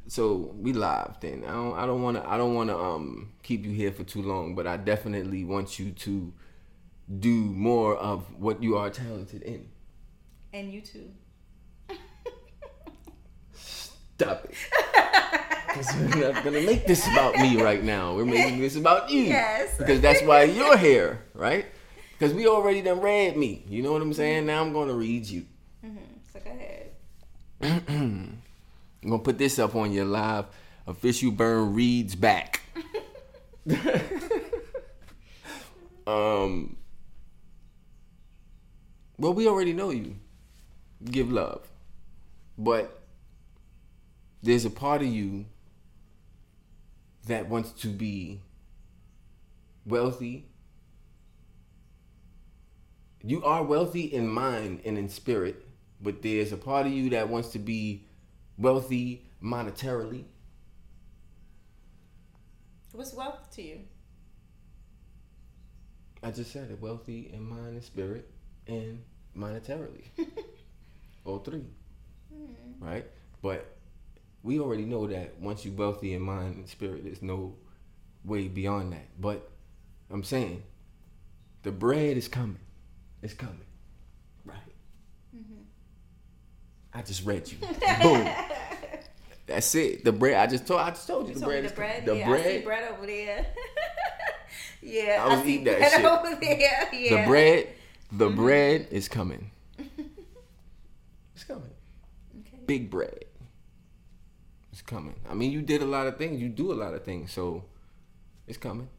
So 0.07 0.55
we 0.59 0.73
live 0.73 1.17
then. 1.21 1.45
I 1.47 1.53
don't 1.53 1.75
I 1.79 1.87
don't 1.87 2.03
wanna 2.03 2.25
I 2.27 2.37
don't 2.37 2.55
wanna 2.55 2.77
um 2.77 3.33
keep 3.43 3.65
you 3.65 3.73
here 3.73 3.93
for 3.93 4.05
too 4.05 4.23
long, 4.23 4.55
but 4.55 4.67
I 4.67 4.77
definitely 4.77 5.45
want 5.45 5.79
you 5.79 5.93
to 5.93 6.33
do 7.19 7.31
more 7.31 7.97
of 7.97 8.25
what 8.39 8.63
you 8.63 8.77
are 8.77 8.91
talented 8.91 9.43
in. 9.43 9.69
And 10.53 10.73
you 10.73 10.81
too. 10.81 11.11
Stop 13.55 14.45
it. 14.45 14.55
Because 15.67 15.95
we're 15.97 16.33
not 16.33 16.45
gonna 16.45 16.61
make 16.61 16.87
this 16.87 17.07
about 17.09 17.37
me 17.37 17.61
right 17.63 17.83
now. 17.83 18.15
We're 18.15 18.25
making 18.25 18.61
this 18.61 18.77
about 18.77 19.09
you. 19.11 19.23
Yes. 19.23 19.79
Because 19.79 20.01
that's 20.01 20.23
why 20.23 20.43
you're 20.43 20.77
here, 20.77 21.23
right? 21.33 21.67
Because 22.19 22.35
we 22.35 22.47
already 22.47 22.83
done 22.83 23.01
read 23.01 23.37
me. 23.37 23.65
You 23.69 23.83
know 23.83 23.93
what 23.93 24.03
I'm 24.03 24.13
saying? 24.13 24.47
Now 24.47 24.61
I'm 24.61 24.73
gonna 24.73 24.93
read 24.93 25.27
you. 25.27 25.47
hmm 25.83 25.97
So 26.33 26.41
go 26.41 26.51
ahead. 26.51 28.33
I'm 29.03 29.11
gonna 29.11 29.23
put 29.23 29.39
this 29.39 29.59
up 29.59 29.75
on 29.75 29.93
your 29.93 30.05
live 30.05 30.47
official 30.87 31.31
burn 31.31 31.75
reads 31.75 32.15
back. 32.15 32.61
um 36.07 36.77
well 39.19 39.35
we 39.35 39.47
already 39.47 39.73
know 39.73 39.91
you. 39.91 40.17
Give 41.05 41.31
love. 41.31 41.71
But 42.59 43.01
there's 44.43 44.65
a 44.65 44.71
part 44.71 45.03
of 45.03 45.09
you 45.09 45.47
that 47.27 47.49
wants 47.49 47.71
to 47.83 47.89
be 47.89 48.41
wealthy. 49.87 50.47
You 53.23 53.45
are 53.45 53.63
wealthy 53.63 54.03
in 54.03 54.29
mind 54.29 54.81
and 54.85 54.97
in 54.97 55.09
spirit, 55.09 55.67
but 56.01 56.23
there's 56.23 56.53
a 56.53 56.57
part 56.57 56.87
of 56.87 56.93
you 56.93 57.11
that 57.11 57.29
wants 57.29 57.51
to 57.51 57.59
be 57.59 58.05
wealthy 58.61 59.25
monetarily. 59.43 60.25
What's 62.93 63.15
wealth 63.15 63.51
to 63.55 63.63
you? 63.63 63.81
I 66.23 66.31
just 66.31 66.53
said 66.53 66.71
it, 66.71 66.81
wealthy 66.81 67.31
in 67.33 67.43
mind 67.43 67.69
and 67.69 67.83
spirit 67.83 68.31
and 68.67 69.03
monetarily. 69.37 70.05
All 71.25 71.39
3 71.39 71.63
hmm. 72.33 72.85
Right? 72.85 73.07
But 73.41 73.77
we 74.43 74.61
already 74.61 74.85
know 74.85 75.07
that 75.07 75.39
once 75.41 75.65
you're 75.65 75.75
wealthy 75.75 76.13
in 76.13 76.21
mind 76.21 76.57
and 76.57 76.69
spirit, 76.69 77.05
there's 77.05 77.23
no 77.23 77.55
way 78.25 78.49
beyond 78.49 78.93
that. 78.93 79.09
But 79.19 79.51
I'm 80.11 80.25
saying 80.25 80.63
the 81.63 81.73
bread 81.73 82.19
is 82.19 82.29
coming. 82.29 82.61
It's 83.23 83.35
coming. 83.35 83.61
Right. 84.45 84.57
I 86.93 87.03
just 87.03 87.24
read 87.24 87.51
you. 87.51 87.59
Boom. 88.03 88.28
That's 89.47 89.74
it. 89.74 90.05
The 90.05 90.12
bread. 90.12 90.34
I 90.34 90.47
just 90.47 90.66
told. 90.66 90.80
I 90.80 90.91
just 90.91 91.07
told 91.07 91.28
you, 91.28 91.34
You 91.34 91.34
the 91.34 91.41
told 91.41 91.53
me 91.53 91.61
bread. 91.61 91.70
the 91.70 91.74
bread. 91.74 92.05
The 92.07 92.16
yeah, 92.16 92.28
bread. 92.28 92.47
I 92.47 92.59
see 92.59 92.64
bread 92.64 92.93
over 92.93 93.07
there. 93.07 93.47
yeah, 94.82 95.24
I 95.24 95.28
was 95.34 95.45
see 95.45 95.55
eating 95.55 95.64
that 95.64 95.91
shit. 95.91 96.05
over 96.05 96.38
there. 96.41 96.88
Yeah. 96.95 97.22
The 97.22 97.28
bread. 97.28 97.68
The 98.12 98.28
mm-hmm. 98.28 98.36
bread 98.36 98.88
is 98.91 99.09
coming. 99.09 99.51
It's 101.34 101.47
coming. 101.47 101.70
Okay. 102.41 102.59
Big 102.66 102.91
bread. 102.91 103.24
It's 104.72 104.82
coming. 104.82 105.14
I 105.26 105.32
mean, 105.32 105.51
you 105.53 105.62
did 105.62 105.80
a 105.80 105.86
lot 105.86 106.07
of 106.07 106.18
things. 106.18 106.38
You 106.38 106.51
do 106.51 106.70
a 106.70 106.74
lot 106.74 106.93
of 106.93 107.03
things, 107.03 107.32
so 107.32 107.64
it's 108.47 108.59
coming. 108.59 108.91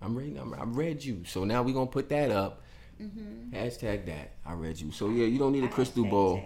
I'm 0.00 0.16
reading. 0.16 0.38
I'm, 0.38 0.54
I 0.54 0.64
read 0.64 1.04
you. 1.04 1.24
So 1.26 1.44
now 1.44 1.62
we're 1.62 1.74
gonna 1.74 1.90
put 1.90 2.08
that 2.08 2.30
up. 2.30 2.62
Mm-hmm. 3.00 3.54
Hashtag 3.54 4.06
that. 4.06 4.30
I 4.46 4.54
read 4.54 4.80
you. 4.80 4.92
So 4.92 5.10
yeah, 5.10 5.26
you 5.26 5.38
don't 5.38 5.52
need 5.52 5.64
a 5.64 5.66
I 5.66 5.70
crystal 5.70 6.06
ball. 6.06 6.42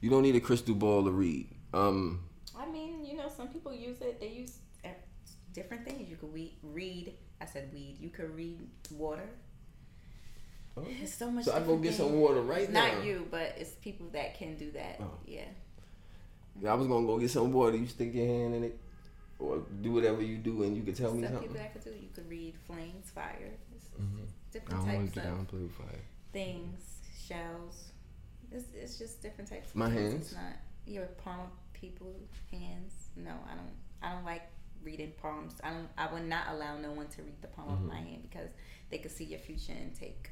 You 0.00 0.10
don't 0.10 0.22
need 0.22 0.36
a 0.36 0.40
crystal 0.40 0.74
ball 0.74 1.04
to 1.04 1.10
read. 1.10 1.48
Um. 1.74 2.20
I 2.58 2.66
mean, 2.66 3.04
you 3.04 3.16
know, 3.16 3.28
some 3.34 3.48
people 3.48 3.72
use 3.72 4.00
it. 4.00 4.20
They 4.20 4.28
use 4.28 4.58
uh, 4.84 4.88
different 5.52 5.84
things. 5.84 6.08
You 6.08 6.16
could 6.16 6.32
we- 6.32 6.54
read. 6.62 7.14
I 7.40 7.46
said 7.46 7.70
weed. 7.72 7.98
You 8.00 8.10
could 8.10 8.34
read 8.34 8.58
water. 8.90 9.28
It's 11.02 11.14
so 11.14 11.30
much. 11.30 11.44
So 11.44 11.54
I 11.54 11.60
go 11.60 11.76
get 11.76 11.94
some 11.94 12.12
water 12.20 12.40
right 12.40 12.70
now. 12.70 12.86
Not 12.94 13.04
you, 13.04 13.26
but 13.30 13.54
it's 13.58 13.70
people 13.76 14.06
that 14.12 14.38
can 14.38 14.56
do 14.56 14.70
that. 14.72 14.98
Oh. 15.00 15.10
Yeah. 15.26 15.44
I 16.68 16.74
was 16.74 16.86
gonna 16.86 17.06
go 17.06 17.18
get 17.18 17.30
some 17.30 17.52
water. 17.52 17.76
You 17.76 17.86
stick 17.86 18.14
your 18.14 18.26
hand 18.26 18.54
in 18.54 18.64
it, 18.64 18.78
or 19.38 19.62
do 19.82 19.92
whatever 19.92 20.22
you 20.22 20.36
do, 20.38 20.62
and 20.64 20.76
you 20.76 20.82
can 20.82 20.94
tell 20.94 21.12
me 21.14 21.22
Some 21.22 21.32
something. 21.34 21.48
people 21.48 21.62
that 21.62 21.72
could 21.72 21.84
do. 21.84 21.90
You 21.90 22.08
could 22.14 22.28
read 22.28 22.54
flames, 22.66 23.10
fire. 23.10 23.50
Mhm. 24.00 24.22
I 24.22 24.52
different 24.52 24.84
types 24.86 25.16
of 25.16 25.22
down 25.24 25.46
play 25.46 25.60
with 25.60 25.72
fire. 25.72 26.00
things, 26.32 26.80
shells. 27.26 27.87
It's, 28.50 28.66
it's 28.74 28.98
just 28.98 29.22
different 29.22 29.50
types. 29.50 29.70
Of 29.70 29.76
My 29.76 29.86
things. 29.90 29.98
hands? 30.12 30.22
It's 30.26 30.32
not 30.34 30.52
your 30.86 31.06
palm 31.24 31.48
people 31.74 32.14
hands. 32.50 32.92
No, 33.16 33.32
I 33.50 33.54
don't. 33.54 33.72
I 34.02 34.14
don't 34.14 34.24
like 34.24 34.42
reading 34.82 35.12
palms. 35.20 35.54
I 35.62 35.70
don't. 35.70 35.88
I 35.98 36.12
would 36.12 36.26
not 36.26 36.44
allow 36.50 36.78
no 36.78 36.92
one 36.92 37.08
to 37.08 37.22
read 37.22 37.40
the 37.42 37.48
palm 37.48 37.68
of 37.68 37.78
Mhm. 37.80 37.88
my 37.88 37.96
hand 38.00 38.22
because 38.22 38.50
they 38.90 38.98
could 38.98 39.10
see 39.10 39.24
your 39.24 39.40
future 39.40 39.72
and 39.72 39.94
take. 39.94 40.30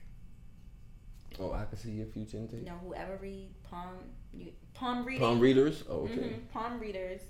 Oh, 1.38 1.52
I 1.52 1.64
can 1.66 1.76
see 1.76 1.90
your 1.90 2.06
future 2.06 2.38
intake. 2.38 2.60
You 2.60 2.66
know, 2.66 2.78
whoever 2.82 3.16
read 3.20 3.50
palm, 3.64 3.96
you, 4.32 4.52
palm 4.72 5.04
reading. 5.04 5.20
Palm 5.20 5.40
readers. 5.40 5.84
Oh, 5.88 6.04
okay. 6.04 6.14
Mhm, 6.14 6.48
palm 6.52 6.80
readers. 6.80 7.20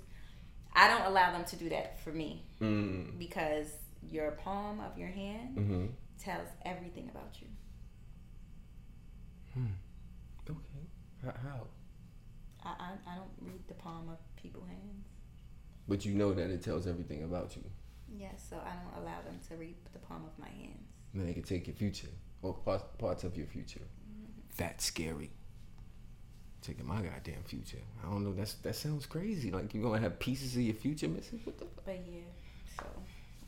I 0.73 0.87
don't 0.87 1.01
allow 1.07 1.31
them 1.33 1.43
to 1.45 1.55
do 1.57 1.69
that 1.69 1.99
for 1.99 2.11
me 2.13 2.45
Mm. 2.61 3.17
because 3.17 3.67
your 4.09 4.31
palm 4.31 4.79
of 4.79 4.97
your 4.97 5.09
hand 5.09 5.57
Mm-hmm. 5.57 5.85
tells 6.19 6.47
everything 6.63 7.09
about 7.09 7.41
you. 7.41 7.47
Okay. 9.57 9.67
How, 11.23 11.33
how? 11.43 11.67
I, 12.63 12.69
I, 12.69 13.13
I 13.13 13.15
don't 13.15 13.31
read 13.41 13.67
the 13.67 13.73
palm 13.73 14.09
of 14.09 14.17
people's 14.41 14.67
hands. 14.67 15.05
But 15.87 16.05
you 16.05 16.13
know 16.15 16.33
that 16.33 16.49
it 16.49 16.63
tells 16.63 16.85
everything 16.85 17.23
about 17.23 17.55
you. 17.55 17.63
Yes, 18.15 18.45
so 18.49 18.57
I 18.57 18.71
don't 18.75 19.03
allow 19.03 19.21
them 19.21 19.39
to 19.49 19.55
read 19.55 19.75
the 19.93 19.99
palm 19.99 20.23
of 20.25 20.37
my 20.39 20.49
hands. 20.49 20.87
And 21.13 21.27
they 21.27 21.33
can 21.33 21.43
take 21.43 21.67
your 21.67 21.75
future 21.75 22.07
or 22.41 22.53
parts, 22.53 22.83
parts 22.97 23.23
of 23.23 23.37
your 23.37 23.47
future. 23.47 23.79
Mm-hmm. 23.79 24.41
That's 24.57 24.85
scary. 24.85 25.31
Taking 26.61 26.85
my 26.85 27.01
goddamn 27.01 27.43
future. 27.45 27.77
I 28.03 28.09
don't 28.09 28.23
know. 28.23 28.33
That's 28.33 28.55
that 28.55 28.75
sounds 28.75 29.05
crazy. 29.05 29.51
Like 29.51 29.73
you're 29.73 29.83
gonna 29.83 29.99
have 29.99 30.19
pieces 30.19 30.55
of 30.55 30.61
your 30.61 30.73
future 30.73 31.07
missing. 31.07 31.39
What 31.43 31.57
the? 31.57 31.65
Fuck? 31.65 31.85
But 31.85 32.03
yeah, 32.05 32.19
so 32.77 32.85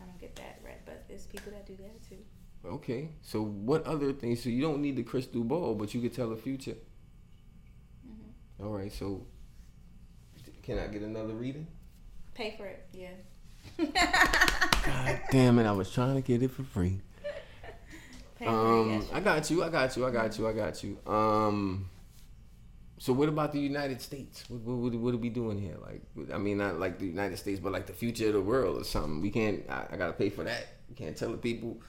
I 0.02 0.06
don't 0.06 0.20
get 0.20 0.36
that 0.38 0.60
right. 0.64 0.80
But 0.86 1.06
there's 1.10 1.26
people 1.26 1.52
that 1.52 1.66
do 1.66 1.76
that 1.78 2.08
too. 2.08 2.18
Okay. 2.66 3.10
So 3.22 3.42
what 3.44 3.86
other 3.86 4.14
things? 4.14 4.44
So 4.44 4.50
you 4.50 4.62
don't 4.62 4.82
need 4.82 4.96
the 4.96 5.04
crystal 5.04 5.44
ball, 5.44 5.76
but 5.76 5.94
you 5.94 6.02
could 6.02 6.14
tell 6.14 6.30
the 6.30 6.38
future. 6.38 6.76
All 8.62 8.70
right. 8.70 8.92
So 8.92 9.26
can 10.64 10.78
I 10.80 10.88
get 10.88 11.02
another 11.02 11.34
reading? 11.34 11.68
Pay 12.34 12.56
for 12.58 12.66
it, 12.66 12.86
yeah. 12.94 13.10
God 14.86 15.22
damn 15.32 15.60
it! 15.60 15.66
I 15.66 15.72
was 15.72 15.92
trying 15.92 16.16
to 16.16 16.22
get 16.22 16.42
it 16.44 16.52
for 16.52 16.64
free. 16.64 17.02
Pay 18.38 18.46
for 18.46 18.52
it, 18.52 18.54
Um, 18.54 18.90
yes. 18.92 19.10
I 19.14 19.20
got 19.20 19.50
you. 19.50 19.64
I 19.64 19.70
got 19.70 19.98
you. 19.98 20.06
I 20.06 20.12
got 20.12 20.38
you. 20.38 20.48
I 20.48 20.54
got 20.54 20.84
you. 20.84 20.98
Um, 21.12 21.90
so 22.98 23.14
what 23.14 23.30
about 23.30 23.52
the 23.52 23.60
United 23.60 24.02
States? 24.02 24.44
What 24.50 24.62
what, 24.62 24.94
what, 24.94 25.14
are 25.14 25.18
we 25.18 25.30
doing 25.30 25.60
here? 25.60 25.78
Like, 25.82 26.02
I 26.34 26.38
mean, 26.38 26.58
not 26.58 26.80
like 26.80 27.00
the 27.00 27.08
United 27.08 27.38
States, 27.38 27.60
but 27.60 27.72
like 27.72 27.88
the 27.88 27.94
future 27.94 28.28
of 28.28 28.34
the 28.34 28.42
world 28.42 28.80
or 28.80 28.84
something. 28.84 29.22
We 29.22 29.32
can't. 29.32 29.64
I, 29.70 29.88
I 29.92 29.98
gotta 29.98 30.14
pay 30.14 30.30
for 30.30 30.44
that. 30.44 30.68
We 30.88 30.96
can't 30.96 31.18
tell 31.18 31.32
the 31.32 31.38
people 31.38 31.82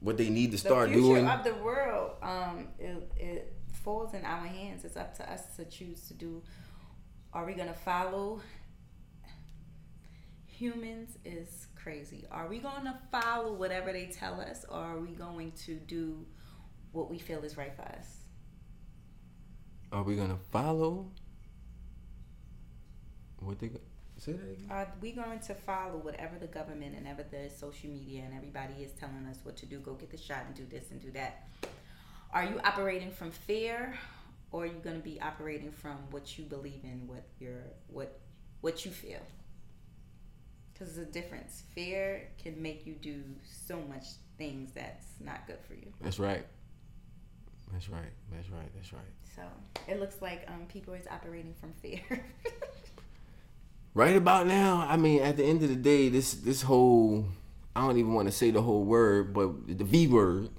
what 0.00 0.16
they 0.16 0.30
need 0.30 0.46
to 0.46 0.52
the 0.52 0.58
start 0.58 0.88
future 0.88 1.02
doing. 1.02 1.26
of 1.26 1.44
the 1.44 1.54
world, 1.54 2.12
um, 2.22 2.68
it, 2.78 3.12
it 3.16 3.57
falls 3.88 4.12
in 4.12 4.22
our 4.22 4.46
hands. 4.46 4.84
It's 4.84 4.98
up 4.98 5.16
to 5.16 5.32
us 5.32 5.56
to 5.56 5.64
choose 5.64 6.08
to 6.08 6.14
do. 6.14 6.42
Are 7.32 7.46
we 7.46 7.54
gonna 7.54 7.72
follow? 7.72 8.42
Humans 10.44 11.16
is 11.24 11.68
crazy. 11.74 12.26
Are 12.30 12.48
we 12.48 12.58
gonna 12.58 13.00
follow 13.10 13.54
whatever 13.54 13.90
they 13.90 14.04
tell 14.04 14.42
us, 14.42 14.66
or 14.68 14.76
are 14.76 15.00
we 15.00 15.12
going 15.12 15.52
to 15.64 15.76
do 15.76 16.26
what 16.92 17.08
we 17.08 17.18
feel 17.18 17.42
is 17.44 17.56
right 17.56 17.74
for 17.74 17.80
us? 17.80 18.24
Are 19.90 20.02
we 20.02 20.16
gonna 20.16 20.38
follow? 20.52 21.10
What 23.38 23.58
they 23.58 23.70
say 24.18 24.32
that 24.32 24.50
again? 24.50 24.68
Are 24.68 24.92
we 25.00 25.12
going 25.12 25.40
to 25.40 25.54
follow 25.54 25.96
whatever 25.96 26.38
the 26.38 26.48
government 26.48 26.94
and 26.94 27.08
ever 27.08 27.22
the 27.22 27.48
social 27.48 27.88
media 27.88 28.24
and 28.26 28.34
everybody 28.34 28.82
is 28.82 28.92
telling 29.00 29.24
us 29.30 29.38
what 29.44 29.56
to 29.56 29.64
do? 29.64 29.78
Go 29.78 29.94
get 29.94 30.10
the 30.10 30.18
shot 30.18 30.42
and 30.46 30.54
do 30.54 30.66
this 30.66 30.90
and 30.90 31.00
do 31.00 31.10
that. 31.12 31.48
Are 32.32 32.44
you 32.44 32.60
operating 32.62 33.10
from 33.10 33.30
fear, 33.30 33.98
or 34.52 34.62
are 34.62 34.66
you 34.66 34.80
going 34.84 34.96
to 34.96 35.02
be 35.02 35.20
operating 35.20 35.72
from 35.72 35.96
what 36.10 36.38
you 36.38 36.44
believe 36.44 36.80
in, 36.84 37.06
what 37.06 37.24
your 37.38 37.62
what 37.88 38.20
what 38.60 38.84
you 38.84 38.90
feel? 38.90 39.20
Because 40.72 40.94
there's 40.94 41.08
a 41.08 41.10
difference. 41.10 41.62
Fear 41.74 42.28
can 42.42 42.60
make 42.60 42.86
you 42.86 42.94
do 42.94 43.22
so 43.66 43.80
much 43.88 44.04
things 44.36 44.70
that's 44.72 45.06
not 45.20 45.46
good 45.46 45.58
for 45.66 45.74
you. 45.74 45.92
That's 46.00 46.18
right. 46.18 46.44
That's 47.72 47.88
right. 47.88 48.12
That's 48.32 48.48
right. 48.50 48.70
That's 48.74 48.92
right. 48.92 49.02
So 49.34 49.42
it 49.86 50.00
looks 50.00 50.22
like 50.22 50.44
um, 50.48 50.66
people 50.68 50.94
is 50.94 51.06
operating 51.10 51.54
from 51.60 51.72
fear. 51.82 52.00
right 53.94 54.16
about 54.16 54.46
now, 54.46 54.86
I 54.88 54.96
mean, 54.96 55.22
at 55.22 55.36
the 55.36 55.44
end 55.44 55.62
of 55.62 55.68
the 55.68 55.76
day, 55.76 56.08
this 56.08 56.34
this 56.34 56.62
whole 56.62 57.26
I 57.74 57.80
don't 57.80 57.98
even 57.98 58.12
want 58.12 58.28
to 58.28 58.32
say 58.32 58.50
the 58.50 58.62
whole 58.62 58.84
word, 58.84 59.32
but 59.32 59.66
the 59.66 59.84
V 59.84 60.08
word. 60.08 60.50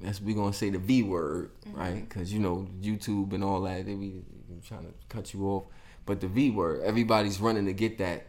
That's 0.00 0.20
we 0.20 0.34
gonna 0.34 0.52
say 0.52 0.70
the 0.70 0.78
V 0.78 1.02
word, 1.02 1.50
mm-hmm. 1.66 1.78
right? 1.78 2.08
Because 2.08 2.32
you 2.32 2.38
know 2.38 2.68
YouTube 2.80 3.32
and 3.32 3.42
all 3.42 3.62
that, 3.62 3.84
they 3.84 3.94
be 3.94 4.22
trying 4.66 4.86
to 4.86 4.92
cut 5.08 5.34
you 5.34 5.46
off. 5.48 5.64
But 6.06 6.20
the 6.20 6.28
V 6.28 6.50
word, 6.50 6.82
everybody's 6.82 7.40
running 7.40 7.66
to 7.66 7.72
get 7.72 7.98
that. 7.98 8.26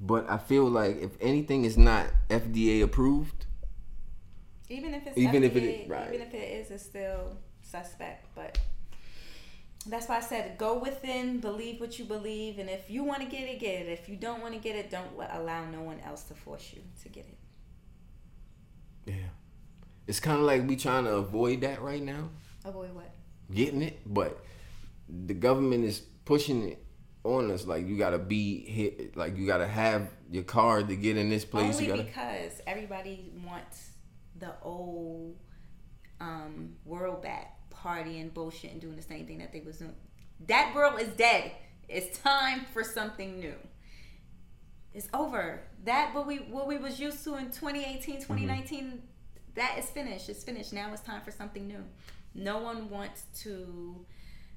But 0.00 0.30
I 0.30 0.38
feel 0.38 0.64
like 0.64 1.00
if 1.02 1.10
anything 1.20 1.64
is 1.64 1.76
not 1.76 2.06
FDA 2.28 2.82
approved, 2.82 3.46
even 4.68 4.94
if 4.94 5.06
it's 5.06 5.18
even 5.18 5.42
FDA, 5.42 5.46
if 5.46 5.56
it 5.56 5.88
right. 5.88 6.08
even 6.08 6.26
if 6.26 6.32
it 6.32 6.36
is, 6.36 6.70
it's 6.70 6.84
still 6.84 7.36
suspect. 7.62 8.26
But 8.36 8.58
that's 9.86 10.08
why 10.08 10.18
I 10.18 10.20
said 10.20 10.58
go 10.58 10.78
within, 10.78 11.40
believe 11.40 11.80
what 11.80 11.98
you 11.98 12.04
believe, 12.04 12.60
and 12.60 12.70
if 12.70 12.88
you 12.88 13.02
want 13.02 13.22
to 13.22 13.26
get 13.26 13.48
it, 13.48 13.58
get 13.58 13.82
it. 13.82 13.88
If 13.88 14.08
you 14.08 14.14
don't 14.14 14.40
want 14.40 14.54
to 14.54 14.60
get 14.60 14.76
it, 14.76 14.90
don't 14.90 15.10
allow 15.32 15.64
no 15.64 15.82
one 15.82 15.98
else 16.00 16.22
to 16.24 16.34
force 16.34 16.72
you 16.72 16.82
to 17.02 17.08
get 17.08 17.26
it. 17.26 17.38
It's 20.08 20.20
kind 20.20 20.38
of 20.38 20.44
like 20.44 20.66
we 20.66 20.74
trying 20.74 21.04
to 21.04 21.16
avoid 21.16 21.60
that 21.60 21.82
right 21.82 22.02
now. 22.02 22.30
Avoid 22.64 22.94
what? 22.94 23.10
Getting 23.52 23.82
it, 23.82 24.00
but 24.06 24.42
the 25.06 25.34
government 25.34 25.84
is 25.84 26.00
pushing 26.24 26.70
it 26.70 26.84
on 27.24 27.50
us. 27.50 27.66
Like 27.66 27.86
you 27.86 27.98
gotta 27.98 28.18
be 28.18 28.64
hit. 28.64 29.16
Like 29.18 29.36
you 29.36 29.46
gotta 29.46 29.68
have 29.68 30.08
your 30.30 30.44
card 30.44 30.88
to 30.88 30.96
get 30.96 31.18
in 31.18 31.28
this 31.28 31.44
place. 31.44 31.76
Only 31.76 31.88
gotta... 31.88 32.02
because 32.04 32.52
everybody 32.66 33.30
wants 33.46 33.90
the 34.38 34.54
old 34.62 35.36
um, 36.20 36.76
world 36.86 37.22
back, 37.22 37.58
partying, 37.70 38.32
bullshit, 38.32 38.72
and 38.72 38.80
doing 38.80 38.96
the 38.96 39.02
same 39.02 39.26
thing 39.26 39.38
that 39.38 39.52
they 39.52 39.60
was 39.60 39.76
doing. 39.76 39.94
That 40.46 40.74
world 40.74 40.98
is 41.00 41.08
dead. 41.08 41.52
It's 41.86 42.18
time 42.18 42.64
for 42.72 42.82
something 42.82 43.38
new. 43.40 43.56
It's 44.94 45.08
over. 45.12 45.64
That 45.84 46.14
what 46.14 46.26
we 46.26 46.36
what 46.36 46.66
we 46.66 46.78
was 46.78 46.98
used 46.98 47.22
to 47.24 47.36
in 47.36 47.50
2018, 47.50 48.22
2019, 48.22 48.84
mm-hmm. 48.84 48.96
That 49.58 49.78
is 49.78 49.86
finished. 49.90 50.28
It's 50.28 50.44
finished. 50.44 50.72
Now 50.72 50.92
it's 50.92 51.02
time 51.02 51.20
for 51.22 51.30
something 51.30 51.66
new. 51.66 51.84
No 52.34 52.58
one 52.58 52.88
wants 52.90 53.24
to 53.42 54.04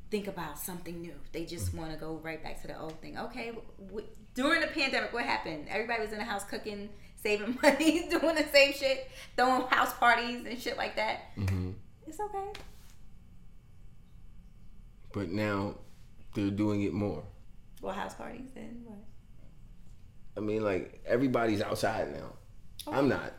think 0.10 0.28
about 0.28 0.60
something 0.60 1.02
new. 1.02 1.16
They 1.32 1.45
just 1.45 1.68
mm-hmm. 1.68 1.78
want 1.78 1.91
to 1.93 1.97
go 1.97 2.20
right 2.24 2.41
back 2.43 2.62
to 2.62 2.68
the 2.68 2.80
old 2.80 2.99
thing. 3.02 3.18
Okay, 3.18 3.54
w- 3.88 4.08
during 4.36 4.62
the 4.62 4.68
pandemic, 4.68 5.14
what 5.14 5.26
happened? 5.26 5.68
Everybody 5.70 6.02
was 6.02 6.12
in 6.12 6.20
the 6.20 6.24
house 6.24 6.43
cooking, 6.43 6.89
saving 7.22 7.58
money, 7.64 8.08
doing 8.10 8.36
the 8.36 8.47
same 8.52 8.74
shit, 8.74 9.10
throwing 9.36 9.64
house 9.68 9.93
parties 9.93 10.45
and 10.45 10.60
shit 10.60 10.78
like 10.78 10.95
that. 10.95 11.36
Mm-hmm. 11.38 11.72
It's 12.08 12.20
okay. 12.20 12.60
But 15.14 15.30
now 15.30 15.76
they're 16.36 16.52
doing 16.52 16.84
it 16.84 16.93
more. 16.93 17.24
Well, 17.82 17.93
house 17.93 18.14
parties 18.14 18.52
then 18.54 18.84
what? 18.86 18.99
I 20.38 20.39
mean, 20.39 20.64
like 20.64 21.02
everybody's 21.06 21.62
outside 21.62 22.14
now. 22.14 22.34
Okay. 22.88 22.97
I'm 22.97 23.10
not. 23.10 23.34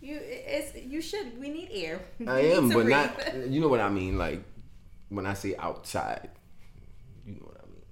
You 0.00 0.18
it's 0.20 0.76
you 0.76 1.00
should. 1.00 1.38
We 1.40 1.48
need 1.48 1.70
air. 1.72 2.00
We 2.18 2.28
I 2.28 2.40
am, 2.40 2.68
but 2.68 2.84
breathe. 2.84 2.88
not. 2.88 3.34
You 3.48 3.60
know 3.60 3.68
what 3.68 3.80
I 3.80 3.88
mean? 3.88 4.16
Like 4.16 4.42
when 5.08 5.26
I 5.26 5.34
say 5.34 5.56
outside, 5.58 6.30
you 7.26 7.34
know 7.34 7.46
what 7.46 7.56
I 7.62 7.66
mean. 7.66 7.82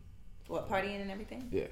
What 0.47 0.69
partying 0.69 1.01
and 1.03 1.11
everything? 1.11 1.49
Yeah. 1.51 1.67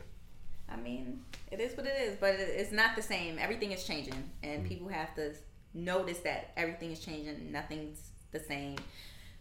I 0.69 0.77
mean, 0.77 1.23
it 1.51 1.61
is 1.61 1.77
what 1.77 1.87
it 1.87 1.95
is, 2.01 2.17
but 2.19 2.35
it's 2.35 2.73
not 2.73 2.97
the 2.97 3.03
same. 3.03 3.39
Everything 3.39 3.73
is 3.73 3.85
changing, 3.85 4.31
and 4.43 4.61
mm-hmm. 4.61 4.69
people 4.69 4.89
have 4.89 5.15
to 5.15 5.35
notice 5.75 6.19
that 6.21 6.53
everything 6.57 6.91
is 6.91 7.01
changing. 7.01 7.53
Nothing's 7.53 7.99
the 8.33 8.41
same. 8.41 8.77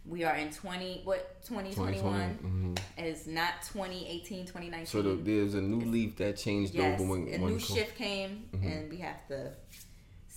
We 0.06 0.22
are 0.22 0.36
in 0.36 0.50
20 0.50 1.00
what 1.04 1.42
2021 1.44 2.14
mm-hmm. 2.14 3.04
is 3.04 3.26
not 3.26 3.62
2018 3.72 4.44
2019. 4.44 4.86
So 4.86 5.00
the, 5.00 5.14
there's 5.14 5.54
a 5.54 5.62
new 5.62 5.80
leaf 5.90 6.16
that 6.16 6.36
changed 6.36 6.74
yes, 6.74 7.00
over 7.00 7.10
when 7.10 7.26
a 7.28 7.38
new 7.38 7.58
shift 7.58 7.96
came, 7.96 8.44
mm-hmm. 8.54 8.66
and 8.66 8.90
we 8.90 8.98
have 8.98 9.26
to 9.28 9.52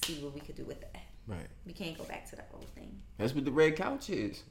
see 0.03 0.15
what 0.23 0.33
we 0.33 0.39
could 0.41 0.55
do 0.55 0.65
with 0.65 0.79
that. 0.81 1.01
Right. 1.27 1.47
We 1.65 1.73
can't 1.73 1.97
go 1.97 2.03
back 2.05 2.29
to 2.29 2.35
the 2.35 2.43
old 2.53 2.69
thing. 2.69 3.01
That's 3.17 3.33
what 3.33 3.45
the 3.45 3.51
red 3.51 3.75
couch 3.75 4.09
is. 4.09 4.43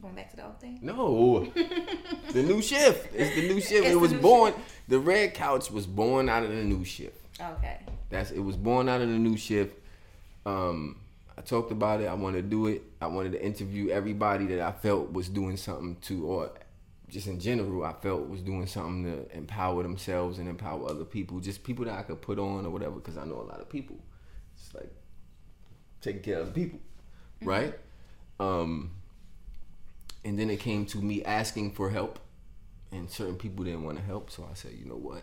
Going 0.00 0.14
back 0.14 0.30
to 0.30 0.36
the 0.36 0.46
old 0.46 0.60
thing? 0.60 0.78
No. 0.82 1.44
the 2.32 2.42
new 2.42 2.62
shift. 2.62 3.12
It's 3.14 3.34
the 3.34 3.48
new 3.48 3.60
shift. 3.60 3.86
It's 3.86 3.94
it 3.94 4.00
was 4.00 4.12
born 4.12 4.52
shift. 4.52 4.88
the 4.88 4.98
red 5.00 5.34
couch 5.34 5.70
was 5.70 5.86
born 5.86 6.28
out 6.28 6.44
of 6.44 6.50
the 6.50 6.62
new 6.62 6.84
shift. 6.84 7.18
Okay. 7.40 7.80
That's 8.10 8.30
it 8.30 8.40
was 8.40 8.56
born 8.56 8.88
out 8.88 9.00
of 9.00 9.08
the 9.08 9.18
new 9.18 9.36
shift. 9.36 9.76
Um 10.46 11.00
I 11.36 11.40
talked 11.40 11.72
about 11.72 12.00
it. 12.00 12.06
I 12.06 12.14
wanted 12.14 12.42
to 12.42 12.48
do 12.48 12.66
it. 12.66 12.82
I 13.00 13.06
wanted 13.06 13.32
to 13.32 13.44
interview 13.44 13.90
everybody 13.90 14.46
that 14.46 14.60
I 14.60 14.72
felt 14.72 15.12
was 15.12 15.28
doing 15.28 15.56
something 15.56 15.96
to 16.02 16.26
or 16.26 16.50
just 17.08 17.26
in 17.26 17.40
general 17.40 17.84
I 17.84 17.94
felt 17.94 18.28
was 18.28 18.42
doing 18.42 18.66
something 18.66 19.04
to 19.04 19.36
empower 19.36 19.82
themselves 19.82 20.38
and 20.38 20.48
empower 20.48 20.88
other 20.88 21.04
people. 21.04 21.40
Just 21.40 21.64
people 21.64 21.86
that 21.86 21.98
I 21.98 22.02
could 22.02 22.20
put 22.22 22.38
on 22.38 22.66
or 22.66 22.70
whatever 22.70 22.96
because 22.96 23.16
I 23.16 23.24
know 23.24 23.40
a 23.40 23.48
lot 23.48 23.60
of 23.60 23.68
people. 23.68 23.96
It's 24.58 24.74
like 24.74 24.92
taking 26.00 26.22
care 26.22 26.40
of 26.40 26.54
people. 26.54 26.80
Mm-hmm. 27.40 27.48
Right? 27.48 27.74
Um 28.40 28.92
and 30.24 30.38
then 30.38 30.50
it 30.50 30.60
came 30.60 30.84
to 30.86 30.98
me 30.98 31.24
asking 31.24 31.72
for 31.72 31.90
help 31.90 32.18
and 32.92 33.10
certain 33.10 33.36
people 33.36 33.64
didn't 33.64 33.84
want 33.84 33.96
to 33.96 34.04
help 34.04 34.30
so 34.30 34.46
i 34.50 34.54
said 34.54 34.72
you 34.72 34.84
know 34.84 34.96
what 34.96 35.22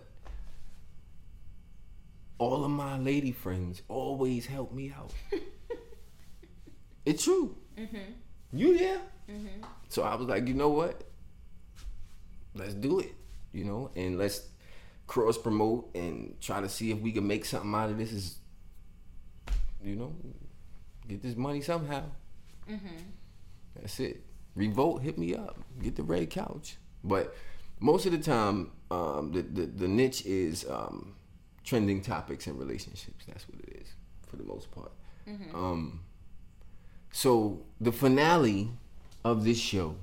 all 2.37 2.63
of 2.63 2.71
my 2.71 2.97
lady 2.97 3.31
friends 3.31 3.81
always 3.87 4.45
help 4.45 4.71
me 4.73 4.93
out 4.97 5.13
it's 7.05 7.23
true 7.23 7.55
mm-hmm. 7.77 7.97
you 8.53 8.73
yeah 8.73 8.97
mm-hmm. 9.29 9.63
so 9.89 10.03
i 10.03 10.15
was 10.15 10.27
like 10.27 10.47
you 10.47 10.53
know 10.53 10.69
what 10.69 11.03
let's 12.53 12.73
do 12.73 12.99
it 12.99 13.13
you 13.51 13.63
know 13.63 13.89
and 13.95 14.17
let's 14.17 14.47
cross 15.07 15.37
promote 15.37 15.89
and 15.95 16.35
try 16.41 16.59
to 16.59 16.67
see 16.67 16.91
if 16.91 16.99
we 16.99 17.11
can 17.11 17.27
make 17.27 17.45
something 17.45 17.73
out 17.75 17.89
of 17.89 17.97
this 17.97 18.11
is 18.11 18.37
you 19.83 19.95
know 19.95 20.15
get 21.07 21.21
this 21.21 21.35
money 21.35 21.61
somehow 21.61 22.03
mm-hmm. 22.67 22.97
that's 23.75 23.99
it 23.99 24.25
revolt, 24.55 25.01
hit 25.01 25.17
me 25.17 25.35
up. 25.35 25.57
Get 25.81 25.95
the 25.95 26.03
red 26.03 26.29
couch. 26.29 26.77
But 27.03 27.35
most 27.79 28.05
of 28.05 28.11
the 28.11 28.17
time, 28.17 28.71
um, 28.89 29.31
the, 29.31 29.41
the, 29.41 29.65
the 29.65 29.87
niche 29.87 30.25
is 30.25 30.65
um, 30.69 31.15
trending 31.63 32.01
topics 32.01 32.47
and 32.47 32.57
relationships. 32.57 33.25
That's 33.27 33.47
what 33.47 33.59
it 33.61 33.81
is 33.81 33.89
for 34.27 34.37
the 34.37 34.43
most 34.43 34.71
part. 34.71 34.91
Mm-hmm. 35.27 35.55
Um, 35.55 35.99
so 37.11 37.61
the 37.79 37.91
finale 37.91 38.71
of 39.23 39.43
this 39.43 39.59
show 39.59 39.97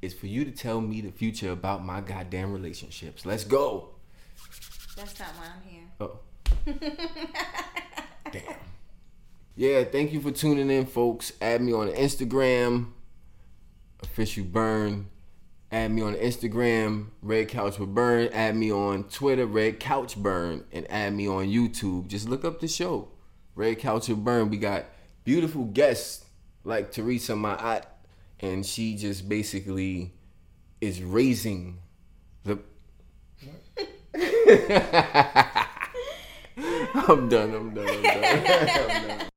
is 0.00 0.14
for 0.14 0.26
you 0.26 0.44
to 0.44 0.50
tell 0.50 0.80
me 0.80 1.00
the 1.00 1.10
future 1.10 1.50
about 1.50 1.84
my 1.84 2.00
goddamn 2.00 2.52
relationships. 2.52 3.26
Let's 3.26 3.44
go. 3.44 3.90
That's 4.96 5.18
not 5.18 5.28
why 5.36 5.46
I'm 5.56 5.62
here. 5.68 5.82
Oh. 6.00 6.20
Damn. 8.32 8.67
Yeah, 9.58 9.82
thank 9.82 10.12
you 10.12 10.20
for 10.20 10.30
tuning 10.30 10.70
in, 10.70 10.86
folks. 10.86 11.32
Add 11.42 11.62
me 11.62 11.72
on 11.72 11.88
Instagram, 11.88 12.92
official 14.00 14.44
burn. 14.44 15.08
Add 15.72 15.90
me 15.90 16.00
on 16.00 16.14
Instagram, 16.14 17.08
Red 17.22 17.48
Couch 17.48 17.76
with 17.80 17.92
Burn. 17.92 18.28
Add 18.32 18.54
me 18.54 18.70
on 18.70 19.02
Twitter, 19.08 19.46
Red 19.46 19.80
Couch 19.80 20.16
Burn, 20.16 20.62
and 20.70 20.88
add 20.88 21.12
me 21.12 21.26
on 21.26 21.46
YouTube. 21.46 22.06
Just 22.06 22.28
look 22.28 22.44
up 22.44 22.60
the 22.60 22.68
show, 22.68 23.08
Red 23.56 23.80
Couch 23.80 24.06
with 24.06 24.24
Burn. 24.24 24.48
We 24.48 24.58
got 24.58 24.84
beautiful 25.24 25.64
guests 25.64 26.24
like 26.62 26.92
Theresa 26.92 27.32
Ma'at, 27.32 27.82
and 28.38 28.64
she 28.64 28.94
just 28.94 29.28
basically 29.28 30.12
is 30.80 31.02
raising 31.02 31.80
the. 32.44 32.60
I'm 36.94 37.28
done. 37.28 37.54
I'm 37.54 37.74
done. 37.74 37.88
I'm 37.88 38.02
done. 38.02 38.04
I'm 38.04 39.08
done. 39.08 39.28